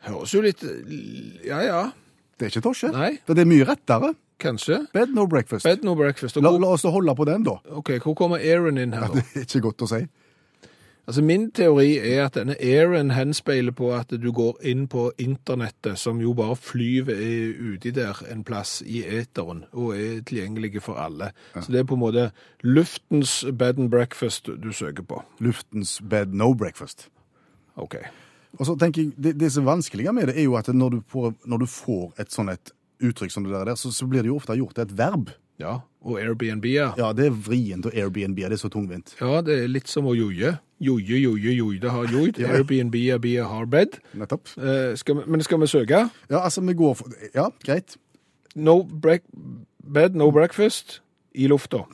Høres 0.07 0.33
jo 0.35 0.41
litt 0.43 0.63
Ja, 1.47 1.61
ja, 1.67 1.83
Det 2.39 2.47
er 2.49 2.55
ikke 2.55 2.65
tosje. 2.71 2.91
Nei. 2.95 3.13
Det 3.27 3.39
er 3.39 3.47
mye 3.49 3.67
rettere. 3.69 4.15
kanskje. 4.43 4.81
Bed 4.93 5.13
no 5.15 5.27
breakfast. 5.31 5.63
Bed 5.65 5.85
no 5.87 5.95
breakfast. 5.95 6.37
Og 6.37 6.43
La, 6.43 6.51
la 6.59 6.73
oss 6.75 6.83
holde 6.83 7.13
på 7.15 7.25
den, 7.29 7.45
da. 7.47 7.59
ok, 7.79 7.93
hvor 8.03 8.15
kommer 8.19 8.39
Aaron 8.43 8.79
inn 8.79 8.93
her, 8.97 9.07
da? 9.13 9.21
Det 9.23 9.39
er 9.39 9.47
ikke 9.47 9.61
godt 9.69 9.85
å 9.87 9.91
si. 9.93 10.01
Altså, 11.07 11.23
Min 11.23 11.51
teori 11.51 11.97
er 11.99 12.25
at 12.25 12.37
denne 12.39 12.55
airen 12.63 13.11
henspeiler 13.11 13.75
på 13.75 13.91
at 13.95 14.13
du 14.23 14.29
går 14.33 14.61
inn 14.71 14.87
på 14.89 15.09
internettet, 15.19 15.99
som 15.99 16.21
jo 16.23 16.33
bare 16.39 16.57
flyver 16.57 17.19
uti 17.75 17.91
der 17.91 18.23
en 18.31 18.45
plass 18.47 18.83
i 18.87 19.03
eteren, 19.03 19.65
og 19.73 19.97
er 19.99 20.21
tilgjengelige 20.23 20.81
for 20.81 20.95
alle. 21.03 21.33
Så 21.59 21.73
det 21.73 21.81
er 21.81 21.89
på 21.91 21.99
en 21.99 22.05
måte 22.05 22.29
luftens 22.63 23.41
bed 23.59 23.83
and 23.83 23.91
breakfast 23.91 24.47
du 24.47 24.71
søker 24.73 25.03
på. 25.03 25.23
Luftens 25.41 26.01
bed 26.11 26.27
no 26.27 26.53
breakfast. 26.55 27.09
Ok. 27.77 27.97
Og 28.59 28.67
så 28.67 28.77
tenker 28.77 29.03
jeg, 29.03 29.13
Det, 29.17 29.41
det 29.41 29.53
som 29.53 29.67
er 29.67 29.73
vanskelig 29.73 30.15
med 30.15 30.27
det, 30.27 30.39
er 30.39 30.45
jo 30.45 30.55
at 30.55 30.69
når 30.69 30.89
du 30.89 31.03
får, 31.09 31.35
når 31.45 31.59
du 31.59 31.67
får 31.67 32.13
et 32.21 32.33
sånn 32.33 32.49
et 32.53 32.73
uttrykk 33.03 33.33
som 33.33 33.45
det 33.45 33.53
der, 33.53 33.75
så, 33.75 33.91
så 33.91 34.07
blir 34.07 34.23
det 34.23 34.31
jo 34.31 34.37
ofte 34.37 34.55
gjort 34.55 34.75
til 34.75 34.87
et 34.87 34.99
verb. 34.99 35.31
Ja, 35.61 35.79
og 36.01 36.19
Airbnb-er. 36.21 36.95
Ja, 36.99 37.13
det 37.13 37.27
er 37.27 37.35
vrient, 37.37 37.87
og 37.87 37.95
Airbnb 37.95 38.37
det 38.37 38.53
er 38.53 38.61
så 38.61 38.69
tungvint. 38.73 39.15
Ja, 39.21 39.41
det 39.45 39.59
er 39.63 39.69
litt 39.71 39.89
som 39.89 40.09
å 40.11 40.15
joie. 40.17 40.57
Joie, 40.83 41.19
joie, 41.23 41.53
joide 41.55 41.91
har 41.95 42.09
joid. 42.11 42.41
Airbnb 42.43 42.97
er 42.97 43.21
bia 43.23 43.45
har 43.47 43.69
bed. 43.71 44.01
Nettopp. 44.19 44.49
Eh, 44.59 44.97
skal 44.99 45.21
vi, 45.21 45.27
men 45.31 45.45
skal 45.45 45.61
vi 45.63 45.69
søke? 45.71 46.09
Ja, 46.31 46.41
altså, 46.41 46.65
vi 46.67 46.75
går 46.75 46.95
for 46.99 47.13
Ja, 47.35 47.51
greit. 47.65 47.97
No 48.55 48.83
break, 48.83 49.23
bed, 49.93 50.17
no 50.19 50.31
breakfast 50.31 51.01
i 51.35 51.47
lufta. 51.47 51.85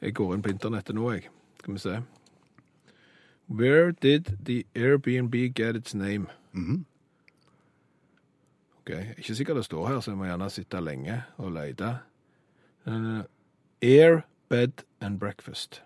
Jeg 0.00 0.14
går 0.14 0.34
inn 0.34 0.42
på 0.42 0.50
internettet 0.50 0.96
nå, 0.96 1.10
jeg. 1.12 1.28
Skal 1.60 1.74
vi 1.74 1.82
se. 1.82 2.00
Where 3.50 3.92
did 3.92 4.36
the 4.44 4.64
Airbnb 4.74 5.34
get 5.54 5.76
its 5.76 5.94
name? 5.94 6.26
Ok, 6.54 6.60
-hmm. 6.60 6.84
OK. 8.80 8.90
ikke 9.18 9.34
sikkert 9.34 9.56
det 9.56 9.64
står 9.64 9.88
her, 9.88 10.00
så 10.00 10.10
jeg 10.10 10.18
må 10.18 10.24
gjerne 10.24 10.50
sitte 10.50 10.80
lenge 10.80 11.22
og 11.36 11.52
lete. 11.52 11.98
Eh, 12.90 13.22
Air, 13.82 14.22
bed 14.48 14.72
and 15.00 15.18
breakfast. 15.18 15.82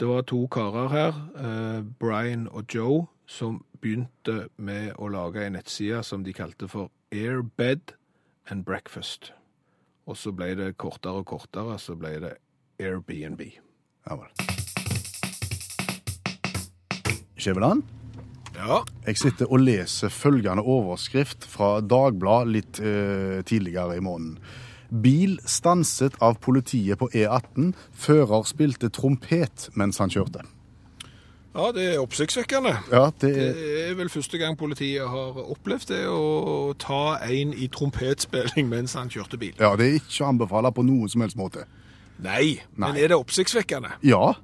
Det 0.00 0.08
var 0.08 0.22
to 0.22 0.46
karer 0.46 0.88
her, 0.88 1.14
uh, 1.34 1.84
Brian 1.98 2.48
og 2.48 2.64
Joe, 2.74 3.06
som 3.26 3.64
begynte 3.80 4.48
med 4.56 4.92
å 4.98 5.08
lage 5.10 5.46
en 5.46 5.56
nettside 5.56 6.04
som 6.06 6.22
de 6.24 6.32
kalte 6.32 6.68
for 6.68 6.92
Air, 7.12 7.42
bed 7.42 7.96
and 8.50 8.64
breakfast. 8.64 9.32
Og 10.06 10.16
så 10.16 10.30
ble 10.32 10.52
det 10.54 10.76
kortere 10.78 11.24
og 11.24 11.26
kortere, 11.26 11.78
så 11.78 11.96
ble 11.98 12.14
det 12.22 12.34
Airbnb. 12.78 13.42
Ja 14.06 14.20
vel. 14.20 14.30
Skjæveland, 17.38 17.82
Ja. 18.54 18.82
jeg 19.06 19.16
sitter 19.16 19.50
og 19.52 19.58
leser 19.60 20.08
følgende 20.08 20.62
overskrift 20.62 21.44
fra 21.44 21.80
Dagbladet 21.80 22.52
litt 22.52 22.80
eh, 22.80 23.42
tidligere 23.42 23.96
i 23.96 24.00
måneden. 24.00 24.38
Bil 24.88 25.38
stanset 25.44 26.14
av 26.24 26.38
politiet 26.40 26.98
på 26.98 27.10
E18. 27.12 27.74
Fører 27.92 28.46
spilte 28.48 28.88
trompet 28.88 29.68
mens 29.76 29.98
han 30.00 30.10
kjørte. 30.12 30.44
Ja, 31.58 31.72
det 31.74 31.84
er 31.94 31.98
oppsiktsvekkende. 32.00 32.72
Ja, 32.92 33.10
det 33.20 33.34
Det 33.34 33.48
er 33.48 33.90
er 33.90 33.94
vel 33.98 34.08
første 34.08 34.38
gang 34.38 34.56
politiet 34.56 35.08
har 35.08 35.38
opplevd 35.50 35.88
det, 35.88 36.04
å 36.06 36.74
ta 36.78 37.18
en 37.24 37.52
i 37.52 37.66
trompetspilling 37.68 38.68
mens 38.68 38.94
han 38.94 39.08
kjørte 39.10 39.38
bil. 39.40 39.54
Ja, 39.58 39.74
det 39.76 39.88
er 39.88 39.94
ikke 39.98 40.24
å 40.24 40.28
anbefale 40.28 40.72
på 40.72 40.84
noen 40.86 41.08
som 41.08 41.20
helst 41.24 41.36
måte. 41.36 41.64
Nei, 42.18 42.60
men 42.76 42.96
er 42.96 43.08
det 43.08 43.16
oppsiktsvekkende? 43.18 43.90
Ja. 44.02 44.34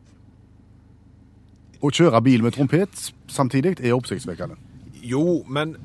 Å 1.85 1.90
kjøre 1.90 2.20
bil 2.24 2.42
med 2.42 2.54
trompet 2.57 3.12
samtidig 3.28 3.76
er 3.80 3.94
oppsiktsvekkende. 3.94 4.57
Jo, 5.04 5.44
men 5.48 5.76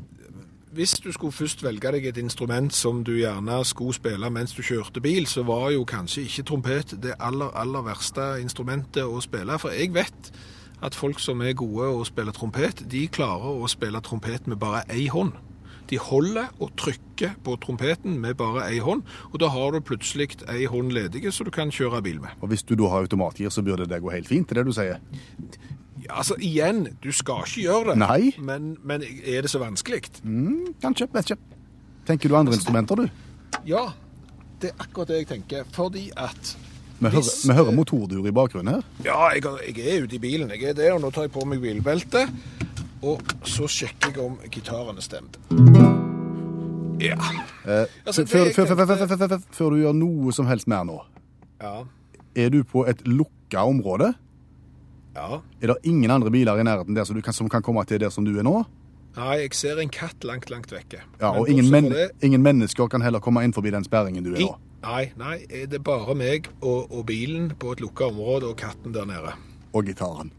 hvis 0.72 0.92
du 1.04 1.12
skulle 1.12 1.34
først 1.34 1.64
velge 1.64 1.92
deg 1.96 2.06
et 2.06 2.18
instrument 2.22 2.74
som 2.74 3.02
du 3.04 3.16
gjerne 3.18 3.58
skulle 3.66 3.96
spille 3.98 4.30
mens 4.30 4.54
du 4.54 4.62
kjørte 4.62 5.02
bil, 5.02 5.26
så 5.28 5.44
var 5.44 5.72
jo 5.74 5.86
kanskje 5.88 6.28
ikke 6.28 6.46
trompet 6.52 6.94
det 7.02 7.16
aller, 7.20 7.50
aller 7.58 7.86
verste 7.88 8.36
instrumentet 8.44 9.04
å 9.04 9.22
spille. 9.26 9.58
For 9.58 9.74
jeg 9.74 9.94
vet 9.96 10.32
at 10.86 10.96
folk 10.96 11.20
som 11.20 11.42
er 11.42 11.58
gode 11.58 11.90
å 11.90 12.06
spille 12.08 12.34
trompet, 12.36 12.86
de 12.92 13.08
klarer 13.10 13.64
å 13.64 13.68
spille 13.72 14.02
trompet 14.06 14.48
med 14.48 14.62
bare 14.62 14.84
ei 14.94 15.08
hånd. 15.10 15.34
De 15.90 15.98
holder 15.98 16.52
og 16.62 16.76
trykker 16.78 17.34
på 17.44 17.56
trompeten 17.64 18.20
med 18.22 18.38
bare 18.38 18.68
ei 18.70 18.78
hånd, 18.78 19.02
og 19.34 19.40
da 19.42 19.50
har 19.50 19.74
du 19.74 19.82
plutselig 19.82 20.44
ei 20.46 20.68
hånd 20.70 20.94
ledige 20.94 21.34
som 21.34 21.50
du 21.50 21.52
kan 21.56 21.74
kjøre 21.74 22.04
bil 22.06 22.22
med. 22.22 22.38
Og 22.44 22.54
hvis 22.54 22.64
du 22.64 22.76
da 22.78 22.92
har 22.94 23.10
automatgir, 23.10 23.50
så 23.50 23.66
burde 23.66 23.90
det 23.90 24.02
gå 24.04 24.14
helt 24.14 24.30
fint, 24.30 24.54
det 24.54 24.68
du 24.68 24.74
sier? 24.76 25.02
Ja, 26.06 26.18
altså 26.22 26.36
igjen, 26.40 26.86
du 27.04 27.12
skal 27.12 27.44
ikke 27.46 27.62
gjøre 27.66 27.90
det, 27.92 27.98
Nei. 27.98 28.34
men, 28.40 28.78
men 28.84 29.02
er 29.04 29.42
det 29.42 29.50
så 29.52 29.60
vanskelig? 29.60 30.02
Kanskje, 30.82 31.08
vet 31.14 31.32
ikke. 31.32 31.40
Tenker 32.08 32.30
du 32.32 32.36
andre 32.40 32.54
instrumenter, 32.56 32.96
du? 32.96 33.10
Ja, 33.68 33.88
det 34.62 34.72
er 34.72 34.84
akkurat 34.86 35.08
det 35.12 35.18
jeg 35.24 35.28
tenker. 35.28 35.64
Fordi 35.76 36.10
at 36.18 36.56
Vi 37.00 37.06
hører, 37.08 37.22
Hvis- 37.22 37.48
vi 37.48 37.54
hører 37.56 37.72
motordur 37.72 38.26
i 38.28 38.32
bakgrunnen 38.32 38.74
her. 38.76 38.82
Ja, 39.06 39.30
jeg, 39.32 39.44
jeg 39.78 39.86
er 39.98 40.04
ute 40.04 40.16
i 40.16 40.20
bilen. 40.20 40.50
Jeg 40.52 40.64
er 40.70 40.74
der, 40.74 40.94
og 40.94 41.02
nå 41.02 41.12
tar 41.16 41.22
jeg 41.28 41.32
på 41.32 41.46
meg 41.48 41.62
bilbeltet. 41.62 42.30
Og 43.02 43.22
så 43.48 43.68
sjekker 43.72 44.12
jeg 44.12 44.20
om 44.26 44.36
gitaren 44.52 44.98
er 44.98 45.02
stemt. 45.06 45.38
Ja. 47.00 47.16
Altså, 48.06 48.26
før, 48.28 48.50
før, 48.56 48.66
før, 48.76 49.38
før 49.56 49.70
du 49.70 49.78
gjør 49.80 49.94
noe 49.96 50.34
som 50.36 50.48
helst 50.50 50.68
mer 50.68 50.84
nå, 50.84 50.98
Ja. 51.62 51.84
er 52.36 52.50
du 52.50 52.64
på 52.64 52.84
et 52.90 53.06
lukka 53.08 53.64
område? 53.64 54.14
Ja. 55.20 55.40
Er 55.62 55.74
det 55.74 55.78
ingen 55.84 56.12
andre 56.16 56.32
biler 56.32 56.60
i 56.60 56.64
nærheten 56.64 56.96
der 56.96 57.04
som, 57.08 57.16
du 57.18 57.22
kan, 57.26 57.34
som 57.36 57.50
kan 57.52 57.62
komme 57.66 57.84
til 57.90 58.00
der 58.00 58.10
som 58.14 58.24
du 58.26 58.32
er 58.40 58.46
nå? 58.48 58.62
Nei, 59.18 59.36
jeg 59.42 59.54
ser 59.58 59.80
en 59.82 59.90
katt 59.92 60.24
langt, 60.24 60.50
langt 60.54 60.72
vekke. 60.72 61.02
Ja, 61.20 61.32
Og 61.36 61.50
ingen, 61.50 61.68
men, 61.74 61.90
det- 61.92 62.12
ingen 62.24 62.42
mennesker 62.46 62.88
kan 62.88 63.02
heller 63.04 63.20
komme 63.20 63.44
inn 63.44 63.52
forbi 63.54 63.72
den 63.74 63.84
sperringen 63.84 64.24
du 64.24 64.34
er 64.36 64.40
nå. 64.46 64.56
nei, 64.86 65.12
nei, 65.20 65.36
er 65.50 65.66
det 65.68 65.82
bare 65.84 66.16
meg 66.16 66.48
og, 66.62 66.88
og 66.92 67.06
bilen 67.10 67.50
på 67.60 67.74
et 67.76 67.82
lukka 67.84 68.08
område 68.14 68.48
og 68.48 68.56
katten 68.62 68.94
der 68.96 69.06
nede. 69.10 69.34
Og 69.74 69.84
gitaren. 69.86 70.32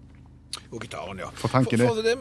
Og 0.73 0.81
gitaren, 0.81 1.19
ja. 1.19 1.29
For 1.35 1.49
tanken 1.49 1.81
er- 1.81 1.89
for 1.93 2.03
det, 2.03 2.17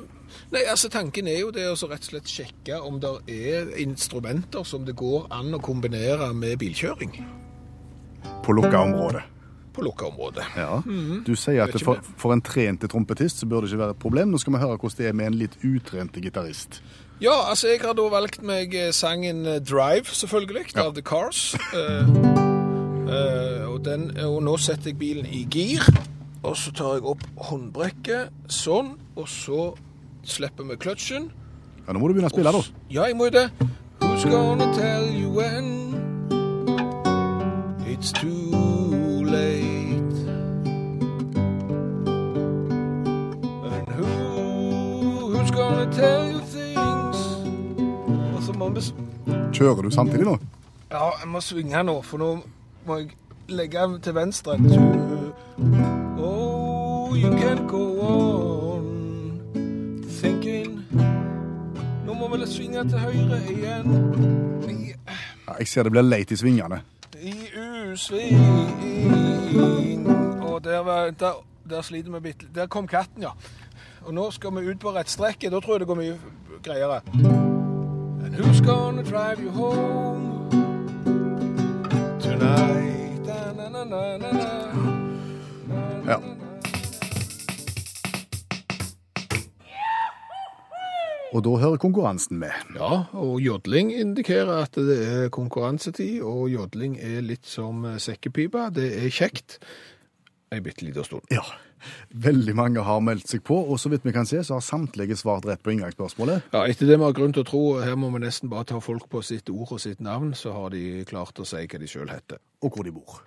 Nei, 0.52 0.62
altså 0.69 0.89
Tanken 0.93 1.28
er 1.28 1.39
jo 1.39 1.50
det 1.52 1.63
å 1.65 1.74
rett 1.89 2.04
og 2.04 2.10
slett 2.12 2.28
sjekke 2.30 2.76
om 2.86 3.00
det 3.02 3.10
er 3.34 3.72
instrumenter 3.82 4.63
som 4.65 4.84
det 4.86 4.95
går 4.95 5.26
an 5.32 5.54
å 5.58 5.60
kombinere 5.62 6.34
med 6.36 6.60
bilkjøring 6.62 7.15
På 8.43 8.54
lukka 8.54 8.82
område. 8.84 9.24
På 9.80 9.86
lukka 9.88 10.10
område. 10.12 10.46
Ja. 10.56 10.80
Du 11.26 11.34
sier 11.39 11.65
at 11.65 11.76
for, 11.84 12.00
for 12.20 12.36
en 12.36 12.44
trente 12.46 12.89
trompetist 12.92 13.42
så 13.42 13.50
bør 13.50 13.65
det 13.65 13.72
ikke 13.72 13.84
være 13.86 13.96
et 13.98 14.02
problem. 14.04 14.34
Nå 14.34 14.42
skal 14.42 14.54
vi 14.56 14.62
høre 14.63 14.78
hvordan 14.78 14.98
det 15.00 15.08
er 15.10 15.18
med 15.18 15.32
en 15.32 15.39
litt 15.39 15.56
utrente 15.65 16.22
gitarist. 16.24 16.82
Ja, 17.20 17.34
altså 17.50 17.68
jeg 17.68 17.82
har 17.84 17.98
da 18.00 18.06
valgt 18.08 18.39
meg 18.48 18.72
eh, 18.80 18.94
sangen 18.96 19.42
eh, 19.46 19.58
Drive, 19.60 20.08
selvfølgelig, 20.15 20.70
Ja. 20.76 20.86
av 20.86 20.94
The 20.96 21.02
Cars. 21.04 21.56
Uh, 21.76 22.08
uh, 23.10 23.74
og, 23.74 23.82
den, 23.86 24.06
og 24.24 24.38
nå 24.44 24.56
setter 24.58 24.94
jeg 24.94 24.98
bilen 25.02 25.26
i 25.28 25.42
gir, 25.52 25.84
og 26.44 26.56
så 26.56 26.72
tar 26.72 26.94
jeg 26.96 27.04
opp 27.12 27.26
håndbrekket, 27.50 28.32
sånn, 28.48 28.94
og 29.20 29.28
så 29.28 29.74
slipper 30.24 30.63
vi 30.70 30.80
kløtsjen. 30.80 31.28
Ja, 31.84 31.92
Nå 31.92 32.00
må 32.00 32.08
du 32.08 32.15
begynne 32.15 32.32
å 32.32 32.36
spille, 32.38 32.56
da. 32.56 32.63
Ja, 32.88 33.10
jeg 33.10 33.18
må 33.20 33.28
jo 33.28 33.36
det. 33.36 33.50
Who's 34.00 34.24
gonna 34.24 34.72
tell 34.74 35.12
you 35.12 35.28
when 35.36 35.76
it's 37.86 38.13
too 38.13 38.49
late? 39.30 40.20
And 43.65 43.88
who, 43.98 44.06
who's 45.32 45.52
gonna 45.52 45.88
tell 45.92 46.32
you 46.32 46.39
things? 46.39 47.18
Og 48.36 48.44
så 48.44 48.54
må 48.58 48.70
vi 48.70 48.82
Kjører 49.54 49.82
du 49.82 49.89
samtidig 49.92 50.26
nå? 50.26 50.38
Ja, 50.92 51.10
jeg 51.22 51.28
må 51.28 51.42
svinge 51.42 51.84
nå, 51.84 52.02
for 52.02 52.18
nå 52.22 52.30
må 52.88 52.98
jeg 53.02 53.10
legge 53.50 53.88
til 54.04 54.15
venstre. 54.15 54.56
Oh, 56.20 57.15
you 57.18 57.32
can 57.38 57.68
go 57.68 57.82
on 58.02 59.42
thinking 60.22 60.80
Nå 62.06 62.13
må 62.13 62.30
vi 62.36 62.46
svinge 62.48 62.84
til 62.89 63.00
høyre 63.00 63.42
igjen. 63.50 63.92
I, 64.70 64.94
Ja, 65.50 65.54
jeg 65.60 65.68
ser 65.68 65.84
det 65.84 65.92
blir 65.92 66.02
leit 66.06 66.32
i 66.32 66.36
svingene. 66.38 66.82
i 67.22 67.34
usving. 67.91 68.39
Og 70.43 70.63
der, 70.63 70.80
var, 70.80 71.10
der, 71.10 71.32
der 71.69 71.82
sliter 71.82 72.12
vi 72.12 72.19
bitte 72.19 72.45
Der 72.56 72.67
kom 72.67 72.88
katten, 72.88 73.23
ja. 73.23 73.30
Og 74.02 74.13
nå 74.13 74.32
skal 74.32 74.49
vi 74.56 74.69
ut 74.69 74.80
på 74.80 74.95
rettstrekket. 74.95 75.52
Da 75.52 75.60
tror 75.60 75.73
jeg 75.73 75.80
det 75.80 75.88
går 75.88 75.95
mye 75.95 76.19
greiere. 76.63 77.02
And 78.25 78.36
who's 78.36 78.62
gonna 78.62 79.04
drive 79.04 79.39
you 79.43 79.52
home 79.52 80.49
tonight? 82.19 83.25
Na, 83.58 83.69
na, 83.69 83.84
na, 83.84 84.17
na. 84.17 84.30
Ja. 86.08 86.38
Og 91.30 91.44
da 91.46 91.52
hører 91.62 91.78
konkurransen 91.78 92.39
med. 92.42 92.56
Ja, 92.74 93.04
og 93.13 93.38
jodling 93.44 93.92
indikerer 93.94 94.63
at 94.63 94.80
det 94.82 94.98
er 95.06 95.30
konkurransetid, 95.34 96.24
og 96.26 96.48
jodling 96.50 96.98
er 96.98 97.22
litt 97.22 97.46
som 97.46 97.86
sekkepipe. 98.02 98.63
Det 98.74 98.89
er 98.98 99.13
kjekt 99.13 99.60
en 100.50 100.63
bitte 100.65 100.86
lita 100.86 101.04
stund. 101.06 101.28
Ja. 101.30 101.44
Veldig 102.10 102.56
mange 102.58 102.82
har 102.84 103.00
meldt 103.06 103.30
seg 103.32 103.44
på, 103.48 103.56
og 103.56 103.78
så 103.80 103.92
vidt 103.92 104.04
vi 104.08 104.13
kan 104.15 104.28
se, 104.28 104.42
så 104.44 104.58
har 104.58 104.65
samtlige 104.65 105.15
svart 105.20 105.46
rett 105.48 105.62
på 105.63 105.72
inngangsspørsmålet. 105.76 106.50
Ja, 106.52 106.65
etter 106.68 106.89
det 106.89 106.98
vi 106.98 107.06
har 107.06 107.15
grunn 107.15 107.36
til 107.36 107.46
å 107.46 107.48
tro, 107.48 107.63
her 107.86 107.96
må 108.00 108.10
vi 108.15 108.24
nesten 108.26 108.52
bare 108.52 108.68
ta 108.74 108.82
folk 108.84 109.08
på 109.12 109.22
sitt 109.24 109.52
ord 109.54 109.78
og 109.78 109.84
sitt 109.84 110.02
navn, 110.04 110.34
så 110.36 110.56
har 110.58 110.74
de 110.74 111.06
klart 111.10 111.39
å 111.39 111.48
si 111.48 111.62
hva 111.63 111.80
de 111.80 111.88
sjøl 111.89 112.12
heter. 112.12 112.42
og 112.60 112.76
hvor 112.76 112.84
de 112.84 112.92
bor. 112.92 113.22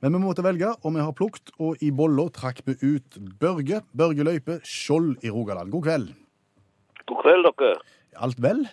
Men 0.00 0.14
vi 0.14 0.22
måtte 0.22 0.46
velge, 0.46 0.70
og 0.80 0.94
vi 0.94 1.02
har 1.04 1.12
plukt, 1.12 1.50
og 1.60 1.82
i 1.84 1.90
bolla 1.92 2.30
trakk 2.32 2.62
vi 2.64 2.78
ut 2.80 3.18
Børge, 3.42 3.82
Børge 3.92 4.24
Løype, 4.24 4.60
Skjold 4.64 5.20
i 5.20 5.28
Rogaland. 5.28 5.70
God 5.74 5.84
kveld. 5.84 6.14
God 7.10 7.20
kveld, 7.24 7.50
dere. 7.58 7.76
Alt 8.22 8.38
vel? 8.42 8.64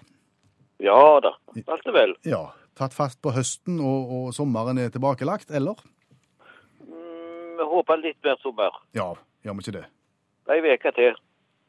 Ja 0.84 0.98
da, 1.26 1.32
alt 1.58 1.88
er 1.90 1.96
vel. 1.96 2.16
Ja. 2.30 2.44
Tatt 2.78 2.94
fast 2.94 3.18
på 3.26 3.32
høsten, 3.34 3.80
og, 3.82 4.12
og 4.14 4.26
sommeren 4.38 4.78
er 4.78 4.92
tilbakelagt, 4.94 5.50
eller? 5.58 5.80
Mm, 6.86 7.58
Jeg 7.58 7.66
håper 7.72 7.98
litt 8.04 8.20
mer 8.28 8.38
sommer. 8.44 8.76
Ja, 8.94 9.08
gjør 9.46 9.58
vi 9.58 9.66
ikke 9.66 9.74
det? 9.80 9.86
Ei 10.54 10.60
uke 10.62 10.92
til. 10.96 11.18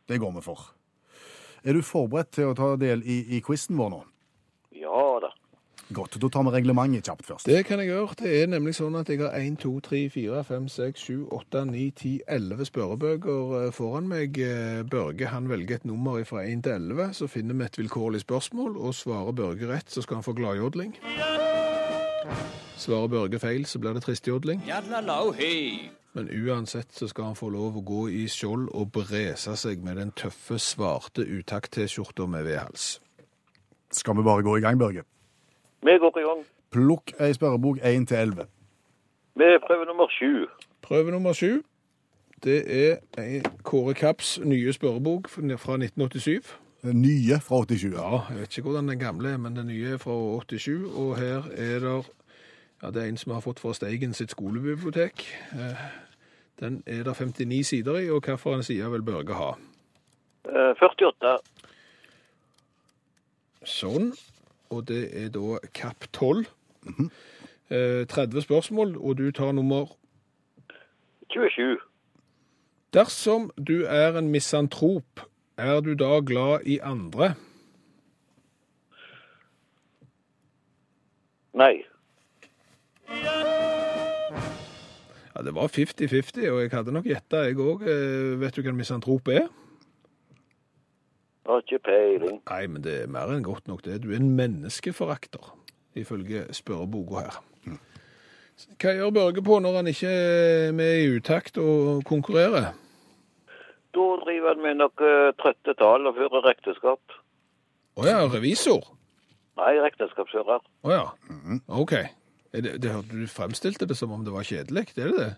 Det 0.09 0.19
går 0.21 0.35
vi 0.37 0.43
for. 0.45 0.67
Er 1.65 1.75
du 1.75 1.81
forberedt 1.83 2.31
til 2.37 2.51
å 2.51 2.55
ta 2.57 2.75
del 2.81 3.01
i, 3.09 3.23
i 3.37 3.41
quizen 3.45 3.81
vår 3.81 3.89
nå? 3.95 4.03
Ja 4.79 5.01
da. 5.25 5.33
Godt, 5.89 6.19
da 6.21 6.29
tar 6.29 6.45
vi 6.45 6.51
reglementet 6.53 7.07
kjapt 7.09 7.27
først. 7.27 7.47
Det 7.49 7.63
kan 7.65 7.81
jeg 7.81 7.89
gjøre. 7.89 8.17
Det 8.21 8.33
er 8.43 8.51
nemlig 8.53 8.75
sånn 8.77 8.97
at 9.01 9.09
jeg 9.09 9.23
har 9.23 9.33
1, 9.39 9.55
2, 9.63 9.71
3, 9.87 10.01
4, 10.13 10.43
5, 10.45 10.67
6, 10.75 11.05
7, 11.09 11.15
8, 11.33 11.63
9, 11.71 11.85
10, 11.97 12.13
11 12.37 12.69
spørrebøker 12.69 13.55
eh, 13.63 13.71
foran 13.73 14.11
meg. 14.11 14.37
Eh, 14.37 14.83
Børge 14.85 15.31
han 15.33 15.49
velger 15.49 15.81
et 15.81 15.89
nummer 15.89 16.21
fra 16.29 16.45
1 16.45 16.67
til 16.67 16.77
11, 16.77 17.15
så 17.17 17.31
finner 17.33 17.57
vi 17.57 17.65
et 17.65 17.81
vilkårlig 17.81 18.21
spørsmål, 18.27 18.77
og 18.77 18.95
svarer 19.01 19.33
Børge 19.33 19.73
rett, 19.73 19.89
så 19.89 20.05
skal 20.05 20.21
han 20.21 20.29
få 20.29 20.37
gladjodling. 20.37 20.93
Svarer 22.77 23.09
Børge 23.09 23.41
feil, 23.41 23.65
så 23.67 23.81
blir 23.81 23.97
det 23.97 24.05
tristjodling. 24.05 24.63
Men 26.19 26.29
uansett 26.29 26.93
så 26.93 27.09
skal 27.09 27.31
han 27.31 27.37
få 27.39 27.49
lov 27.55 27.81
å 27.81 27.85
gå 27.85 28.07
i 28.13 28.27
skjold 28.29 28.69
og 28.77 28.93
brese 28.93 29.57
seg 29.57 29.81
med 29.85 29.97
den 29.97 30.13
tøffe, 30.13 30.61
svarte 30.61 31.25
utakt-T-skjorta 31.25 32.29
med 32.29 32.45
vedhals. 32.45 32.99
Skal 33.95 34.19
vi 34.19 34.25
bare 34.27 34.45
gå 34.45 34.59
i 34.59 34.65
gang, 34.65 34.77
Børge? 34.81 35.09
Vi 35.83 35.99
går 35.99 36.19
i 36.19 36.23
gang 36.27 36.47
Plukk 36.73 37.13
ei 37.21 37.33
spørrebok 37.33 37.79
1 37.83 38.09
til 38.09 38.17
11. 38.17 38.47
med 39.37 39.59
prøve 39.67 39.85
nummer 39.85 40.09
sju. 40.11 40.47
Prøve 40.83 41.11
nummer 41.11 41.33
sju. 41.33 41.63
Det 42.45 42.59
er 42.89 42.97
ei 43.19 43.41
Kåre 43.65 43.95
Kapps 43.95 44.41
nye 44.45 44.73
spørrebok 44.73 45.29
fra 45.29 45.43
1987. 45.43 46.59
Den 46.83 47.03
Nye 47.03 47.41
fra 47.41 47.65
87. 47.65 47.85
Ja. 47.95 48.21
Jeg 48.31 48.41
vet 48.41 48.59
ikke 48.59 48.69
hvordan 48.69 48.89
den 48.89 48.99
gamle 48.99 49.29
er, 49.33 49.37
men 49.37 49.57
den 49.57 49.67
nye 49.67 49.93
er 49.93 49.97
fra 49.97 50.11
87. 50.41 50.69
Og 50.95 51.17
her 51.19 51.43
er 51.57 51.79
det 51.79 52.07
ja, 52.83 52.91
Det 52.91 53.03
er 53.03 53.09
en 53.09 53.17
som 53.17 53.33
har 53.33 53.41
fått 53.41 53.61
fra 53.61 53.73
Steigen 53.75 54.15
sitt 54.15 54.31
skolebibliotek. 54.31 55.27
Eh, 55.53 55.77
Den 56.61 56.83
er 56.87 57.03
det 57.03 57.17
59 57.17 57.67
sider 57.67 57.99
i, 57.99 58.11
og 58.11 58.23
hvilken 58.25 58.63
side 58.63 58.91
vil 58.91 59.03
Børge 59.03 59.35
ha? 59.35 59.51
Eh, 60.49 60.75
48. 60.75 61.39
Sånn. 63.65 64.13
Og 64.71 64.89
det 64.89 65.25
er 65.25 65.29
da 65.33 65.59
Kapp 65.75 66.05
12. 66.13 66.47
Eh, 67.71 68.07
30 68.07 68.43
spørsmål, 68.43 68.97
og 68.97 69.19
du 69.19 69.31
tar 69.31 69.53
nummer 69.53 69.87
27. 71.31 71.79
Dersom 72.95 73.51
du 73.69 73.85
er 73.85 74.19
en 74.19 74.29
misantrop, 74.29 75.21
er 75.59 75.81
du 75.81 75.95
da 75.95 76.21
glad 76.25 76.65
i 76.65 76.79
andre? 76.83 77.35
Nei. 81.55 81.85
Ja, 85.37 85.43
Det 85.43 85.55
var 85.55 85.69
50-50, 85.69 86.51
og 86.51 86.61
jeg 86.63 86.71
hadde 86.73 86.93
nok 86.93 87.05
gjetta, 87.05 87.37
jeg 87.47 87.57
òg. 87.63 87.85
Vet 88.41 88.57
du 88.57 88.63
hva 88.63 88.73
en 88.73 88.77
misantrop 88.81 89.29
er? 89.29 89.47
Har 91.49 91.63
ikke 91.65 91.79
peiling. 91.89 92.43
Nei, 92.51 92.65
men 92.69 92.83
det 92.85 92.95
er 93.03 93.13
mer 93.13 93.31
enn 93.33 93.47
godt 93.47 93.71
nok 93.71 93.81
det. 93.87 94.03
Du 94.05 94.11
er 94.13 94.19
en 94.21 94.35
menneskeforakter, 94.37 95.55
ifølge 95.97 96.45
spørreboka 96.53 97.23
her. 97.25 97.39
Hva 98.83 98.93
gjør 98.99 99.15
Børge 99.15 99.43
på 99.47 99.57
når 99.63 99.79
han 99.79 99.89
ikke 99.91 100.11
er 100.11 100.73
med 100.75 101.01
i 101.01 101.11
utakt 101.15 101.61
og 101.63 102.03
konkurrerer? 102.09 102.73
Da 103.95 104.07
driver 104.25 104.53
han 104.53 104.63
med 104.65 104.81
noe 104.81 105.11
trøtte 105.39 105.75
tall 105.79 106.11
og 106.11 106.19
fører 106.19 106.45
regnskap. 106.51 107.19
Å 107.99 108.07
ja, 108.07 108.19
revisor? 108.31 108.83
Nei, 109.59 109.73
regnskapsfører. 109.83 110.61
Å 110.87 110.93
ja, 110.93 111.05
OK. 111.81 111.95
Det, 112.53 112.75
det, 112.83 112.93
du 113.09 113.25
fremstilte 113.31 113.87
det 113.89 113.97
som 113.99 114.13
om 114.15 114.25
det 114.27 114.35
var 114.35 114.47
kjedelig, 114.47 114.89
er 114.97 115.13
det 115.13 115.23
det? 115.23 115.31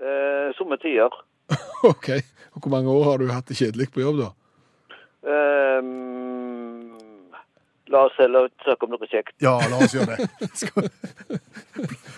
Eh, 0.00 0.48
somme 0.58 0.78
tider. 0.82 1.12
OK. 1.92 2.10
Og 2.56 2.64
hvor 2.64 2.72
mange 2.72 2.92
år 2.92 3.08
har 3.10 3.20
du 3.20 3.30
hatt 3.32 3.48
det 3.50 3.58
kjedelig 3.60 3.90
på 3.92 4.04
jobb, 4.04 4.24
da? 4.24 4.32
Eh, 5.26 5.80
la 7.92 8.02
oss 8.06 8.18
heller 8.18 8.48
snakke 8.62 8.86
om 8.86 8.94
noe 8.94 9.08
kjekt. 9.10 9.34
Ja, 9.42 9.56
la 9.70 9.80
oss 9.82 9.94
gjøre 9.96 10.16
det. 10.16 10.28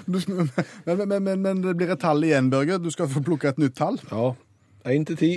Men, 0.08 0.22
men, 0.86 1.22
men, 1.22 1.40
men 1.42 1.58
det 1.60 1.74
blir 1.76 1.90
et 1.92 2.00
tall 2.00 2.22
igjen, 2.24 2.46
Børge. 2.50 2.78
Du 2.80 2.88
skal 2.90 3.10
få 3.12 3.20
plukke 3.20 3.50
et 3.50 3.58
nytt 3.60 3.74
tall. 3.76 3.98
Ja. 4.08 4.30
Én 4.88 5.04
til 5.04 5.18
ti. 5.20 5.32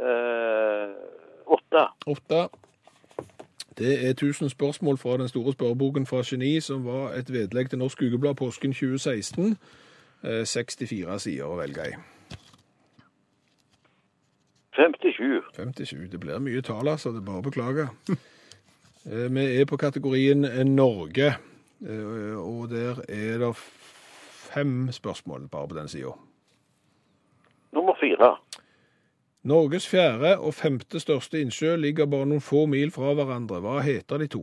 Eh, 0.00 0.86
åtte. 1.46 1.82
Åtte. 2.06 2.48
Det 3.78 3.92
er 4.06 4.10
1000 4.10 4.48
spørsmål 4.48 4.98
fra 4.98 5.16
den 5.16 5.28
store 5.28 5.52
spørreboken 5.52 6.06
fra 6.06 6.22
Geni, 6.30 6.60
som 6.60 6.86
var 6.86 7.12
et 7.18 7.32
vedlegg 7.32 7.70
til 7.70 7.78
Norsk 7.78 8.02
Ukeblad 8.02 8.34
påsken 8.34 8.72
2016. 8.72 9.56
Eh, 10.24 10.46
64 10.46 11.18
sider 11.18 11.44
å 11.44 11.60
velge 11.60 11.90
i. 11.90 11.94
57. 14.76 15.42
57. 15.56 16.08
Det 16.12 16.20
blir 16.20 16.38
mye 16.38 16.62
tall, 16.62 16.88
altså. 16.88 17.10
Det 17.12 17.22
er 17.22 17.28
bare 17.30 17.42
å 17.44 17.48
beklage. 17.50 17.88
Eh, 19.08 19.30
Vi 19.32 19.42
er 19.56 19.64
på 19.64 19.78
kategorien 19.80 20.44
eh, 20.44 20.58
Norge, 20.68 21.30
eh, 21.88 22.34
og 22.36 22.66
der 22.68 22.98
er 23.08 23.38
det 23.40 23.54
fem 23.56 24.90
spørsmål 24.92 25.46
bare 25.48 25.68
på 25.70 25.74
den 25.78 25.88
sida. 25.88 26.10
Nummer 27.72 27.96
fire. 27.96 28.28
Norges 29.48 29.88
fjerde 29.88 30.34
og 30.38 30.52
femte 30.54 31.00
største 31.00 31.40
innsjø 31.40 31.78
ligger 31.80 32.10
bare 32.12 32.28
noen 32.28 32.44
få 32.44 32.66
mil 32.68 32.92
fra 32.92 33.14
hverandre. 33.16 33.62
Hva 33.64 33.78
heter 33.80 34.20
de 34.20 34.28
to? 34.36 34.42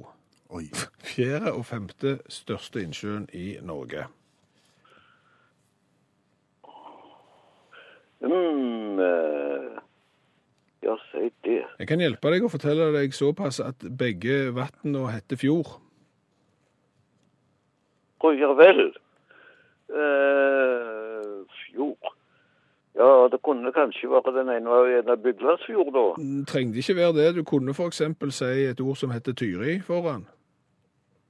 Oi. 0.49 0.65
Fjerde 1.13 1.53
og 1.53 1.65
femte 1.69 2.17
største 2.25 2.81
innsjøen 2.81 3.29
i 3.37 3.59
Norge. 3.61 4.07
Mm, 8.25 8.99
eh, 8.99 9.76
ja, 10.85 10.95
si 11.11 11.31
det. 11.43 11.63
Jeg 11.79 11.89
kan 11.89 12.01
hjelpe 12.01 12.31
deg 12.33 12.45
å 12.45 12.51
fortelle 12.51 12.91
deg 12.95 13.15
såpass 13.15 13.59
at 13.63 13.85
begge 13.99 14.51
vannene 14.55 15.11
heter 15.15 15.39
fjord. 15.39 15.77
Å, 18.21 18.31
ja 18.33 18.53
vel. 18.57 18.87
Eh, 19.87 21.33
fjord. 21.63 22.13
Ja, 22.97 23.27
det 23.31 23.37
kunne 23.45 23.71
kanskje 23.71 24.09
være 24.09 24.33
den 24.39 24.49
ene 24.49 24.73
av 24.73 24.87
en 24.89 25.11
av 25.13 25.21
Byglandsfjord, 25.21 25.91
da. 25.93 26.05
Det 26.17 26.47
trengte 26.49 26.81
ikke 26.81 26.97
være 26.97 27.13
det. 27.19 27.27
Du 27.37 27.43
kunne 27.45 27.75
f.eks. 27.75 28.01
si 28.33 28.65
et 28.65 28.81
ord 28.81 28.97
som 28.97 29.13
heter 29.13 29.37
Tyri 29.37 29.77
foran. 29.85 30.25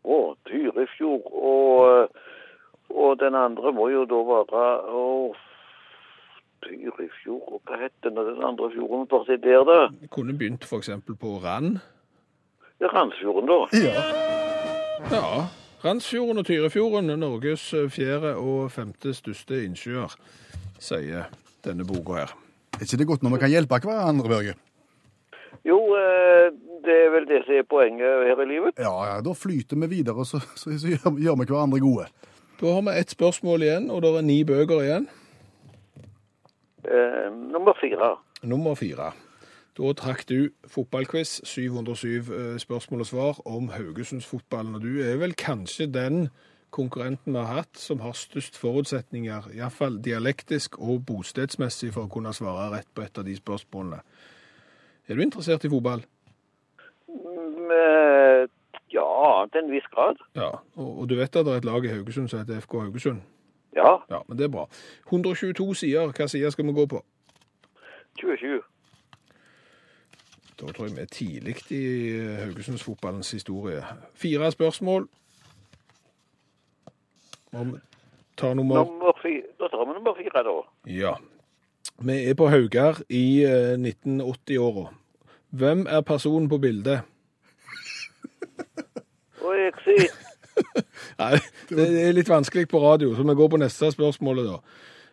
Å, 0.07 0.19
Tyrifjord. 0.47 1.27
Og, 1.27 1.81
eh, 1.91 2.31
og 2.95 3.19
den 3.19 3.35
andre 3.35 3.73
må 3.75 3.89
jo 3.91 4.05
da 4.07 4.21
være 4.29 4.63
Å, 4.95 5.03
Tyrifjord. 6.65 7.53
Og 7.53 7.61
hva 7.67 7.79
heter 7.83 8.09
den 8.09 8.33
den 8.33 8.43
andre 8.45 8.71
fjorden? 8.73 9.07
Bare 9.11 9.25
si 9.27 9.37
der, 9.43 9.63
da. 9.67 9.77
Vi 10.01 10.09
kunne 10.11 10.37
begynt 10.37 10.65
f.eks. 10.65 10.89
på 11.19 11.37
Rand. 11.43 11.79
Ja, 12.81 12.87
Randsfjorden, 12.93 13.49
da. 13.49 13.59
Ja. 13.73 14.03
Ja. 15.11 15.45
Randsfjorden 15.85 16.41
og 16.41 16.45
Tyrifjorden 16.45 17.09
er 17.09 17.19
Norges 17.21 17.69
fjerde 17.93 18.35
og 18.37 18.71
femte 18.73 19.13
største 19.13 19.59
innsjøer, 19.65 20.13
sier 20.81 21.27
denne 21.65 21.85
boka 21.85 22.21
her. 22.21 22.33
Er 22.77 22.85
ikke 22.85 22.99
det 23.01 23.07
godt 23.09 23.25
når 23.25 23.35
vi 23.35 23.41
kan 23.43 23.53
hjelpe 23.53 23.79
hverandre, 23.81 24.29
Børge? 24.29 24.55
Jo, 25.65 25.77
eh, 25.97 26.49
det 26.85 26.97
er 27.05 27.09
vel 27.13 27.25
det 27.29 27.43
som 27.45 27.57
er 27.57 27.65
poenget 27.69 28.25
her 28.29 28.41
i 28.41 28.49
livet. 28.49 28.77
Ja, 28.77 28.93
ja, 29.09 29.21
da 29.25 29.33
flyter 29.33 29.79
vi 29.81 29.89
videre, 29.97 30.25
så, 30.25 30.41
så, 30.55 30.73
så 30.77 30.91
gjør, 30.93 31.17
gjør 31.17 31.39
vi 31.41 31.47
hverandre 31.49 31.81
gode. 31.81 32.05
Da 32.61 32.73
har 32.73 32.85
vi 32.85 32.93
ett 32.99 33.13
spørsmål 33.13 33.65
igjen, 33.65 33.89
og 33.93 34.01
det 34.01 34.11
er 34.17 34.25
ni 34.25 34.37
bøker 34.47 34.81
igjen. 34.85 35.09
Eh, 36.87 37.31
nummer 37.31 37.73
fire. 37.81 38.17
Nummer 38.43 38.75
fire. 38.75 39.11
Da 39.77 39.93
trakk 39.93 40.23
du 40.29 40.49
fotballquiz, 40.65 41.41
707 41.45 42.07
eh, 42.33 42.57
spørsmål 42.57 43.03
og 43.03 43.05
svar 43.05 43.41
om 43.45 43.69
Haugesundsfotballen. 43.69 44.75
Og 44.75 44.81
du 44.81 45.01
er 45.03 45.17
vel 45.21 45.35
kanskje 45.37 45.85
den 45.93 46.29
konkurrenten 46.71 47.33
vi 47.33 47.39
har 47.39 47.61
hatt 47.61 47.77
som 47.77 47.99
har 47.99 48.15
størst 48.17 48.57
forutsetninger, 48.57 49.51
iallfall 49.55 49.99
dialektisk 50.03 50.79
og 50.79 51.05
bostedsmessig, 51.05 51.93
for 51.93 52.07
å 52.07 52.11
kunne 52.11 52.33
svare 52.35 52.71
rett 52.73 52.89
på 52.95 53.05
et 53.05 53.19
av 53.19 53.27
de 53.27 53.35
spørsmålene. 53.37 54.01
Er 55.07 55.15
du 55.15 55.23
interessert 55.23 55.65
i 55.65 55.71
fotball? 55.71 56.03
Mm, 57.07 57.71
eh, 57.71 58.43
ja, 58.95 59.45
til 59.51 59.63
en 59.63 59.71
viss 59.71 59.87
grad. 59.93 60.19
Ja. 60.35 60.51
Og, 60.75 60.91
og 60.99 61.09
du 61.09 61.15
vet 61.19 61.35
at 61.35 61.45
det 61.45 61.53
er 61.53 61.61
et 61.61 61.69
lag 61.69 61.85
i 61.85 61.93
Haugesund 61.93 62.31
som 62.31 62.41
heter 62.41 62.63
FK 62.63 62.79
Haugesund? 62.87 63.21
Ja, 63.77 63.97
Ja, 64.09 64.19
men 64.27 64.37
det 64.37 64.47
er 64.47 64.53
bra. 64.53 64.65
122 65.11 65.67
sider. 65.75 66.11
Hva 66.17 66.27
side 66.27 66.51
skal 66.51 66.65
vi 66.65 66.73
gå 66.73 66.85
på? 66.95 67.03
27. 68.19 68.61
Da 70.57 70.71
tror 70.73 70.87
jeg 70.87 70.95
vi 70.95 71.01
er 71.01 71.11
tidlig 71.13 71.55
i 71.71 71.81
Haugesundsfotballens 72.41 73.31
historie. 73.31 73.83
Fire 74.17 74.51
spørsmål. 74.51 75.07
Om 77.53 77.75
tar 78.37 78.53
nummer 78.53 78.75
Nummer 78.85 79.13
fire. 79.21 79.43
Da 79.59 79.67
tar 79.67 79.85
vi 79.85 79.93
nummer 79.93 80.15
fire, 80.17 80.43
da. 80.43 80.55
Ja. 80.91 81.13
Vi 82.01 82.15
er 82.29 82.33
på 82.37 82.47
Haugar 82.49 83.01
i 83.09 83.43
eh, 83.45 83.77
1980-åra. 83.77 84.93
Hvem 85.49 85.85
er 85.89 86.01
personen 86.01 86.49
på 86.49 86.57
bildet? 86.57 87.01
Og 89.41 89.53
jeg 89.57 89.73
sier 89.85 90.11
Nei, 91.21 91.37
det 91.69 91.87
er 92.03 92.13
litt 92.15 92.29
vanskelig 92.29 92.67
på 92.71 92.81
radio, 92.83 93.13
så 93.15 93.25
vi 93.27 93.35
går 93.37 93.49
på 93.53 93.59
neste 93.61 93.91
spørsmålet 93.93 94.47
da. 94.49 94.59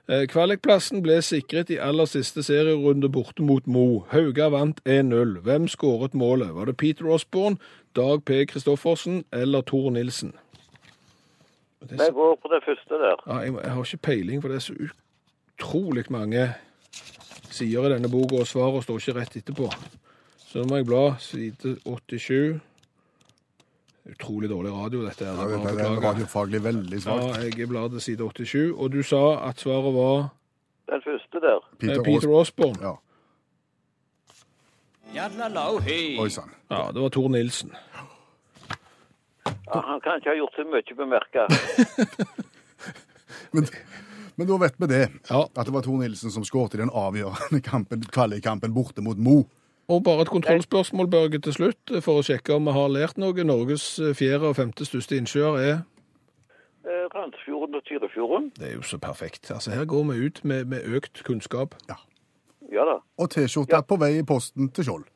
Eh, 0.05 0.27
Kvalikplassen 0.29 1.01
ble 1.05 1.17
sikret 1.25 1.71
i 1.73 1.81
aller 1.81 2.09
siste 2.09 2.43
serierunde 2.45 3.09
borte 3.09 3.43
mot 3.43 3.67
Mo. 3.67 4.05
Hauga 4.13 4.51
vant 4.53 4.83
1-0. 4.85 5.39
Hvem 5.47 5.69
skåret 5.73 6.15
målet? 6.15 6.53
Var 6.55 6.69
det 6.69 6.77
Peter 6.77 7.09
Osborne, 7.09 7.57
Dag 7.97 8.25
P. 8.25 8.45
Kristoffersen 8.51 9.25
eller 9.33 9.63
Tor 9.63 9.91
Nilsen? 9.95 10.35
Vi 11.85 11.97
så, 11.97 12.11
går 12.13 12.37
på 12.43 12.49
det 12.53 12.61
første 12.65 12.95
der. 13.01 13.17
ja, 13.27 13.39
jeg, 13.39 13.55
jeg 13.63 13.73
har 13.73 13.85
ikke 13.85 13.97
peiling, 13.97 14.43
for 14.43 14.49
det 14.49 14.57
er 14.57 14.61
så 14.61 14.77
utrolig 15.59 16.05
mange 16.11 16.55
sider 17.51 17.87
i 17.87 17.93
denne 17.95 18.11
boka, 18.11 18.41
og 18.41 18.47
svarene 18.47 18.83
står 18.83 19.01
ikke 19.01 19.17
rett 19.21 19.37
etterpå. 19.41 19.69
Så 20.49 20.63
nå 20.63 20.69
må 20.69 20.81
jeg 20.81 20.89
bla 20.89 21.05
side 21.21 21.77
87. 21.85 22.61
Utrolig 24.05 24.51
dårlig 24.51 24.73
radio, 24.73 25.05
dette. 25.07 25.25
her. 25.25 25.33
Ja, 25.33 25.47
Det 25.49 25.55
er 25.71 25.77
det 25.77 25.85
er 25.87 26.01
radiofaglig 26.05 26.61
veldig 26.65 27.01
svakt. 27.03 27.39
Ja, 27.39 27.43
jeg 27.59 27.69
blar 27.69 27.89
til 27.89 28.01
side 28.01 28.19
87, 28.21 28.73
og 28.77 28.93
du 28.93 29.03
sa 29.03 29.49
at 29.49 29.57
svaret 29.61 29.95
var 29.95 30.29
Den 30.93 31.01
første 31.05 31.41
der. 31.41 31.59
Peter, 31.79 32.03
Peter, 32.03 32.05
Peter 32.05 32.29
Osborne. 32.29 32.79
Ja. 32.83 32.93
Oi 36.21 36.29
sann. 36.29 36.51
Ja, 36.71 36.91
det 36.93 37.01
var 37.03 37.09
Tor 37.09 37.29
Nilsen. 37.29 37.73
Ja, 39.47 39.81
han 39.81 40.01
kan 40.01 40.17
ikke 40.19 40.31
ha 40.31 40.37
gjort 40.37 40.55
så 40.57 40.65
mye 40.69 40.95
bemerka. 40.97 41.47
Men, 43.55 43.67
men 44.35 44.49
da 44.49 44.57
vet 44.59 44.75
vi 44.83 44.87
det. 44.91 45.05
Ja. 45.31 45.45
At 45.55 45.67
det 45.67 45.73
var 45.75 45.83
Tor 45.87 45.99
Nilsen 46.01 46.31
som 46.35 46.43
skåret 46.45 46.75
i 46.75 46.79
den 46.81 46.91
avgjørende 46.91 47.61
kampen, 47.63 48.03
kvalikkampen 48.03 48.75
borte 48.75 49.03
mot 49.03 49.17
Mo. 49.19 49.45
Og 49.89 50.05
bare 50.05 50.25
et 50.25 50.33
kontrollspørsmål, 50.33 51.11
Børge, 51.11 51.39
til 51.45 51.53
slutt, 51.53 51.97
for 52.01 52.21
å 52.21 52.25
sjekke 52.25 52.55
om 52.57 52.71
vi 52.71 52.73
har 52.73 52.89
lært 52.89 53.19
noe. 53.21 53.45
Norges 53.45 53.99
fjerde 54.17 54.49
og 54.49 54.57
femte 54.57 54.87
største 54.89 55.19
innsjøer 55.21 55.61
er 55.61 55.75
Eh, 56.85 57.05
Randsfjorden 57.15 57.75
og 57.75 57.85
Tyrifjorden. 57.85 58.51
Det 58.61 58.69
er 58.69 58.75
jo 58.75 58.83
så 58.83 58.99
perfekt. 58.99 59.51
Altså, 59.51 59.71
her 59.71 59.85
går 59.85 60.03
vi 60.13 60.27
ut 60.27 60.45
med, 60.45 60.65
med 60.65 60.85
økt 60.85 61.23
kunnskap. 61.25 61.75
Ja 62.73 62.85
da. 62.85 62.99
Og 63.19 63.31
T-skjorta 63.33 63.81
på 63.89 63.97
vei 63.97 64.19
i 64.19 64.27
posten 64.27 64.69
til 64.69 64.85
Skjold. 64.85 65.07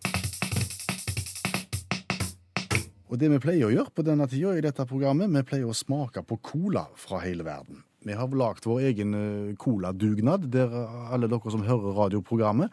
Og 3.09 3.20
det 3.20 3.28
vi 3.33 3.40
pleier 3.40 3.68
å 3.68 3.72
gjøre 3.72 3.92
på 3.92 4.04
denne 4.04 4.28
tida 4.28 4.54
i 4.57 4.64
dette 4.64 4.85
programmet, 4.88 5.28
vi 5.33 5.44
pleier 5.44 5.68
å 5.68 5.76
smake 5.76 6.22
på 6.28 6.40
cola 6.44 6.87
fra 6.96 7.20
hele 7.24 7.44
verden. 7.44 7.83
Vi 8.04 8.16
har 8.16 8.33
lagd 8.33 8.64
vår 8.68 8.87
egen 8.88 9.12
eh, 9.18 9.52
coladugnad, 9.61 10.48
der 10.48 10.72
alle 11.12 11.28
dere 11.28 11.52
som 11.52 11.68
hører 11.68 12.00
radioprogrammet, 12.00 12.72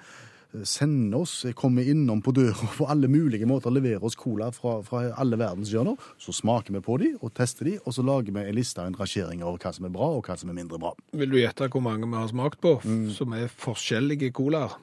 sender 0.63 1.23
oss, 1.25 1.33
komme 1.57 1.83
innom 1.83 2.21
på 2.23 2.33
døra 2.35 2.69
på 2.77 2.87
alle 2.91 3.09
mulige 3.11 3.47
måter, 3.49 3.73
levere 3.73 4.03
oss 4.07 4.17
cola 4.19 4.51
fra, 4.55 4.77
fra 4.85 5.03
alle 5.19 5.39
verdenshjørner. 5.41 5.99
Så 6.21 6.35
smaker 6.35 6.75
vi 6.77 6.83
på 6.85 6.97
de 7.01 7.11
og 7.19 7.33
tester 7.37 7.69
de, 7.69 7.77
og 7.83 7.95
så 7.97 8.05
lager 8.05 8.35
vi 8.35 8.45
en 8.45 8.57
liste 8.57 8.81
og 8.81 8.91
en 8.91 8.99
rangering 8.99 9.43
over 9.43 9.59
hva 9.61 9.73
som 9.75 9.87
er 9.89 9.95
bra, 9.95 10.09
og 10.15 10.25
hva 10.27 10.37
som 10.39 10.51
er 10.53 10.59
mindre 10.61 10.79
bra. 10.81 10.93
Vil 11.15 11.31
du 11.33 11.39
gjette 11.41 11.69
hvor 11.73 11.83
mange 11.85 12.07
vi 12.07 12.19
har 12.19 12.31
smakt 12.31 12.61
på, 12.63 12.77
som 13.15 13.35
er 13.37 13.51
forskjellige 13.51 14.31
colaer? 14.35 14.77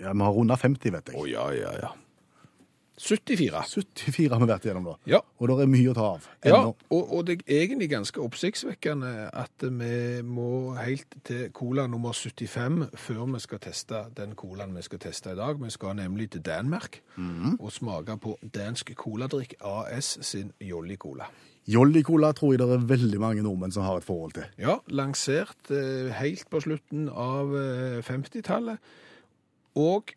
Ja, 0.00 0.12
Vi 0.12 0.24
har 0.24 0.32
runda 0.32 0.56
50, 0.56 0.94
vet 0.94 1.10
jeg. 1.12 1.20
Å 1.20 1.26
ja, 1.28 1.50
ja, 1.52 1.72
ja. 1.84 1.90
74. 3.00 3.62
74 3.64 4.34
har 4.34 4.42
vi 4.42 4.48
vært 4.50 4.66
igjennom 4.66 4.88
da. 4.90 4.94
Ja. 5.08 5.20
Og 5.40 5.48
det 5.48 5.56
er 5.64 5.70
mye 5.72 5.90
å 5.90 5.96
ta 5.96 6.06
av. 6.14 6.26
Ja, 6.44 6.60
og, 6.68 7.00
og 7.00 7.26
det 7.28 7.38
er 7.40 7.62
egentlig 7.62 7.88
ganske 7.94 8.20
oppsiktsvekkende 8.20 9.30
at 9.32 9.64
vi 9.64 10.20
må 10.26 10.74
helt 10.76 11.16
til 11.26 11.48
cola 11.56 11.86
nummer 11.90 12.12
75 12.12 12.90
før 13.00 13.22
vi 13.32 13.42
skal 13.42 13.62
teste 13.64 14.04
den 14.16 14.36
colaen 14.38 14.76
vi 14.76 14.84
skal 14.84 15.00
teste 15.02 15.32
i 15.32 15.38
dag. 15.38 15.60
Vi 15.62 15.72
skal 15.72 15.96
nemlig 15.96 16.30
til 16.34 16.44
Danmark 16.44 17.00
og 17.58 17.70
smake 17.72 18.18
på 18.20 18.36
Dansk 18.54 18.92
Coladrikk 19.00 19.56
AS 19.64 20.18
sin 20.26 20.52
Jolly 20.60 21.00
Cola. 21.00 21.30
Jolly 21.70 22.02
Cola 22.02 22.32
tror 22.36 22.54
jeg 22.54 22.62
det 22.62 22.68
er 22.74 22.88
veldig 22.88 23.20
mange 23.22 23.42
nordmenn 23.44 23.72
som 23.74 23.84
har 23.84 24.00
et 24.00 24.06
forhold 24.06 24.32
til. 24.36 24.48
Ja, 24.60 24.78
lansert 24.90 25.70
eh, 25.70 26.08
helt 26.16 26.48
på 26.50 26.62
slutten 26.64 27.08
av 27.12 27.52
eh, 27.56 28.00
50-tallet, 28.06 28.80
og 29.78 30.10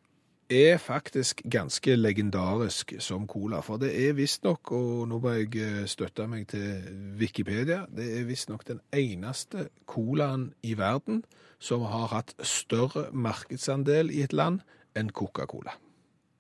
er 0.54 0.78
faktisk 0.82 1.42
ganske 1.52 1.96
legendarisk 1.96 2.94
som 3.04 3.28
cola. 3.28 3.62
For 3.66 3.82
det 3.82 3.92
er 4.08 4.16
visstnok, 4.18 4.72
og 4.72 5.08
nå 5.12 5.20
må 5.24 5.34
jeg 5.38 5.56
eh, 5.62 5.80
støtte 5.90 6.28
meg 6.30 6.48
til 6.54 6.86
Wikipedia, 7.20 7.84
det 7.90 8.10
er 8.20 8.28
visstnok 8.30 8.66
den 8.68 8.82
eneste 8.94 9.68
colaen 9.90 10.52
i 10.64 10.78
verden 10.80 11.24
som 11.64 11.86
har 11.88 12.12
hatt 12.12 12.36
større 12.44 13.08
markedsandel 13.12 14.12
i 14.12 14.24
et 14.26 14.34
land 14.36 14.62
enn 15.00 15.12
Coca-Cola. 15.16 15.78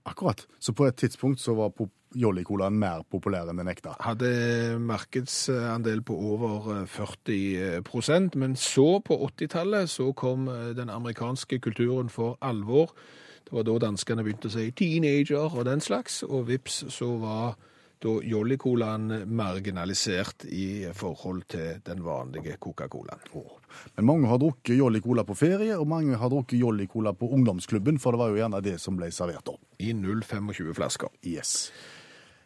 Akkurat. 0.06 0.46
Så 0.60 0.74
på 0.76 0.86
et 0.90 1.00
tidspunkt 1.00 1.40
så 1.40 1.56
var 1.56 1.72
pop- 1.72 1.96
Jolly 2.16 2.44
Colaen 2.46 2.76
mer 2.78 3.02
populær 3.10 3.50
enn 3.50 3.58
den 3.58 3.70
ekte. 3.72 3.96
hadde 4.00 4.78
markedsandel 4.80 6.04
på 6.06 6.14
over 6.14 6.70
eh, 6.76 6.86
40 6.86 7.82
prosent, 7.88 8.36
men 8.36 8.56
så 8.56 9.00
på 9.06 9.18
80-tallet 9.30 9.90
så 9.90 10.12
kom 10.14 10.48
eh, 10.48 10.74
den 10.78 10.90
amerikanske 10.94 11.60
kulturen 11.60 12.10
for 12.10 12.38
alvor 12.42 12.94
Det 13.44 13.54
var 13.54 13.64
da 13.68 13.78
danskene 13.88 14.24
begynte 14.24 14.48
å 14.50 14.54
si 14.54 14.72
'teenager' 14.72 15.54
og 15.58 15.66
den 15.66 15.82
slags, 15.82 16.24
og 16.24 16.48
vips 16.48 16.84
så 16.90 17.18
var 17.20 17.56
da 18.04 18.10
Jolly-colaen 18.20 19.26
marginalisert 19.32 20.44
i 20.52 20.86
forhold 20.94 21.44
til 21.48 21.80
den 21.86 22.04
vanlige 22.04 22.58
Coca-Colaen. 22.60 23.22
Men 23.96 24.06
mange 24.06 24.28
har 24.28 24.38
drukket 24.38 24.78
Jolly 24.78 25.00
Cola 25.00 25.24
på 25.24 25.36
ferie, 25.36 25.78
og 25.80 25.88
mange 25.88 26.18
har 26.20 26.30
drukket 26.30 26.60
Jolly 26.60 26.86
Cola 26.88 27.14
på 27.14 27.30
ungdomsklubben, 27.32 28.00
for 28.00 28.12
det 28.12 28.20
var 28.20 28.30
jo 28.30 28.36
gjerne 28.42 28.62
det 28.62 28.80
som 28.82 28.98
ble 28.98 29.08
servert 29.12 29.46
da. 29.46 29.56
I 29.80 29.94
0,25 29.94 30.74
flasker. 30.74 31.10
Yes. 31.26 31.72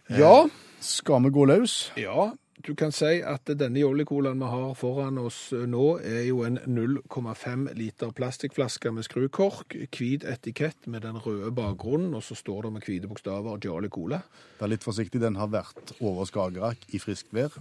Ja, 0.09 0.45
Skal 0.79 1.23
vi 1.23 1.29
gå 1.33 1.45
løs? 1.49 1.91
ja, 1.97 2.31
du 2.65 2.73
kan 2.75 2.91
si 2.91 3.19
at 3.21 3.49
denne 3.59 3.79
Jolly-colaen 3.79 4.39
vi 4.41 4.49
har 4.49 4.73
foran 4.77 5.19
oss 5.21 5.51
nå, 5.53 5.85
er 6.01 6.23
jo 6.27 6.41
en 6.47 6.57
0,5 6.65 7.67
liter 7.77 8.11
plastikkflaske 8.17 8.91
med 8.95 9.05
skrukork, 9.05 9.75
hvit 9.93 10.25
etikett 10.27 10.89
med 10.89 11.05
den 11.05 11.19
røde 11.21 11.51
bakgrunnen, 11.55 12.15
og 12.17 12.25
så 12.25 12.35
står 12.37 12.67
det 12.67 12.73
med 12.73 12.87
hvite 12.87 13.11
bokstaver 13.11 13.61
Jolly 13.63 13.91
Cola. 13.93 14.23
Vær 14.59 14.73
litt 14.73 14.85
forsiktig, 14.87 15.21
den 15.21 15.37
har 15.37 15.51
vært 15.53 15.93
over 16.01 16.25
Skagerrak 16.25 16.89
i 16.89 17.01
friskt 17.03 17.29
vær. 17.35 17.53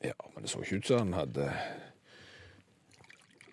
Ja, 0.00 0.16
men 0.32 0.46
det 0.46 0.52
så 0.52 0.64
ikke 0.64 0.80
ut 0.80 0.88
som 0.88 1.10
den 1.10 1.18
hadde 1.18 1.50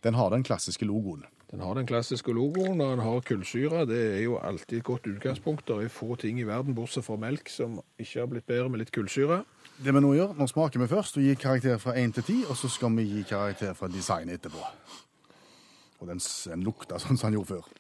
Den 0.06 0.16
har 0.16 0.30
den 0.32 0.46
klassiske 0.48 0.88
logoen. 0.88 1.26
Den 1.52 1.60
har 1.64 1.74
den 1.74 1.88
klassiske 1.88 2.34
logoen, 2.36 2.82
og 2.82 2.90
den 2.92 3.00
har 3.00 3.22
kullsyre. 3.24 3.86
Det 3.88 4.00
er 4.18 4.24
jo 4.26 4.36
alltid 4.38 4.78
et 4.78 4.84
godt 4.84 5.08
utgangspunkt. 5.08 5.68
Det 5.68 5.86
er 5.86 5.88
få 5.88 6.16
ting 6.20 6.40
i 6.40 6.44
verden, 6.44 6.76
bortsett 6.76 7.06
fra 7.06 7.16
melk, 7.16 7.50
som 7.50 7.80
ikke 8.00 8.20
har 8.20 8.28
blitt 8.28 8.48
bedre 8.48 8.70
med 8.70 8.82
litt 8.84 8.92
kullsyre. 8.92 9.44
Det 9.80 9.94
vi 9.94 10.02
nå 10.04 10.12
gjør, 10.18 10.34
nå 10.36 10.48
smaker 10.52 10.84
vi 10.84 10.90
først 10.92 11.18
og 11.18 11.24
gir 11.24 11.40
karakter 11.40 11.80
fra 11.80 11.96
1 11.96 12.14
til 12.18 12.24
10, 12.24 12.38
og 12.50 12.58
så 12.60 12.68
skal 12.70 12.92
vi 12.98 13.08
gi 13.14 13.24
karakter 13.30 13.74
fra 13.80 13.88
design 13.88 14.30
etterpå. 14.30 14.60
Og 16.00 16.08
den, 16.12 16.20
den 16.20 16.68
lukta 16.68 17.00
sånn 17.00 17.18
som 17.18 17.32
den 17.32 17.40
gjorde 17.40 17.56
før. 17.56 17.72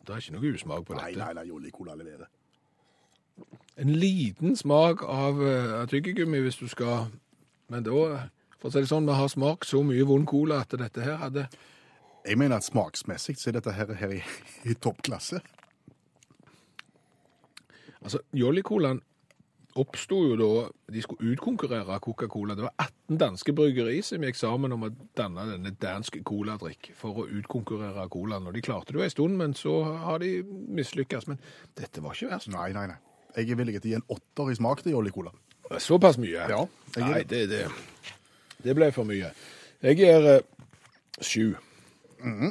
Det 0.00 0.16
er 0.16 0.22
ikke 0.24 0.34
noe 0.34 0.54
usmak 0.56 0.86
på 0.88 0.98
Nei, 0.98 1.10
dette. 1.12 1.22
nei, 1.22 1.32
nei, 1.38 1.46
Jolly 1.46 1.70
Cola 1.70 1.94
leverer. 1.94 2.26
En 3.78 3.94
liten 3.94 4.56
smak 4.58 5.04
av, 5.06 5.38
uh, 5.38 5.84
tyggegummi 5.88 6.40
hvis 6.42 6.58
du 6.58 6.66
skal 6.68 7.12
Men 7.70 7.86
da, 7.86 8.26
for 8.58 8.70
å 8.70 8.74
si 8.74 8.82
det 8.82 8.90
sånn, 8.90 9.06
vi 9.08 9.18
har 9.18 9.30
smakt 9.30 9.68
så 9.70 9.82
mye 9.86 10.06
vond 10.08 10.26
cola 10.28 10.62
at 10.64 10.74
dette 10.78 11.04
her 11.06 11.20
hadde 11.22 11.46
Jeg 12.26 12.36
mener 12.36 12.58
at 12.58 12.66
smaksmessig 12.66 13.38
så 13.40 13.48
er 13.50 13.60
dette 13.60 13.72
her, 13.72 13.94
her 13.96 14.16
i, 14.18 14.20
i 14.68 14.74
toppklasse. 14.76 15.40
Altså, 18.00 18.20
Jolly-colaen 18.36 19.00
oppsto 19.78 20.18
jo 20.26 20.36
da 20.38 20.48
de 20.90 21.02
skulle 21.04 21.32
utkonkurrere 21.34 21.98
Coca-Cola. 22.02 22.56
Det 22.58 22.66
var 22.66 22.74
18 22.82 23.20
danske 23.20 23.54
bryggeri 23.56 24.00
som 24.04 24.24
gikk 24.24 24.38
sammen 24.38 24.74
om 24.74 24.88
å 24.88 24.90
danne 25.16 25.46
denne 25.52 25.72
danske 25.80 26.24
coladrikk 26.26 26.90
for 26.98 27.22
å 27.22 27.28
utkonkurrere 27.28 28.08
colaen. 28.12 28.48
Og 28.50 28.56
de 28.56 28.64
klarte 28.66 28.92
det 28.92 29.00
jo 29.00 29.06
en 29.06 29.14
stund, 29.14 29.38
men 29.38 29.54
så 29.58 29.76
har 30.06 30.22
de 30.24 30.40
mislykkes. 30.80 31.28
Men 31.30 31.40
dette 31.78 32.02
var 32.02 32.18
ikke 32.18 32.32
verst. 32.34 32.50
Nei, 32.54 32.72
nei, 32.76 32.88
nei. 32.90 32.98
Jeg 33.36 33.52
er 33.52 33.60
villig 33.60 33.78
til 33.78 33.92
å 33.92 33.92
gi 33.92 34.00
en 34.00 34.10
åtter 34.16 34.50
i 34.50 34.58
smak 34.58 34.82
til 34.82 34.96
Jolly 34.96 35.14
Cola. 35.14 35.32
Såpass 35.78 36.18
mye? 36.18 36.46
Ja, 36.50 36.64
Nei, 36.98 37.22
det, 37.22 37.44
det, 37.50 37.66
det 38.64 38.74
ble 38.74 38.88
for 38.92 39.06
mye. 39.06 39.30
Jeg 39.82 39.96
gir 40.00 40.26
eh, 40.26 40.40
sju. 41.22 41.52
Mm. 42.24 42.50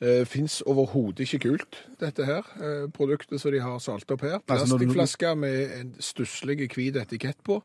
Eh, 0.00 0.22
Fins 0.26 0.60
overhodet 0.66 1.26
ikke 1.26 1.38
kult, 1.44 1.82
dette 2.00 2.24
her. 2.26 2.46
eh, 2.62 2.86
produktet 2.94 3.40
som 3.42 3.52
de 3.52 3.60
har 3.60 3.78
salt 3.84 4.10
opp 4.10 4.22
her. 4.24 4.38
Plastikkflaske 4.48 5.34
med 5.36 5.76
en 5.80 5.92
stusslig 6.00 6.56
hvit 6.72 6.96
etikett 6.96 7.38
på. 7.44 7.60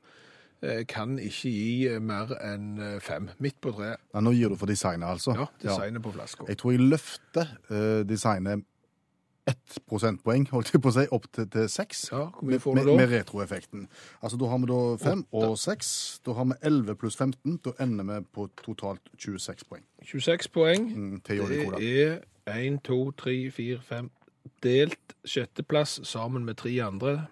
eh, 0.61 0.83
Kan 0.87 1.15
ikke 1.19 1.49
gi 1.49 1.87
eh, 1.87 1.99
mer 2.03 2.35
enn 2.43 2.67
eh, 2.81 2.99
fem. 2.99 3.29
Midt 3.39 3.61
på 3.61 3.71
treet. 3.77 3.97
Nei, 4.13 4.21
nå 4.27 4.31
gir 4.35 4.49
du 4.53 4.55
for 4.59 4.67
designet, 4.69 5.07
altså. 5.15 5.33
Ja, 5.39 5.47
designet 5.63 6.03
på 6.03 6.11
flaska. 6.13 6.45
Jeg 6.51 6.57
tror 6.61 6.75
jeg 6.75 6.83
løfter 6.91 7.55
eh, 7.71 8.03
designet 8.09 8.65
ett 9.47 9.77
prosentpoeng, 9.89 10.45
holdt 10.53 10.71
jeg 10.73 10.81
på 10.83 10.91
å 10.91 10.95
si, 10.95 11.03
opp 11.11 11.27
til, 11.35 11.47
til 11.51 11.67
seks. 11.71 12.05
Ja, 12.11 12.25
hvor 12.31 12.47
mye 12.47 12.55
med, 12.55 12.61
får 12.63 12.75
du 12.75 12.79
med, 12.79 12.87
da? 12.87 12.95
med 13.01 13.11
retroeffekten. 13.11 13.85
Altså, 14.21 14.39
da 14.39 14.49
har 14.51 14.61
vi 14.63 14.69
da 14.71 14.79
fem 15.03 15.23
og 15.35 15.57
seks. 15.59 15.89
Da 16.25 16.35
har 16.37 16.47
vi 16.51 16.57
11 16.69 16.95
pluss 17.01 17.19
15. 17.19 17.59
Da 17.65 17.75
ender 17.83 18.07
vi 18.07 18.19
på 18.35 18.47
totalt 18.63 19.13
26 19.19 19.67
poeng 19.69 19.83
26 20.03 20.49
poeng. 20.53 20.89
mm, 20.95 21.21
Det 21.27 21.39
er 21.83 22.19
1, 22.47 22.81
2, 22.83 22.99
3, 23.11 23.37
4, 23.51 23.79
5 23.87 24.11
delt 24.63 25.15
sjetteplass 25.27 25.99
sammen 26.07 26.45
med 26.45 26.59
tre 26.59 26.73
andre. 26.83 27.27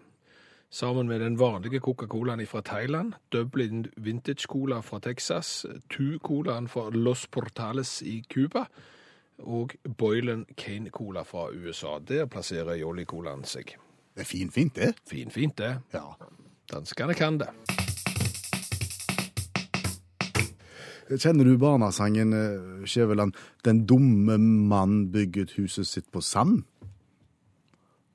Sammen 0.72 1.08
med 1.08 1.20
den 1.20 1.36
vanlige 1.40 1.82
Coca-Colaen 1.84 2.46
fra 2.48 2.62
Thailand, 2.64 3.14
Dublin 3.32 3.86
Vintage 3.98 4.48
Cola 4.48 4.80
fra 4.80 5.00
Texas, 5.04 5.66
Tu-colaen 5.92 6.70
fra 6.72 6.90
Los 6.96 7.28
Portales 7.28 8.02
i 8.02 8.22
Cuba 8.30 8.66
og 9.42 9.76
Boylan 9.98 10.46
Kane 10.58 10.90
Cola 10.90 11.24
fra 11.24 11.50
USA. 11.52 12.00
Der 12.08 12.26
plasserer 12.26 12.76
Jolly-colaen 12.80 13.44
seg. 13.46 13.76
Det 14.16 14.22
er 14.22 14.28
fint, 14.28 14.54
fint, 14.54 14.76
det. 14.76 14.94
Finfint, 15.08 15.58
det. 15.58 15.78
Ja. 15.94 16.04
Danskene 16.72 17.14
kan 17.14 17.40
det. 17.40 17.50
Kjenner 21.12 21.44
du 21.44 21.58
barnesangen, 21.58 22.34
eh, 22.34 22.86
Skjæveland, 22.88 23.34
'Den 23.64 23.86
dumme 23.86 24.38
mann 24.38 25.12
bygget 25.12 25.52
huset 25.58 25.88
sitt 25.88 26.12
på 26.12 26.22
sand', 26.22 26.64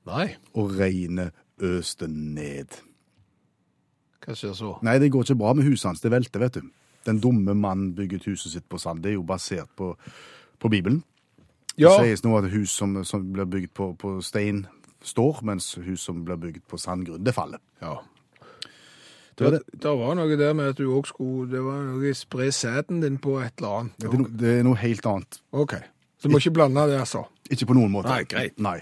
Nei, 0.05 0.35
og 0.53 0.79
regnet 0.79 1.31
øste 1.61 2.07
ned? 2.07 2.81
hva 4.25 4.35
skjer 4.35 4.53
så? 4.53 4.73
Nei, 4.83 4.97
det 4.99 5.11
går 5.11 5.23
ikke 5.23 5.39
bra 5.39 5.53
med 5.53 5.63
huset 5.63 5.87
hans, 5.87 6.01
det 6.01 6.11
velter, 6.11 6.39
vet 6.39 6.53
du. 6.53 6.61
Den 7.05 7.19
dumme 7.19 7.53
mann 7.55 7.93
bygget 7.95 8.25
huset 8.25 8.51
sitt 8.51 8.69
på 8.69 8.77
sand. 8.77 9.03
Det 9.03 9.09
er 9.09 9.13
jo 9.13 9.23
basert 9.23 9.69
på, 9.75 9.95
på 10.59 10.69
Bibelen. 10.69 11.03
Ja, 11.77 11.91
Det 11.97 12.07
sies 12.07 12.23
nå 12.25 12.37
at 12.39 12.49
hus 12.51 12.71
som, 12.73 12.95
som 13.05 13.25
blir 13.33 13.45
bygd 13.45 13.73
på, 13.77 13.91
på 14.01 14.15
stein 14.25 14.65
står, 15.05 15.43
mens 15.45 15.75
hus 15.85 16.01
som 16.07 16.23
blir 16.25 16.37
bygd 16.41 16.63
på 16.67 16.79
sandgrunn, 16.81 17.23
det 17.23 17.33
faller. 17.37 17.59
ja. 17.81 17.97
Det 19.37 19.45
var 19.45 19.51
Det, 19.51 19.81
det. 19.83 19.91
var 19.99 20.15
noe 20.17 20.37
der 20.37 20.53
med 20.57 20.71
at 20.71 20.77
du 20.79 20.87
også 20.89 21.11
skulle 21.13 21.51
Det 21.51 21.59
var 21.61 21.83
noe 21.85 22.13
spre 22.17 22.47
sæden 22.51 23.03
din 23.03 23.19
på 23.21 23.35
et 23.37 23.53
eller 23.59 23.75
annet. 23.83 23.93
Det 24.01 24.07
er, 24.09 24.17
no, 24.17 24.25
det 24.39 24.53
er 24.59 24.63
noe 24.65 24.75
helt 24.81 25.05
annet. 25.05 25.37
OK. 25.53 25.75
Så 26.17 26.25
du 26.25 26.33
må 26.33 26.39
ikke 26.41 26.55
blande 26.55 26.87
det, 26.89 26.95
altså. 27.03 27.21
Ikke 27.53 27.67
på 27.69 27.75
noen 27.77 27.91
måte. 27.93 28.09
Nei, 28.09 28.23
greit. 28.25 28.55
Nei. 28.57 28.79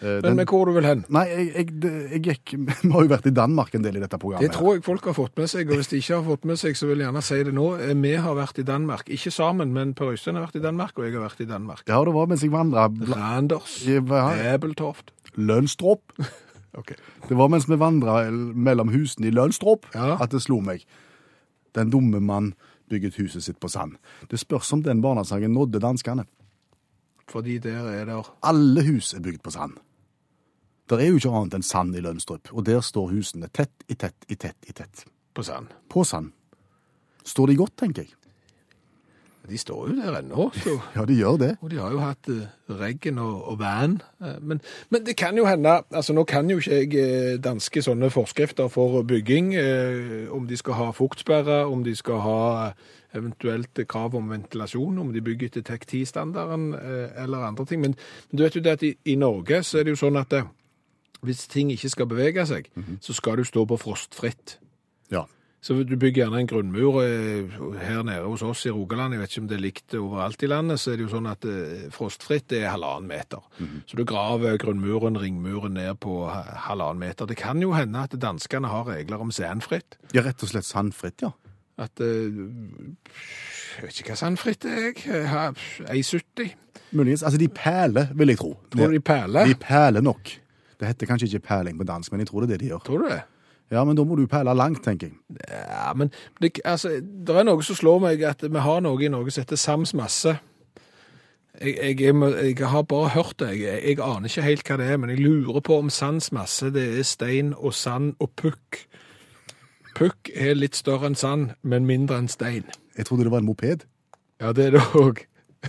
Eh, 0.00 0.06
Men 0.06 0.22
den- 0.22 0.36
med 0.36 0.46
hvor 0.46 0.64
du 0.66 0.72
vil 0.76 0.84
hen? 0.86 1.04
Nei, 1.10 1.24
jeg, 1.26 1.46
jeg, 1.82 2.10
jeg 2.12 2.22
gikk 2.22 2.52
Vi 2.84 2.90
har 2.92 3.02
jo 3.02 3.08
vært 3.10 3.26
i 3.26 3.34
Danmark 3.34 3.74
en 3.74 3.82
del 3.82 3.96
i 3.96 4.00
dette 4.00 4.18
programmet. 4.18 4.46
Det 4.46 4.54
tror 4.56 4.74
jeg 4.76 4.84
folk 4.86 5.04
har 5.10 5.16
fått 5.16 5.36
med 5.36 5.48
seg, 5.50 5.68
og 5.70 5.76
hvis 5.80 5.88
de 5.90 5.96
ikke 5.98 6.14
har 6.20 6.22
fått 6.28 6.44
med 6.44 6.58
seg, 6.58 6.76
så 6.78 6.86
vil 6.86 6.98
jeg 7.02 7.08
gjerne 7.08 7.22
si 7.26 7.42
det 7.48 7.54
nå. 7.54 7.66
Eh, 7.82 7.94
Vi 7.94 8.12
har 8.14 8.34
vært 8.38 8.58
i 8.58 8.62
Danmark. 8.62 9.08
Ikke 9.10 9.30
sammen, 9.34 9.72
men 9.74 9.94
Per 9.94 10.12
Øystein 10.14 10.34
har 10.38 10.46
vært 10.46 10.56
i 10.60 10.62
Danmark, 10.62 10.92
og 10.98 11.04
jeg 11.04 11.14
har 11.18 11.26
vært 11.28 11.40
i 11.40 11.48
Danmark. 11.50 11.82
Ja, 11.88 12.04
det 12.04 12.14
var 12.14 12.26
mens 12.30 12.42
jeg 12.42 12.52
vandra 12.52 12.86
Randers. 12.88 13.82
Ebeltoft. 13.86 15.10
Lønstrop. 15.36 16.02
Ok. 16.78 16.92
Det 17.28 17.34
var 17.34 17.48
mens 17.48 17.64
vi 17.66 17.74
vandra 17.80 18.30
mellom 18.30 18.90
husene 18.92 19.26
i 19.26 19.30
Lønstrop 19.34 19.86
Ja. 19.96 20.18
at 20.20 20.30
det 20.30 20.42
slo 20.44 20.60
meg. 20.60 20.84
Den 21.74 21.90
dumme 21.90 22.20
mann 22.20 22.52
bygget 22.90 23.16
huset 23.18 23.42
sitt 23.42 23.58
på 23.58 23.68
sand. 23.72 23.96
Det 24.30 24.38
spørs 24.38 24.70
om 24.76 24.82
den 24.84 25.00
barnesangen 25.02 25.50
nådde 25.56 25.80
danskene. 25.82 26.26
Fordi 27.28 27.58
der 27.58 27.88
er 27.88 28.04
det 28.04 28.20
Alle 28.42 28.84
hus 28.84 29.14
er 29.14 29.20
bygd 29.24 29.42
på 29.42 29.50
sand. 29.50 29.72
Det 30.88 31.04
er 31.04 31.10
jo 31.12 31.20
ikke 31.20 31.34
annet 31.36 31.58
enn 31.58 31.66
sand 31.66 31.96
i 31.96 32.02
Lønstrup, 32.04 32.52
og 32.52 32.64
der 32.66 32.80
står 32.84 33.10
husene 33.12 33.50
tett 33.52 33.84
i 33.88 33.96
tett 33.98 34.28
i 34.28 34.36
tett 34.36 34.56
i 34.68 34.72
tett. 34.72 35.04
på 35.34 35.42
sand. 35.42 35.68
På 35.88 36.04
sand. 36.04 36.32
Står 37.24 37.46
de 37.46 37.56
godt, 37.56 37.76
tenker 37.76 38.02
jeg. 38.02 38.14
De 39.48 39.58
står 39.58 39.88
jo 39.88 39.94
der 39.96 40.18
ennå, 40.18 40.50
så 40.52 40.76
Ja, 40.96 41.04
de 41.04 41.14
gjør 41.14 41.36
det. 41.40 41.56
Og 41.60 41.70
de 41.70 41.78
har 41.80 41.92
jo 41.92 42.00
hatt 42.02 42.28
uh, 42.28 42.42
regn 42.80 43.18
og, 43.18 43.48
og 43.48 43.58
van. 43.58 44.00
Eh, 44.20 44.36
men, 44.40 44.60
men 44.90 45.06
det 45.06 45.16
kan 45.16 45.36
jo 45.36 45.46
hende 45.48 45.78
altså 45.88 46.12
Nå 46.12 46.24
kan 46.28 46.50
jo 46.50 46.58
ikke 46.58 46.82
jeg 46.82 46.92
eh, 47.00 47.38
danske 47.40 47.82
sånne 47.82 48.10
forskrifter 48.12 48.68
for 48.68 49.02
bygging. 49.08 49.54
Eh, 49.56 50.28
om 50.34 50.44
de 50.48 50.56
skal 50.56 50.76
ha 50.76 50.90
fuktsperre, 50.92 51.62
om 51.64 51.84
de 51.84 51.96
skal 51.96 52.20
ha 52.20 52.40
eventuelt 53.16 53.80
krav 53.88 54.16
om 54.16 54.28
ventilasjon, 54.30 54.98
om 54.98 55.12
de 55.12 55.24
bygger 55.24 55.48
etter 55.48 55.64
TEK 55.64 55.86
10-standarden 55.88 56.74
eh, 56.76 57.22
eller 57.24 57.48
andre 57.48 57.64
ting. 57.64 57.80
Men, 57.80 57.96
men 58.28 58.38
du 58.38 58.44
vet 58.44 58.56
jo 58.58 58.64
det 58.64 58.76
at 58.76 58.84
i, 58.84 58.92
i 59.08 59.16
Norge 59.16 59.62
så 59.64 59.80
er 59.80 59.88
det 59.88 59.96
jo 59.96 60.02
sånn 60.02 60.20
at 60.20 60.36
eh, 60.36 60.48
hvis 61.26 61.46
ting 61.50 61.72
ikke 61.74 61.88
skal 61.90 62.06
bevege 62.10 62.44
seg, 62.46 62.68
så 63.00 63.14
skal 63.16 63.40
du 63.40 63.44
stå 63.48 63.64
på 63.66 63.76
frostfritt. 63.80 64.58
Ja. 65.10 65.24
Så 65.60 65.74
du 65.82 65.96
bygger 65.98 66.22
gjerne 66.22 66.38
en 66.38 66.46
grunnmur 66.46 67.00
eh, 67.02 67.56
her 67.82 68.04
nede 68.06 68.22
hos 68.30 68.44
oss 68.46 68.60
i 68.68 68.70
Rogaland, 68.70 69.16
jeg 69.16 69.20
vet 69.24 69.32
ikke 69.32 69.40
om 69.42 69.48
det 69.50 69.56
er 69.56 69.62
likt 69.64 69.96
overalt 69.98 70.44
i 70.46 70.50
landet, 70.52 70.78
så 70.78 70.92
er 70.92 71.00
det 71.00 71.08
jo 71.08 71.10
sånn 71.16 71.26
at 71.26 71.42
eh, 71.50 71.88
frostfritt 71.90 72.54
er 72.54 72.68
halvannen 72.70 73.10
meter. 73.10 73.42
Så 73.90 73.98
du 73.98 74.04
graver 74.06 74.54
grunnmuren, 74.62 75.18
ringmuren 75.18 75.74
ned 75.74 75.98
på 75.98 76.20
halvannen 76.30 77.02
meter. 77.02 77.26
Det 77.26 77.36
kan 77.42 77.58
jo 77.60 77.72
hende 77.74 78.04
at 78.06 78.14
danskene 78.22 78.70
har 78.70 78.86
regler 78.86 79.18
om 79.26 79.34
sandfritt. 79.34 79.98
ja, 80.14 80.22
rett 80.22 80.46
og 80.46 80.52
slett 80.54 80.68
sandfritt, 80.68 81.26
ja. 81.26 81.34
At 81.78 82.00
eh, 82.02 82.38
Jeg 83.78 83.82
vet 83.86 83.98
ikke 84.00 84.14
hva 84.14 84.18
sandfritt 84.22 84.64
er, 84.66 84.78
jeg. 84.88 85.02
jeg. 85.10 85.26
har 85.30 85.58
1,70. 85.90 86.54
Muligens. 86.94 87.22
Altså, 87.22 87.38
de 87.38 87.48
perler, 87.50 88.14
vil 88.14 88.30
jeg 88.32 88.38
tro. 88.40 88.54
Tror 88.70 88.94
du 88.94 88.96
de 88.96 89.02
perler? 89.04 89.50
De 89.50 89.58
perler 89.58 90.06
nok. 90.06 90.38
Det 90.78 90.88
heter 90.88 91.10
kanskje 91.10 91.26
ikke 91.26 91.46
perling 91.48 91.78
på 91.78 91.86
dansk, 91.88 92.12
men 92.12 92.22
jeg 92.22 92.30
tror 92.30 92.44
det 92.44 92.48
er 92.48 92.56
det 92.56 92.60
de 92.60 92.70
gjør. 92.72 92.84
Tror 92.86 93.02
du 93.02 93.08
det? 93.10 93.22
Ja, 93.70 93.84
men 93.84 93.96
da 93.96 94.04
må 94.04 94.16
du 94.16 94.24
perle 94.26 94.54
langt, 94.56 94.80
tenker 94.84 95.10
jeg. 95.10 95.16
Ja, 95.50 95.92
men 95.92 96.12
det, 96.40 96.60
altså, 96.64 96.94
det 97.02 97.34
er 97.36 97.44
noe 97.44 97.64
som 97.66 97.76
slår 97.76 97.98
meg 98.00 98.22
at 98.24 98.44
vi 98.46 98.62
har 98.64 98.80
noe 98.84 99.02
i 99.04 99.10
Norge 99.12 99.34
som 99.34 99.44
heter 99.44 99.60
sams 99.60 99.92
masse. 99.98 100.38
Jeg, 101.60 101.74
jeg, 101.76 102.00
jeg, 102.00 102.14
jeg 102.54 102.70
har 102.70 102.86
bare 102.88 103.10
hørt 103.12 103.40
det. 103.42 103.50
Jeg, 103.60 103.98
aner 104.00 104.30
ikke 104.30 104.46
helt 104.46 104.70
hva 104.70 104.78
det 104.80 104.88
er, 104.88 104.96
men 105.02 105.12
jeg 105.12 105.20
lurer 105.20 105.60
på 105.60 105.78
om 105.82 105.90
sans 105.90 106.30
masse 106.32 106.70
det 106.72 106.86
er 107.00 107.04
stein 107.04 107.52
og 107.58 107.74
sand 107.74 108.14
og 108.22 108.32
pukk. 108.40 108.84
Pukk 109.98 110.30
er 110.34 110.54
litt 110.54 110.78
større 110.78 111.10
enn 111.10 111.18
sand, 111.18 111.50
men 111.62 111.88
mindre 111.88 112.20
enn 112.22 112.30
stein. 112.30 112.68
Jeg 112.96 113.08
trodde 113.08 113.26
det 113.26 113.34
var 113.34 113.42
en 113.42 113.50
moped. 113.50 113.84
Ja, 114.40 114.54
det 114.54 114.68
er 114.68 114.78
det 114.78 114.84
òg. 114.96 115.24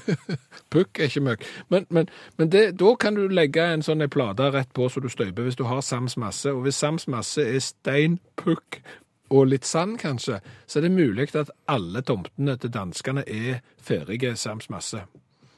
Pukk 0.74 1.00
er 1.00 1.10
ikke 1.10 1.24
møkk. 1.26 1.46
Men, 1.70 1.86
men, 1.90 2.10
men 2.38 2.52
det, 2.54 2.64
da 2.80 2.94
kan 3.00 3.18
du 3.18 3.28
legge 3.28 3.66
en 3.74 3.86
sånn 3.86 4.06
plate 4.12 4.50
rett 4.54 4.74
på 4.74 4.90
så 4.90 5.02
du 5.04 5.10
støyper, 5.10 5.46
hvis 5.48 5.60
du 5.60 5.66
har 5.70 5.82
sams 5.86 6.18
masse. 6.18 6.52
Og 6.54 6.66
hvis 6.66 6.80
sams 6.80 7.08
masse 7.12 7.44
er 7.44 7.62
stein, 7.64 8.20
pukk 8.40 8.82
og 9.30 9.52
litt 9.52 9.66
sand, 9.66 10.00
kanskje, 10.02 10.40
så 10.66 10.80
er 10.80 10.88
det 10.88 10.96
mulig 10.96 11.30
at 11.38 11.52
alle 11.70 12.02
tomtene 12.02 12.58
til 12.58 12.74
danskene 12.74 13.26
er 13.28 13.62
ferdige 13.78 14.36
sams 14.36 14.70
masse. 14.74 15.04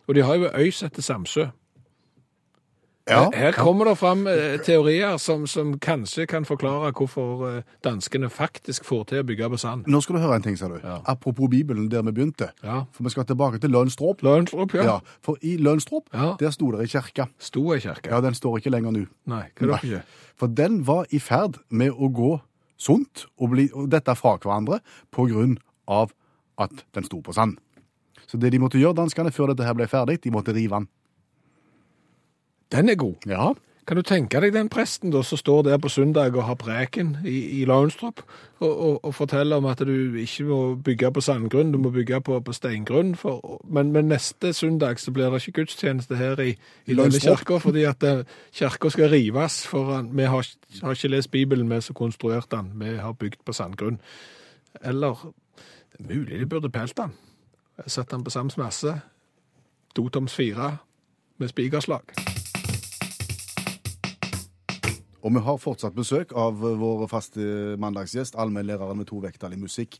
Og 0.07 0.15
de 0.15 0.25
har 0.27 0.35
jo 0.35 0.51
øy 0.51 0.71
som 0.71 0.89
heter 0.89 1.05
Samsø. 3.07 3.37
Her 3.37 3.51
kommer 3.57 3.85
det 3.89 3.95
fram 3.97 4.27
eh, 4.29 4.59
teorier 4.63 5.17
som, 5.17 5.47
som 5.49 5.73
kanskje 5.81 6.27
kan 6.29 6.45
forklare 6.45 6.91
hvorfor 6.93 7.41
eh, 7.49 7.63
danskene 7.83 8.29
faktisk 8.29 8.85
får 8.85 9.03
til 9.09 9.23
å 9.23 9.25
bygge 9.27 9.49
på 9.49 9.57
sand. 9.59 9.87
Nå 9.89 10.01
skal 10.05 10.15
du 10.15 10.21
høre 10.21 10.37
en 10.37 10.45
ting, 10.45 10.57
sa 10.59 10.69
du. 10.69 10.77
Ja. 10.83 10.99
Apropos 11.09 11.49
Bibelen, 11.49 11.89
der 11.91 12.03
vi 12.07 12.13
begynte. 12.19 12.51
Ja. 12.63 12.83
For 12.93 13.03
vi 13.07 13.09
skal 13.15 13.25
tilbake 13.25 13.59
til 13.63 13.73
Lønstrup. 13.73 14.21
Lønstrup, 14.23 14.75
ja. 14.77 14.83
Ja, 14.85 14.99
for 15.25 15.41
i 15.41 15.55
Lønstrup, 15.57 16.11
Ja. 16.13 16.35
der 16.39 16.53
sto 16.53 16.69
det 16.75 16.85
i 16.85 16.91
kirka. 16.93 17.25
Sto 17.39 17.65
i 17.73 17.79
kirka. 17.79 18.09
Ja, 18.13 18.21
den 18.21 18.37
står 18.37 18.61
ikke 18.61 18.69
lenger 18.75 18.91
nå. 18.95 19.07
Nei, 19.25 19.43
hva 19.59 19.81
ikke? 19.81 20.03
For 20.37 20.47
den 20.47 20.83
var 20.87 21.05
i 21.09 21.19
ferd 21.19 21.57
med 21.69 21.91
å 21.97 22.11
gå 22.13 22.35
sunt, 22.81 23.25
og, 23.37 23.49
bli, 23.51 23.67
og 23.73 23.89
dette 23.93 24.15
fra 24.17 24.37
hverandre, 24.37 24.79
på 25.11 25.25
grunn 25.29 25.57
av 25.89 26.13
at 26.61 26.85
den 26.93 27.03
sto 27.05 27.19
på 27.21 27.33
sand. 27.33 27.57
Så 28.29 28.37
det 28.39 28.53
de 28.53 28.59
måtte 28.61 28.79
gjøre, 28.79 28.95
danskene, 29.01 29.31
før 29.33 29.51
dette 29.51 29.65
her 29.67 29.73
ble 29.77 29.85
ferdig, 29.91 30.21
de 30.23 30.31
måtte 30.33 30.53
rive 30.55 30.77
den. 30.79 30.87
Den 32.71 32.89
er 32.89 32.95
god. 32.95 33.15
Ja, 33.27 33.51
Kan 33.87 33.97
du 33.97 34.03
tenke 34.05 34.39
deg 34.39 34.53
den 34.53 34.69
presten 34.69 35.09
da, 35.11 35.23
som 35.25 35.39
står 35.39 35.63
der 35.65 35.79
på 35.81 35.89
søndag 35.89 36.35
og 36.37 36.45
har 36.45 36.55
preken 36.55 37.15
i, 37.25 37.61
i 37.61 37.65
Launstrup, 37.65 38.21
og, 38.59 38.69
og, 38.69 39.05
og 39.05 39.15
forteller 39.15 39.57
om 39.57 39.65
at 39.65 39.79
du 39.79 40.15
ikke 40.21 40.43
må 40.45 40.59
bygge 40.75 41.09
på 41.11 41.21
sandgrunn, 41.21 41.71
du 41.73 41.79
må 41.81 41.89
bygge 41.89 42.21
på, 42.21 42.37
på 42.39 42.53
steingrunn. 42.53 43.15
For, 43.17 43.57
men, 43.65 43.91
men 43.91 44.05
neste 44.07 44.53
søndag 44.53 44.99
så 45.01 45.11
blir 45.11 45.33
det 45.33 45.41
ikke 45.41 45.63
gudstjeneste 45.63 46.15
her 46.15 46.39
i, 46.39 46.53
i 46.85 46.95
denne 46.95 47.19
kirka, 47.19 47.57
fordi 47.57 47.83
at 47.89 48.03
eh, 48.03 48.21
kirka 48.53 48.89
skal 48.89 49.09
rives. 49.09 49.65
For 49.67 50.05
vi 50.07 50.29
har, 50.29 50.47
har 50.83 50.91
ikke 50.91 51.11
lest 51.15 51.31
Bibelen, 51.31 51.69
vi 51.69 51.81
som 51.81 51.97
konstruerte 51.97 52.55
den. 52.55 52.71
Vi 52.79 52.95
har 52.97 53.11
bygd 53.11 53.41
på 53.45 53.53
sandgrunn. 53.53 53.97
Eller 54.81 55.25
er 55.99 56.13
mulig 56.13 56.39
de 56.39 56.45
burde 56.45 56.69
pelt 56.69 56.97
den. 56.97 57.17
Satt 57.87 58.11
den 58.11 58.23
på 58.23 58.29
sams 58.29 58.57
masse. 58.57 59.01
Dotoms 59.95 60.35
fire 60.35 60.77
med 61.37 61.47
spikerslag. 61.49 62.39
Og 65.21 65.33
vi 65.35 65.43
har 65.45 65.57
fortsatt 65.61 65.95
besøk 65.97 66.33
av 66.37 66.59
vår 66.59 67.07
faste 67.11 67.77
mandagsgjest, 67.81 68.37
allmennlæreren 68.41 68.97
med 68.97 69.09
to 69.09 69.21
vekttall 69.23 69.55
i 69.55 69.61
musikk, 69.61 69.99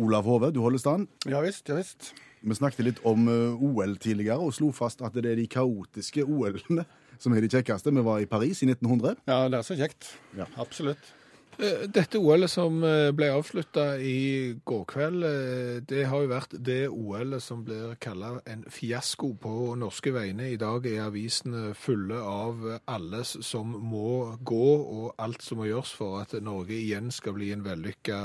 Olav 0.00 0.24
Hove. 0.24 0.52
Du 0.54 0.62
holder 0.64 0.80
stand. 0.80 1.08
Ja 1.28 1.42
visst, 1.44 1.68
ja 1.68 1.76
visst. 1.76 2.12
Vi 2.42 2.56
snakket 2.58 2.86
litt 2.86 3.00
om 3.06 3.28
eh, 3.30 3.62
OL 3.62 3.96
tidligere, 4.02 4.40
og 4.42 4.54
slo 4.56 4.72
fast 4.74 5.02
at 5.04 5.14
det 5.14 5.30
er 5.30 5.38
de 5.38 5.46
kaotiske 5.50 6.24
OL-ene 6.26 6.86
som 7.22 7.34
er 7.36 7.44
de 7.44 7.50
kjekkeste. 7.52 7.92
Vi 7.94 8.02
var 8.02 8.22
i 8.22 8.26
Paris 8.30 8.64
i 8.64 8.70
1900. 8.70 9.20
Ja, 9.30 9.44
det 9.52 9.60
er 9.60 9.66
så 9.66 9.76
kjekt. 9.78 10.14
Ja. 10.38 10.48
Absolutt. 10.62 11.12
Eh, 11.60 11.82
Dette 11.92 12.16
OL-et 12.18 12.48
som 12.50 12.78
eh, 12.86 13.10
ble 13.14 13.28
avslutta 13.34 13.98
i 14.00 14.54
går 14.66 14.84
kveld, 14.88 15.24
eh, 15.28 15.80
det 15.84 16.06
har 16.08 16.22
jo 16.24 16.30
vært 16.30 16.54
det 16.64 16.78
OL-et 16.88 17.42
som 17.44 17.60
blir 17.66 17.92
kalla 18.02 18.30
en 18.48 18.62
fiasko 18.72 19.34
på 19.42 19.52
norske 19.78 20.14
vegne. 20.14 20.48
I 20.54 20.58
dag 20.60 20.86
er 20.88 21.02
avisene 21.04 21.74
fulle 21.78 22.16
av 22.18 22.64
alle 22.88 23.20
som 23.28 23.76
må 23.78 24.32
gå, 24.40 24.70
og 24.80 25.12
alt 25.22 25.44
som 25.44 25.60
må 25.60 25.68
gjøres 25.68 25.92
for 25.98 26.22
at 26.22 26.34
Norge 26.42 26.72
igjen 26.78 27.12
skal 27.14 27.36
bli 27.36 27.52
en 27.54 27.64
vellykka 27.66 28.22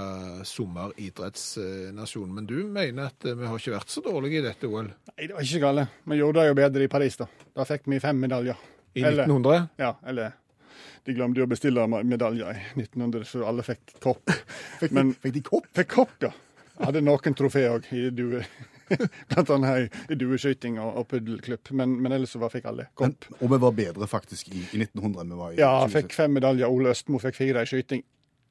sommeridrettsnasjon. 0.47 2.31
Men 2.33 2.47
du 2.49 2.61
mener 2.71 3.11
at 3.11 3.27
vi 3.27 3.45
har 3.51 3.59
ikke 3.59 3.75
vært 3.75 3.91
så 3.93 4.03
dårlige 4.07 4.41
i 4.41 4.47
dette 4.47 4.71
OL? 4.71 4.87
Nei, 5.13 5.27
det 5.27 5.35
var 5.35 5.45
ikke 5.45 5.63
galt. 5.67 5.99
Vi 6.07 6.21
gjorde 6.23 6.41
det 6.41 6.49
jo 6.53 6.57
bedre 6.63 6.87
i 6.87 6.91
Paris, 6.95 7.19
da. 7.19 7.27
Da 7.57 7.67
fikk 7.67 7.91
vi 7.91 7.99
fem 8.03 8.19
medaljer. 8.23 8.57
I 8.97 9.03
Eller- 9.03 9.27
1900? 9.27 9.67
Ja, 9.77 9.93
eller 10.07 10.31
de 11.07 11.15
glemte 11.15 11.43
å 11.45 11.49
bestille 11.49 11.85
medaljer 11.87 12.57
i 12.57 12.63
1900, 12.83 13.23
så 13.29 13.45
alle 13.47 13.63
fikk 13.63 13.95
kopp. 14.03 14.33
Fikk, 14.81 14.91
Men- 14.95 15.13
fikk 15.23 15.37
de 15.39 15.43
kopp? 15.47 15.69
Fikk 15.77 15.93
kopp, 15.95 16.17
ja. 16.25 16.33
Hadde 16.83 17.01
noen 17.01 17.33
trofé 17.37 17.63
òg. 17.71 17.87
Blant 19.31 19.49
annet 19.51 19.95
i 20.11 20.15
dueskyting 20.15 20.77
og, 20.79 20.91
og 21.01 21.07
puddelklubb. 21.11 21.71
Men, 21.79 21.95
men 22.03 22.13
ellers 22.15 22.35
så 22.35 22.39
var- 22.43 22.53
fikk 22.53 22.67
alle 22.69 22.85
Men, 22.89 23.15
kopp. 23.15 23.25
og 23.41 23.49
vi 23.55 23.59
var 23.65 23.73
bedre 23.79 24.07
faktisk 24.07 24.51
i, 24.53 24.61
i 24.75 24.83
1900 24.83 25.23
enn 25.23 25.33
vi 25.33 25.39
var 25.41 25.55
i 25.55 25.59
Ja, 25.63 25.71
fikk 25.91 26.13
fem 26.15 26.35
medaljer. 26.37 26.69
Ole 26.71 26.93
Østmo 26.93 27.19
fikk 27.23 27.39
fire 27.39 27.65
i 27.65 27.71
skyting. 27.71 28.03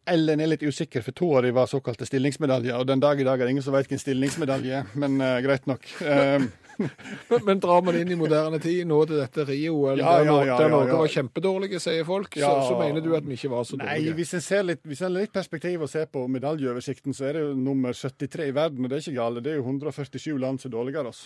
Ellen 0.07 0.39
er 0.41 0.47
litt 0.53 0.63
usikker, 0.63 1.03
for 1.03 1.17
to 1.19 1.33
av 1.35 1.43
de 1.43 1.51
var 1.57 1.67
såkalte 1.71 2.07
stillingsmedaljer. 2.07 2.77
Og 2.79 2.87
den 2.87 3.01
dag 3.03 3.19
i 3.19 3.25
dag 3.27 3.41
er 3.41 3.49
det 3.49 3.57
ingen 3.57 3.65
som 3.67 3.75
vet 3.75 3.89
hvilken 3.89 3.99
stillingsmedalje 4.05 4.77
er, 4.85 4.93
men 5.03 5.17
uh, 5.19 5.41
greit 5.43 5.67
nok. 5.67 5.89
Eh, 6.07 6.47
Men, 7.31 7.45
men 7.47 7.61
drar 7.63 7.83
man 7.83 7.97
inn 7.99 8.11
i 8.13 8.17
moderne 8.19 8.59
tid, 8.63 8.83
nå 8.89 8.99
til 9.09 9.21
dette 9.21 9.45
Rio-OL, 9.49 10.01
Ja, 10.01 10.17
ja, 10.25 10.37
ja, 10.47 10.57
der 10.61 10.73
Norge 10.73 10.99
var 11.01 11.11
kjempedårlige, 11.11 11.81
sier 11.83 12.07
folk, 12.07 12.37
så, 12.37 12.51
så 12.69 12.77
mener 12.79 13.05
du 13.05 13.11
at 13.17 13.27
vi 13.27 13.39
ikke 13.39 13.51
var 13.53 13.65
så 13.67 13.79
dårlige? 13.79 14.11
Nei, 14.11 14.17
hvis 14.19 14.35
en 14.39 14.45
ser 14.45 14.67
litt, 14.69 14.83
hvis 14.87 15.03
en 15.07 15.15
litt 15.15 15.33
perspektiv 15.35 15.87
og 15.87 15.91
ser 15.93 16.11
på 16.13 16.27
medaljeoversikten, 16.31 17.17
så 17.17 17.31
er 17.31 17.39
det 17.39 17.47
jo 17.47 17.55
nummer 17.59 17.97
73 17.97 18.51
i 18.51 18.57
verden, 18.57 18.85
og 18.85 18.93
det 18.93 18.99
er 19.01 19.07
ikke 19.07 19.17
galt. 19.19 19.43
Det 19.45 19.55
er 19.55 19.59
jo 19.61 19.65
147 19.67 20.37
land 20.43 20.63
som 20.63 20.71
er 20.71 20.77
dårligere 20.77 21.15
oss. 21.15 21.25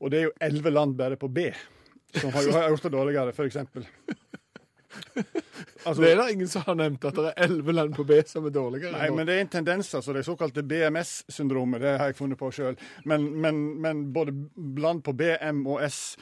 Og 0.00 0.12
det 0.12 0.22
er 0.22 0.28
jo 0.30 0.34
11 0.48 0.74
land 0.74 0.96
bare 0.98 1.20
på 1.20 1.28
B 1.28 1.50
som 2.14 2.32
har 2.32 2.52
har 2.52 2.68
gjort 2.68 2.82
det 2.82 2.92
dårligere, 2.92 3.32
f.eks. 3.32 3.56
Altså, 5.86 6.02
Det 6.02 6.10
er 6.10 6.18
det 6.18 6.32
ingen 6.32 6.48
som 6.48 6.62
har 6.66 6.76
nevnt, 6.76 7.04
at 7.08 7.16
det 7.16 7.30
er 7.30 7.46
elleve 7.46 7.72
land 7.72 7.94
på 7.96 8.04
B 8.04 8.18
som 8.28 8.44
er 8.46 8.52
dårligere. 8.52 8.92
Nei, 8.92 9.08
men 9.16 9.28
det 9.28 9.36
er 9.36 9.46
en 9.46 9.52
tendens, 9.54 9.94
altså. 9.96 10.12
Det 10.12 10.26
såkalte 10.26 10.64
BMS-syndromet, 10.66 11.80
det 11.80 11.94
har 12.00 12.10
jeg 12.10 12.18
funnet 12.18 12.40
på 12.40 12.50
sjøl. 12.52 12.76
Men, 13.08 13.30
men, 13.40 13.60
men 13.80 14.02
både 14.12 14.34
land 14.80 15.00
på 15.06 15.14
B, 15.16 15.30
M 15.40 15.62
og 15.70 15.80
S 15.86 16.18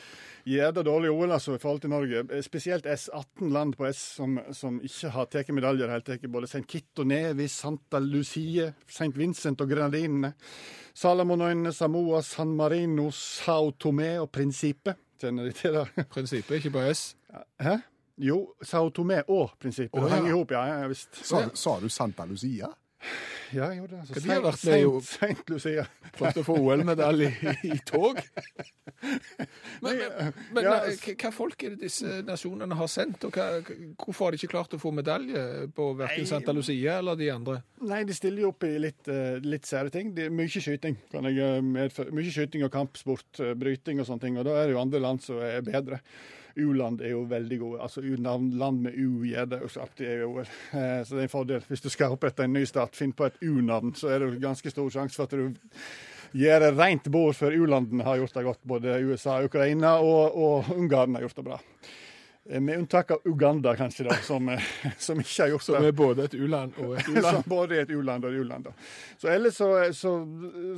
gjør 0.49 0.73
det 0.79 0.85
dårlig 0.87 1.11
OL 1.11 1.35
altså, 1.37 1.57
i 1.57 1.62
forhold 1.62 1.83
til 1.83 1.93
Norge. 1.93 2.43
Spesielt 2.45 2.87
S. 2.87 3.09
18 3.12 3.51
land 3.53 3.75
på 3.77 3.89
S 3.91 4.01
som, 4.19 4.39
som 4.55 4.79
ikke 4.85 5.12
har 5.16 5.29
tatt 5.33 5.53
medaljer. 5.55 5.91
Helt 5.93 6.07
tatt 6.09 6.31
både 6.31 6.49
St. 6.51 6.64
Kitt 6.69 7.03
og 7.03 7.11
Nevis, 7.11 7.59
Santa 7.64 8.01
Lucie, 8.03 8.71
St. 8.89 9.12
Vincent 9.16 9.61
og 9.64 9.71
Grenadinene. 9.71 10.33
Salamonøyene, 10.99 11.73
Samoa, 11.75 12.23
San 12.27 12.55
Marino, 12.59 13.11
Sao 13.14 13.73
Tomé 13.79 14.16
og 14.23 14.31
Prinsippet. 14.35 14.99
Kjenner 15.19 15.49
de 15.49 15.55
til 15.55 15.75
det? 15.75 16.07
Prinsippet 16.14 16.61
ikke 16.61 16.77
på 16.79 16.89
S. 16.95 17.12
Hæ? 17.62 17.79
Jo, 18.19 18.41
Sao 18.62 18.91
Tomé 18.95 19.23
og 19.29 19.55
Prinsippet. 19.61 19.95
Å, 19.95 20.05
det 20.05 20.12
henger 20.16 20.31
ja. 20.31 20.35
i 20.35 20.39
hop, 20.39 20.55
ja, 20.57 20.66
ja 20.83 20.91
visst. 20.91 21.19
Sa, 21.23 21.45
sa 21.55 21.79
du 21.83 21.89
Santa 21.93 22.27
Lucia? 22.29 22.71
Ja, 23.55 23.71
jo, 23.73 23.87
det, 23.89 23.97
altså, 24.03 24.12
Hva 24.12 24.21
de 24.21 24.31
har 24.33 24.43
vært 24.45 24.64
det, 24.66 24.79
jo? 24.83 24.91
Saint 25.05 25.51
Lucia. 25.53 25.85
Prøvde 26.19 26.43
å 26.43 26.45
få 26.45 26.57
OL-medalje 26.61 27.31
i, 27.31 27.71
i 27.71 27.79
tog. 27.87 28.19
Men, 28.99 30.01
men, 30.03 30.33
men 30.53 30.66
Ja, 30.66 30.75
hva 31.23 31.31
folk 31.33 31.62
er 31.64 31.77
det 31.77 31.87
disse 31.87 32.19
nasjonene 32.27 32.77
har 32.77 32.91
sendt, 32.93 33.25
og 33.29 33.37
hva, 33.39 33.47
hvorfor 33.95 34.27
har 34.27 34.35
de 34.35 34.41
ikke 34.41 34.53
klart 34.53 34.75
å 34.77 34.81
få 34.83 34.93
medalje 34.93 35.69
på 35.77 35.87
verken 35.97 36.27
Nei. 36.27 36.29
Santa 36.29 36.53
Lucia 36.57 36.99
eller 36.99 37.16
de 37.21 37.31
andre? 37.33 37.61
Nei, 37.89 38.03
de 38.09 38.16
stiller 38.16 38.45
jo 38.45 38.53
opp 38.53 38.66
i 38.69 38.75
litt, 38.83 39.09
eh, 39.09 39.39
litt 39.45 39.69
sære 39.69 39.95
ting. 39.95 40.11
Det 40.16 40.27
er 40.27 40.35
mye 40.35 40.51
skyting 40.51 40.99
kan 41.12 41.31
jeg 41.31 41.39
eh, 41.47 41.62
medføre. 41.64 42.12
Mye 42.19 42.35
skyting 42.35 42.66
og 42.66 42.75
kampsport, 42.75 43.31
eh, 43.41 43.55
bryting 43.59 44.03
og 44.03 44.11
sånne 44.11 44.27
ting. 44.27 44.43
Og 44.43 44.49
da 44.49 44.59
er 44.59 44.69
det 44.69 44.77
jo 44.77 44.83
andre 44.83 45.05
land 45.07 45.25
som 45.25 45.41
er 45.47 45.64
bedre. 45.64 46.03
U-land 46.65 47.01
er 47.01 47.13
jo 47.15 47.23
veldig 47.31 47.59
gode. 47.61 47.81
Altså 47.85 48.01
U-navn, 48.03 48.51
land 48.59 48.83
med 48.83 48.95
U 48.99 49.25
gjør 49.29 49.47
det 49.53 49.61
jo 49.63 49.69
så 49.69 49.81
alltid 49.87 50.07
er 50.09 50.21
jo, 50.25 50.39
eh, 50.41 51.05
Så 51.05 51.15
det 51.15 51.19
er 51.19 51.27
en 51.29 51.35
fordel. 51.37 51.61
Hvis 51.69 51.81
du 51.85 51.89
skal 51.91 52.13
opprette 52.17 52.45
en 52.45 52.53
ny 52.53 52.65
stat, 52.67 52.97
finn 52.97 53.13
på 53.13 53.27
et 53.27 53.39
U-navn, 53.43 53.95
så 53.95 54.09
er 54.15 54.19
det 54.25 54.33
jo 54.35 54.41
ganske 54.49 54.71
stor 54.75 54.91
sjanse 54.91 55.17
for 55.17 55.25
at 55.25 55.31
du 55.31 55.55
gjør 56.39 56.61
det 56.67 56.75
rent 56.77 57.07
bord 57.11 57.35
før 57.39 57.55
U-landene 57.57 58.05
har 58.05 58.19
gjort 58.21 58.35
det 58.35 58.45
godt. 58.45 58.61
Både 58.69 58.99
USA, 59.09 59.39
Ukraina 59.47 59.97
og, 60.05 60.37
og 60.37 60.75
Ungarn 60.77 61.15
har 61.17 61.23
gjort 61.25 61.37
det 61.41 61.45
bra. 61.47 61.61
Eh, 62.51 62.61
Med 62.61 62.79
unntak 62.81 63.11
av 63.11 63.19
Uganda, 63.29 63.75
kanskje, 63.77 64.05
da, 64.09 64.15
som, 64.25 64.49
eh, 64.49 64.61
som 64.99 65.19
ikke 65.21 65.43
har 65.43 65.49
gjort 65.55 65.63
Som 65.67 65.83
det. 65.83 65.89
er 65.89 65.93
både 65.93 66.25
et 66.29 66.35
u-land 66.35 66.73
og 66.85 66.95
et 66.99 67.09
u-land. 67.13 67.45
Både 67.49 67.77
er 67.77 67.83
et 67.87 67.91
u-land 67.97 68.25
og 68.25 68.33
et 68.33 68.41
u-land. 68.41 68.69
Så 69.21 69.29
ellers 69.33 69.57
så, 69.61 69.69
så 69.93 70.15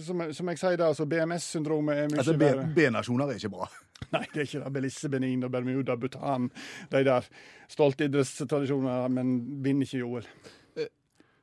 som, 0.03 0.25
som 0.35 0.49
jeg 0.55 0.59
sier 0.63 0.77
da, 0.81 0.89
altså 0.91 1.07
BMS-syndromet 1.07 1.97
er 2.05 2.09
mye 2.11 2.19
Altså, 2.25 2.35
B- 2.39 2.47
verre. 2.47 2.67
B-nasjoner 2.75 3.31
er 3.31 3.39
ikke 3.43 3.53
bra. 3.55 3.69
Nei, 4.15 4.25
det 4.33 4.43
er 4.43 4.49
ikke 4.49 4.65
det. 4.65 4.73
Belize, 4.79 5.11
Benin 5.13 5.45
og 5.47 5.53
Bermuda, 5.55 5.97
Bhutan. 6.01 6.51
De 6.93 7.05
der 7.07 7.29
stolte 7.71 8.09
idrettstradisjoner, 8.09 9.09
men 9.13 9.37
vinner 9.65 9.87
ikke 9.87 10.09
OL. 10.09 10.33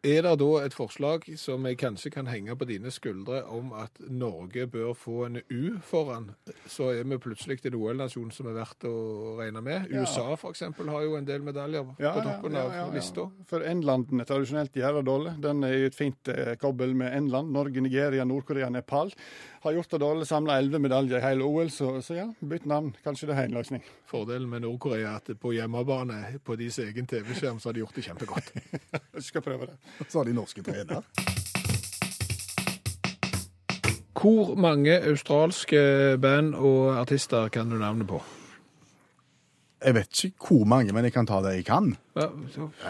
Er 0.08 0.22
det 0.22 0.34
da 0.40 0.48
et 0.62 0.76
forslag 0.78 1.26
som 1.42 1.66
jeg 1.66 1.80
kanskje 1.82 2.12
kan 2.14 2.28
henge 2.30 2.54
på 2.56 2.68
dine 2.70 2.92
skuldre 2.94 3.42
om 3.52 3.72
at 3.76 3.98
Norge 4.14 4.68
bør 4.70 4.94
få 4.96 5.24
en 5.26 5.40
U 5.42 5.80
foran, 5.84 6.30
så 6.70 6.92
er 6.94 7.08
vi 7.10 7.18
plutselig 7.18 7.58
en 7.66 7.76
OL-nasjon 7.80 8.30
som 8.32 8.48
er 8.48 8.56
verdt 8.60 8.86
å 8.88 8.94
regne 9.40 9.64
med. 9.66 9.90
Ja. 9.92 10.06
USA 10.06 10.38
eksempel 10.52 10.92
har 10.94 11.04
jo 11.04 11.18
en 11.18 11.26
del 11.28 11.42
medaljer 11.44 11.90
Ja, 12.00 12.14
på 12.14 12.24
toppen 12.24 12.56
ja, 12.56 12.64
av 12.64 12.76
ja, 12.76 12.84
ja. 12.86 12.94
lista. 12.94 13.26
For 13.50 13.66
N-landene 13.66 14.28
tradisjonelt 14.30 14.78
gjør 14.78 15.00
det 15.00 15.06
dårlig. 15.10 15.36
Den 15.44 15.66
er 15.66 15.76
jo 15.76 15.90
et 15.90 15.98
fint 15.98 16.32
eh, 16.32 16.54
kobbel 16.62 16.94
med 16.96 17.18
N-land. 17.24 17.52
Norge, 17.58 17.82
Nigeria, 17.82 18.28
Nord-Korea, 18.28 18.70
Nepal. 18.70 19.12
Har 19.68 19.74
gjort 19.74 19.90
det 19.92 19.98
dårlig, 19.98 20.28
samla 20.28 20.58
elleve 20.58 20.80
medaljer 20.80 21.18
i 21.18 21.22
hele 21.22 21.44
OL, 21.44 21.68
så, 21.72 21.90
så 22.02 22.16
ja, 22.16 22.24
bytt 22.40 22.64
navn. 22.72 22.94
Kanskje 23.04 23.28
det 23.28 23.34
er 23.36 23.50
en 23.50 23.58
løsning. 23.58 23.82
Fordelen 24.08 24.48
med 24.48 24.64
Nord-Korea 24.64 25.10
er 25.10 25.18
at 25.20 25.32
på 25.42 25.52
hjemmebane 25.52 26.40
på 26.48 26.56
deres 26.56 26.78
egen 26.80 27.04
TV-skjerm 27.04 27.60
så 27.60 27.68
har 27.68 27.76
de 27.76 27.84
gjort 27.84 28.00
det 28.00 28.06
kjempegodt. 28.06 28.54
Jeg 28.56 29.26
skal 29.28 29.44
prøve 29.44 29.68
det. 29.68 29.76
Så 30.08 30.22
har 30.22 30.30
de 30.30 30.38
norske 30.38 30.64
trener. 30.64 31.04
Hvor 34.16 34.56
mange 34.56 34.96
australske 35.04 36.16
band 36.16 36.56
og 36.56 37.02
artister 37.02 37.52
kan 37.52 37.68
du 37.68 37.76
navnet 37.76 38.08
på? 38.08 38.24
Jeg 39.86 39.94
vet 39.94 40.24
ikke 40.26 40.48
hvor 40.48 40.66
mange, 40.66 40.92
men 40.94 41.04
jeg 41.06 41.14
kan 41.14 41.28
ta 41.30 41.38
det 41.46 41.52
jeg 41.56 41.66
kan. 41.68 41.92
Ja, 42.18 42.26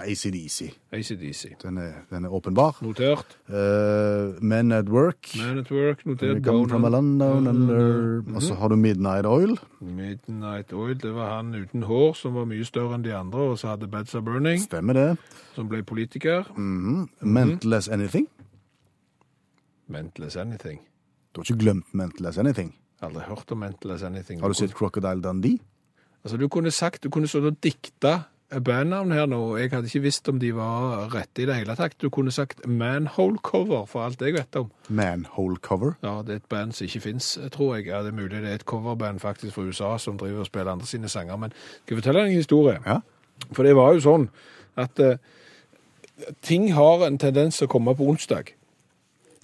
ACDC. 0.08 0.70
ACDC. 0.96 1.58
Den 1.62 1.78
er, 1.78 1.92
den 2.10 2.26
er 2.26 2.30
åpenbar. 2.32 2.78
Notert. 2.82 3.38
Uh, 3.50 4.40
Men 4.44 4.72
at 4.72 4.88
Work. 4.90 5.34
Man 5.38 5.58
at 5.60 5.72
Work, 5.72 6.06
notert. 6.06 6.40
Come 6.46 6.70
from 6.70 6.86
a 6.86 6.90
London 6.90 7.48
under. 7.48 8.22
Mhm. 8.22 8.36
Og 8.36 8.42
så 8.42 8.54
har 8.56 8.68
du 8.70 8.76
Midnight 8.76 9.26
Oil. 9.26 9.60
Midnight 9.82 10.74
Oil, 10.74 10.96
det 11.02 11.12
var 11.16 11.36
han 11.36 11.54
uten 11.56 11.84
hår 11.84 12.14
som 12.16 12.34
var 12.40 12.46
mye 12.46 12.64
større 12.66 12.96
enn 12.96 13.04
de 13.04 13.14
andre, 13.14 13.40
og 13.52 13.60
så 13.60 13.68
hadde 13.76 13.88
Beds 13.92 14.16
Are 14.16 14.24
Burning, 14.24 14.62
Stemmer 14.64 14.94
det. 14.94 15.18
som 15.56 15.68
ble 15.68 15.84
politiker. 15.84 16.44
Mhm. 16.56 17.10
Mental 17.22 17.74
as 17.74 17.90
Anything. 17.90 18.28
Mental 19.88 20.26
as 20.26 20.36
Anything. 20.36 20.80
Du 21.36 21.42
har 21.42 21.44
ikke 21.52 21.60
glemt 21.64 21.94
Mental 21.94 22.26
as 22.28 22.38
Anything. 22.38 22.74
Aldri 23.02 23.22
hørt 23.28 23.52
om 23.52 23.58
Mental 23.60 23.92
as 23.92 24.04
Anything. 24.04 24.40
Har 24.42 24.48
du 24.48 24.54
sett 24.54 24.74
Crocodile 24.74 25.22
Dundee? 25.22 25.60
Altså, 26.28 26.38
du 26.38 26.50
kunne 26.52 26.72
sagt, 26.76 27.06
du 27.06 27.08
kunne 27.08 27.30
sånn 27.32 27.56
dikta 27.64 28.26
bandnavn 28.52 29.14
her 29.16 29.30
nå, 29.32 29.38
og 29.54 29.62
jeg 29.62 29.70
hadde 29.72 29.88
ikke 29.88 30.02
visst 30.04 30.28
om 30.28 30.42
de 30.44 30.50
var 30.56 31.06
rette 31.14 31.40
i 31.40 31.46
det 31.48 31.56
hele 31.56 31.76
tatt. 31.80 31.96
Du 32.04 32.10
kunne 32.12 32.34
sagt 32.36 32.66
Manhole 32.68 33.40
Cover, 33.48 33.86
for 33.88 34.04
alt 34.04 34.20
jeg 34.20 34.36
vet 34.36 34.58
om. 34.60 34.68
Manhole 34.92 35.56
Cover. 35.64 35.94
Ja, 36.04 36.18
det 36.28 36.34
er 36.34 36.42
et 36.42 36.50
band 36.52 36.76
som 36.76 36.84
ikke 36.84 37.00
fins, 37.06 37.30
tror 37.56 37.78
jeg. 37.78 37.86
Ja, 37.88 38.02
det 38.04 38.12
er 38.12 38.18
mulig 38.20 38.42
det 38.44 38.50
er 38.50 38.60
et 38.60 38.66
coverband 38.68 39.24
faktisk 39.24 39.56
fra 39.56 39.70
USA 39.70 39.94
som 40.04 40.18
driver 40.20 40.44
og 40.44 40.50
spiller 40.50 40.74
andre 40.74 40.88
sine 40.88 41.08
sanger. 41.08 41.40
Men 41.40 41.56
skal 41.56 41.96
jeg 41.96 42.02
fortelle 42.02 42.26
deg 42.26 42.34
en 42.34 42.42
historie? 42.42 42.76
Ja. 42.84 42.98
For 43.54 43.64
det 43.64 43.76
var 43.80 43.96
jo 43.96 44.04
sånn 44.04 44.28
at 44.84 45.00
uh, 45.00 45.16
ting 46.44 46.74
har 46.76 47.08
en 47.08 47.22
tendens 47.24 47.62
til 47.62 47.70
å 47.70 47.72
komme 47.72 47.96
på 47.96 48.10
onsdag. 48.12 48.52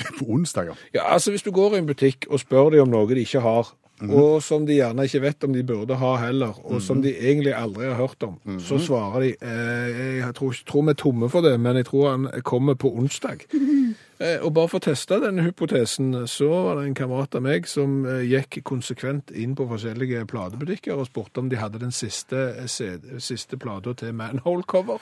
På 0.20 0.28
onsdager. 0.36 0.76
Ja, 0.92 1.08
altså 1.14 1.32
Hvis 1.32 1.48
du 1.48 1.54
går 1.56 1.78
i 1.78 1.80
en 1.80 1.88
butikk 1.88 2.28
og 2.28 2.44
spør 2.44 2.76
dem 2.76 2.90
om 2.90 2.92
noe 2.92 3.08
de 3.08 3.24
ikke 3.24 3.44
har, 3.48 3.72
og 4.10 4.42
som 4.44 4.66
de 4.68 4.78
gjerne 4.78 5.06
ikke 5.08 5.24
vet 5.24 5.46
om 5.48 5.54
de 5.56 5.64
burde 5.68 5.98
ha 6.00 6.14
heller, 6.26 6.58
og 6.66 6.82
som 6.84 7.02
de 7.04 7.14
egentlig 7.14 7.54
aldri 7.56 7.88
har 7.88 8.00
hørt 8.00 8.24
om, 8.28 8.40
så 8.60 8.80
svarer 8.82 9.28
de 9.28 9.34
eh, 9.40 10.18
Jeg 10.20 10.34
tror, 10.36 10.56
tror 10.68 10.88
vi 10.88 10.96
er 10.96 11.00
tomme 11.00 11.30
for 11.30 11.46
det, 11.46 11.56
men 11.60 11.80
jeg 11.80 11.90
tror 11.92 12.10
han 12.12 12.28
kommer 12.44 12.80
på 12.80 12.94
onsdag. 12.94 13.48
Eh, 14.24 14.38
og 14.46 14.54
bare 14.56 14.70
for 14.72 14.80
å 14.80 14.86
teste 14.86 15.18
denne 15.24 15.44
hypotesen, 15.44 16.14
så 16.30 16.48
var 16.52 16.78
det 16.78 16.86
en 16.86 16.98
kamerat 16.98 17.36
av 17.36 17.44
meg 17.44 17.66
som 17.68 18.04
eh, 18.08 18.22
gikk 18.30 18.60
konsekvent 18.70 19.34
inn 19.36 19.56
på 19.58 19.66
forskjellige 19.68 20.22
platebutikker 20.30 20.96
og 20.96 21.10
spurte 21.10 21.42
om 21.42 21.50
de 21.52 21.60
hadde 21.60 21.82
den 21.82 21.92
siste, 21.96 22.44
eh, 22.62 23.18
siste 23.18 23.60
plata 23.60 23.96
til 24.00 24.14
Manhole 24.16 24.64
Cover, 24.70 25.02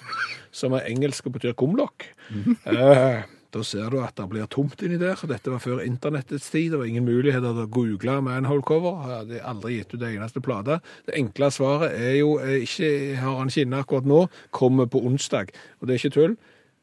som 0.55 0.73
er 0.77 0.87
engelsk 0.89 1.27
og 1.27 1.37
betyr 1.37 1.57
kumlokk. 1.59 2.07
Eh, 2.71 3.23
da 3.51 3.63
ser 3.67 3.91
du 3.91 3.99
at 3.99 4.15
det 4.15 4.27
blir 4.31 4.47
tomt 4.51 4.81
inni 4.85 4.99
der. 5.01 5.19
Dette 5.27 5.51
var 5.51 5.61
før 5.63 5.81
internettets 5.83 6.49
tid. 6.53 6.71
Det 6.71 6.79
var 6.79 6.87
ingen 6.87 7.07
muligheter 7.07 7.51
til 7.51 7.65
å 7.65 7.71
google 7.71 8.19
manhole 8.23 8.63
cover. 8.67 9.01
Hadde 9.03 9.41
aldri 9.47 9.77
gitt 9.77 9.95
ut 9.95 10.01
det 10.03 10.13
eneste 10.15 10.43
plate. 10.43 10.79
Det 11.07 11.17
enkle 11.19 11.51
svaret 11.53 11.97
er 11.97 12.15
jo 12.21 12.37
eh, 12.39 12.61
ikke, 12.63 12.91
har 13.19 13.41
han 13.41 13.51
ikke 13.51 13.83
akkurat 13.83 14.09
nå, 14.09 14.23
kommer 14.55 14.87
på 14.91 15.03
onsdag. 15.07 15.51
Og 15.79 15.87
det 15.87 15.95
er 15.95 16.03
ikke 16.03 16.15
tull. 16.17 16.37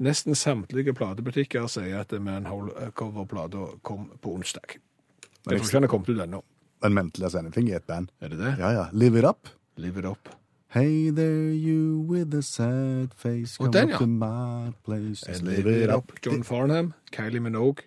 Nesten 0.04 0.36
samtlige 0.38 0.94
platebutikker 0.94 1.66
sier 1.72 2.04
at 2.04 2.12
manhole 2.22 2.92
cover-plata 2.98 3.72
kom 3.82 4.10
på 4.22 4.36
onsdag. 4.38 4.78
Jeg 4.78 5.56
tror 5.56 5.64
ikke 5.64 5.80
han 5.80 5.88
er 5.88 5.94
kommet 5.94 6.12
ut 6.12 6.26
ennå. 6.26 6.42
Men 6.84 6.94
Mental 6.94 7.26
as 7.26 7.34
i 7.34 7.72
et 7.72 7.86
band. 7.86 8.12
Er 8.20 8.28
det 8.28 8.38
det? 8.38 8.58
Ja, 8.60 8.70
ja. 8.76 8.84
Live 8.92 9.18
It 9.18 9.24
Up. 9.24 9.48
Live 9.76 9.98
it 9.98 10.06
up. 10.06 10.37
Hey 10.70 11.08
there, 11.08 11.48
you 11.48 12.04
with 12.06 12.34
a 12.34 12.42
sad 12.42 13.14
face. 13.14 13.56
Come 13.56 13.70
den, 13.70 13.84
up 13.84 13.90
ja. 13.90 13.98
to 13.98 14.06
my 14.06 14.74
place. 14.84 15.22
And 15.22 15.40
live 15.42 15.66
it 15.66 15.88
up. 15.88 16.12
John 16.20 16.42
Farnham, 16.42 16.92
Kylie 17.10 17.40
Minogue. 17.40 17.84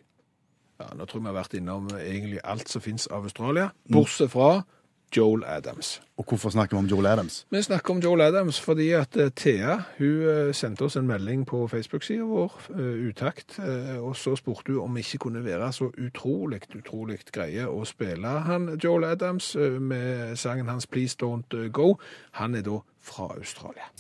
Ja, 0.80 0.88
nå 0.98 1.06
tror 1.06 1.20
jeg 1.20 1.22
vi 1.22 1.30
har 1.30 1.36
vært 1.36 1.54
innom 1.60 1.92
egentlig 1.94 2.40
alt 2.42 2.74
som 2.74 2.82
finnes 2.82 3.06
av 3.14 3.28
Australia, 3.30 3.68
bortsett 3.86 4.34
fra 4.34 4.64
Joel 5.18 5.44
Adams. 5.46 6.02
Og 6.18 6.26
hvorfor 6.30 6.50
snakker 6.50 6.78
vi 6.78 6.80
om 6.80 6.86
Joel 6.86 7.06
Adams? 7.06 7.48
Vi 7.52 7.62
snakker 7.62 7.94
om 7.94 8.00
Joel 8.00 8.22
Adams 8.22 8.62
fordi 8.62 8.92
at 8.92 9.18
eh, 9.18 9.32
Thea 9.36 9.78
hun 9.98 10.22
eh, 10.30 10.54
sendte 10.54 10.84
oss 10.84 10.96
en 10.96 11.08
melding 11.08 11.46
på 11.48 11.68
Facebook-sida 11.68 12.24
vår, 12.24 12.62
eh, 12.70 13.08
utakt, 13.10 13.60
og 14.00 14.16
så 14.16 14.36
spurte 14.36 14.72
hun 14.72 14.84
om 14.84 14.96
vi 14.96 15.00
ikke 15.00 15.18
kunne 15.18 15.44
være 15.46 15.72
så 15.74 15.92
utrolig, 15.98 16.62
utrolig 16.76 17.20
greie 17.32 17.68
å 17.68 17.84
spille 17.86 18.38
han 18.48 18.78
Joel 18.84 19.04
Adams 19.04 19.56
med 19.80 20.38
sangen 20.38 20.70
hans 20.70 20.88
Please 20.88 21.18
Don't 21.22 21.68
Go. 21.72 21.96
Han 22.32 22.56
er 22.56 22.62
da 22.62 22.80
fra 23.02 23.34
Australia. 23.38 23.92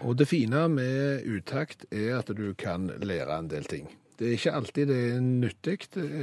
Og 0.00 0.18
det 0.18 0.28
fine 0.28 0.68
med 0.68 1.26
utakt 1.28 1.84
er 1.92 2.18
at 2.18 2.32
du 2.36 2.54
kan 2.54 2.90
lære 3.02 3.38
en 3.38 3.50
del 3.50 3.64
ting. 3.64 3.99
Det 4.20 4.28
er 4.28 4.34
ikke 4.36 4.52
alltid 4.52 4.90
det 4.90 4.96
er 5.00 5.20
nyttig, 5.24 5.76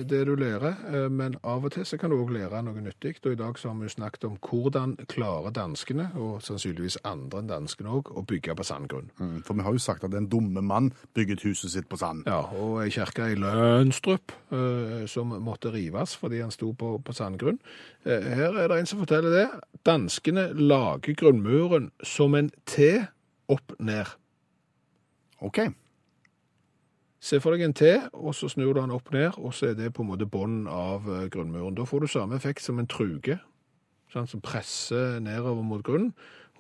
det 0.06 0.20
du 0.30 0.36
lærer, 0.38 0.76
eh, 0.86 1.08
men 1.10 1.34
av 1.42 1.64
og 1.66 1.72
til 1.74 1.86
så 1.86 1.98
kan 1.98 2.12
du 2.14 2.20
òg 2.20 2.30
lære 2.30 2.60
noe 2.62 2.82
nyttig. 2.86 3.16
Og 3.26 3.32
i 3.34 3.40
dag 3.40 3.58
så 3.58 3.72
har 3.72 3.80
vi 3.80 3.90
snakket 3.90 4.28
om 4.28 4.36
hvordan 4.38 4.94
klarer 5.10 5.50
danskene, 5.56 6.12
og 6.14 6.44
sannsynligvis 6.46 7.00
andre 7.10 7.42
enn 7.42 7.50
danskene 7.50 7.96
òg, 7.98 8.12
å 8.14 8.22
bygge 8.22 8.54
på 8.54 8.66
sandgrunn. 8.70 9.10
Mm, 9.18 9.40
For 9.48 9.58
vi 9.58 9.66
har 9.66 9.74
jo 9.74 9.82
sagt 9.82 10.06
at 10.06 10.14
en 10.14 10.30
dumme 10.30 10.62
mann 10.62 10.92
bygget 11.18 11.42
huset 11.48 11.74
sitt 11.74 11.90
på 11.90 11.98
sand. 11.98 12.30
Ja, 12.30 12.44
og 12.54 12.84
ei 12.84 12.94
kirke 12.94 13.32
i 13.34 13.40
Lønstrup 13.42 14.36
eh, 14.54 15.08
som 15.10 15.34
måtte 15.42 15.74
rives 15.74 16.14
fordi 16.22 16.44
han 16.46 16.54
sto 16.54 16.76
på, 16.78 17.00
på 17.02 17.18
sandgrunn. 17.18 17.58
Eh, 18.06 18.30
her 18.38 18.62
er 18.62 18.70
det 18.70 18.78
en 18.78 18.92
som 18.94 19.02
forteller 19.02 19.34
det. 19.40 19.48
Danskene 19.90 20.52
lager 20.54 21.18
grunnmuren 21.18 21.90
som 22.06 22.38
en 22.38 22.54
T 22.70 22.94
opp 23.50 23.74
ned. 23.82 24.06
OK. 25.42 25.66
Se 27.20 27.40
for 27.42 27.56
deg 27.56 27.66
en 27.66 27.74
T, 27.74 27.90
og 28.14 28.36
så 28.38 28.50
snur 28.52 28.76
du 28.76 28.82
den 28.82 28.94
opp 28.94 29.10
ned, 29.14 29.38
og 29.42 29.56
så 29.58 29.72
er 29.72 29.78
det 29.78 29.94
på 29.98 30.04
en 30.04 30.12
måte 30.12 30.28
bånden 30.30 30.68
av 30.70 31.08
eh, 31.10 31.30
grunnmuren. 31.34 31.76
Da 31.78 31.86
får 31.88 32.04
du 32.04 32.12
samme 32.12 32.38
effekt 32.38 32.62
som 32.66 32.78
en 32.78 32.90
truge, 32.90 33.40
sånn, 34.14 34.30
som 34.30 34.44
presser 34.44 35.18
nedover 35.24 35.66
mot 35.66 35.86
grunnen. 35.86 36.14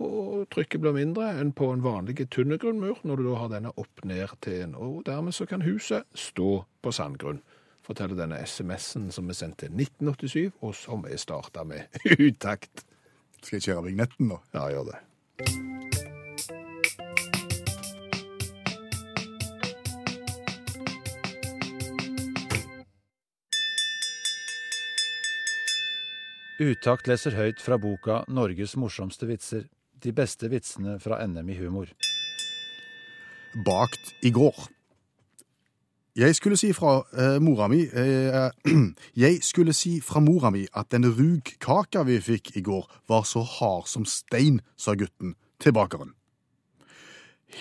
Og 0.03 0.45
trykket 0.53 0.82
blir 0.82 0.93
mindre 0.93 1.32
enn 1.41 1.55
på 1.58 1.72
en 1.74 1.82
vanlig 1.82 2.28
tynn 2.30 2.53
grunnmur 2.62 2.99
når 3.01 3.18
du 3.18 3.24
da 3.26 3.38
har 3.41 3.53
denne 3.53 3.72
opp-ned-T-en. 3.82 4.76
Og 4.78 4.99
dermed 5.08 5.34
så 5.34 5.47
kan 5.49 5.66
huset 5.66 6.05
stå 6.14 6.51
på 6.86 6.93
sandgrunn. 6.93 7.41
Forteller 7.88 8.20
denne 8.20 8.38
SMS-en 8.43 9.10
som 9.16 9.30
er 9.32 9.38
sendt 9.39 9.62
til 9.64 9.74
1987, 9.74 10.53
og 10.62 10.76
som 10.78 11.08
er 11.10 11.18
starta 11.22 11.66
med 11.66 11.88
utakt. 12.28 12.86
Skal 13.41 13.58
jeg 13.58 13.70
kjøre 13.72 13.88
vignetten 13.89 14.34
nå? 14.34 14.41
Ja, 14.53 14.68
gjør 14.74 14.91
det. 14.91 15.97
Utakt 26.58 27.05
leser 27.05 27.36
høyt 27.38 27.60
fra 27.62 27.78
boka 27.78 28.24
'Norges 28.26 28.74
morsomste 28.82 29.28
vitser'. 29.30 29.68
De 30.01 30.10
beste 30.12 30.49
vitsene 30.49 30.95
fra 30.99 31.20
NM 31.26 31.49
i 31.49 31.58
humor. 31.58 31.91
Bakt 33.66 34.14
i 34.26 34.32
går. 34.32 34.58
Jeg 36.18 36.36
skulle 36.36 36.58
si 36.58 36.72
fra 36.74 37.03
eh, 37.14 37.38
mora 37.41 37.68
mi 37.68 37.84
eh, 37.86 38.49
Jeg 39.24 39.43
skulle 39.43 39.74
si 39.74 40.01
fra 40.01 40.20
mora 40.20 40.49
mi 40.49 40.66
at 40.74 40.89
den 40.89 41.05
rugkaka 41.05 42.03
vi 42.03 42.18
fikk 42.22 42.55
i 42.58 42.62
går, 42.62 42.89
var 43.08 43.24
så 43.24 43.43
hard 43.45 43.86
som 43.86 44.05
stein, 44.05 44.62
sa 44.78 44.95
gutten 44.97 45.36
til 45.62 45.74
bakeren. 45.74 46.16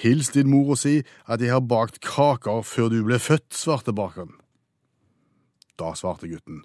Hils 0.00 0.32
din 0.32 0.48
mor 0.48 0.72
og 0.72 0.80
si 0.80 1.02
at 1.28 1.40
jeg 1.40 1.52
har 1.52 1.60
bakt 1.60 2.00
kaker 2.00 2.64
før 2.64 2.88
du 2.88 3.02
ble 3.04 3.20
født, 3.20 3.52
svarte 3.52 3.92
bakeren. 3.92 4.32
Da 5.76 5.92
svarte 5.92 6.28
gutten. 6.28 6.64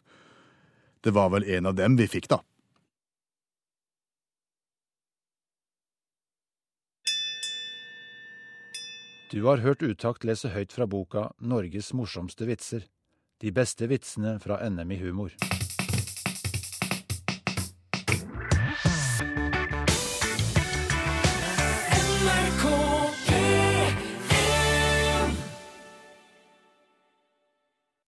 Det 1.02 1.12
var 1.12 1.30
vel 1.30 1.44
en 1.44 1.66
av 1.66 1.76
dem 1.76 1.98
vi 1.98 2.06
fikk, 2.08 2.30
da. 2.30 2.42
Du 9.32 9.44
har 9.48 9.64
hørt 9.64 9.82
Utakt 9.82 10.26
lese 10.28 10.52
høyt 10.52 10.74
fra 10.76 10.86
boka 10.86 11.32
'Norges 11.40 11.94
morsomste 11.96 12.46
vitser'. 12.46 12.90
De 13.40 13.52
beste 13.52 13.88
vitsene 13.88 14.38
fra 14.44 14.60
NM 14.70 14.92
i 14.92 15.00
humor. 15.00 15.61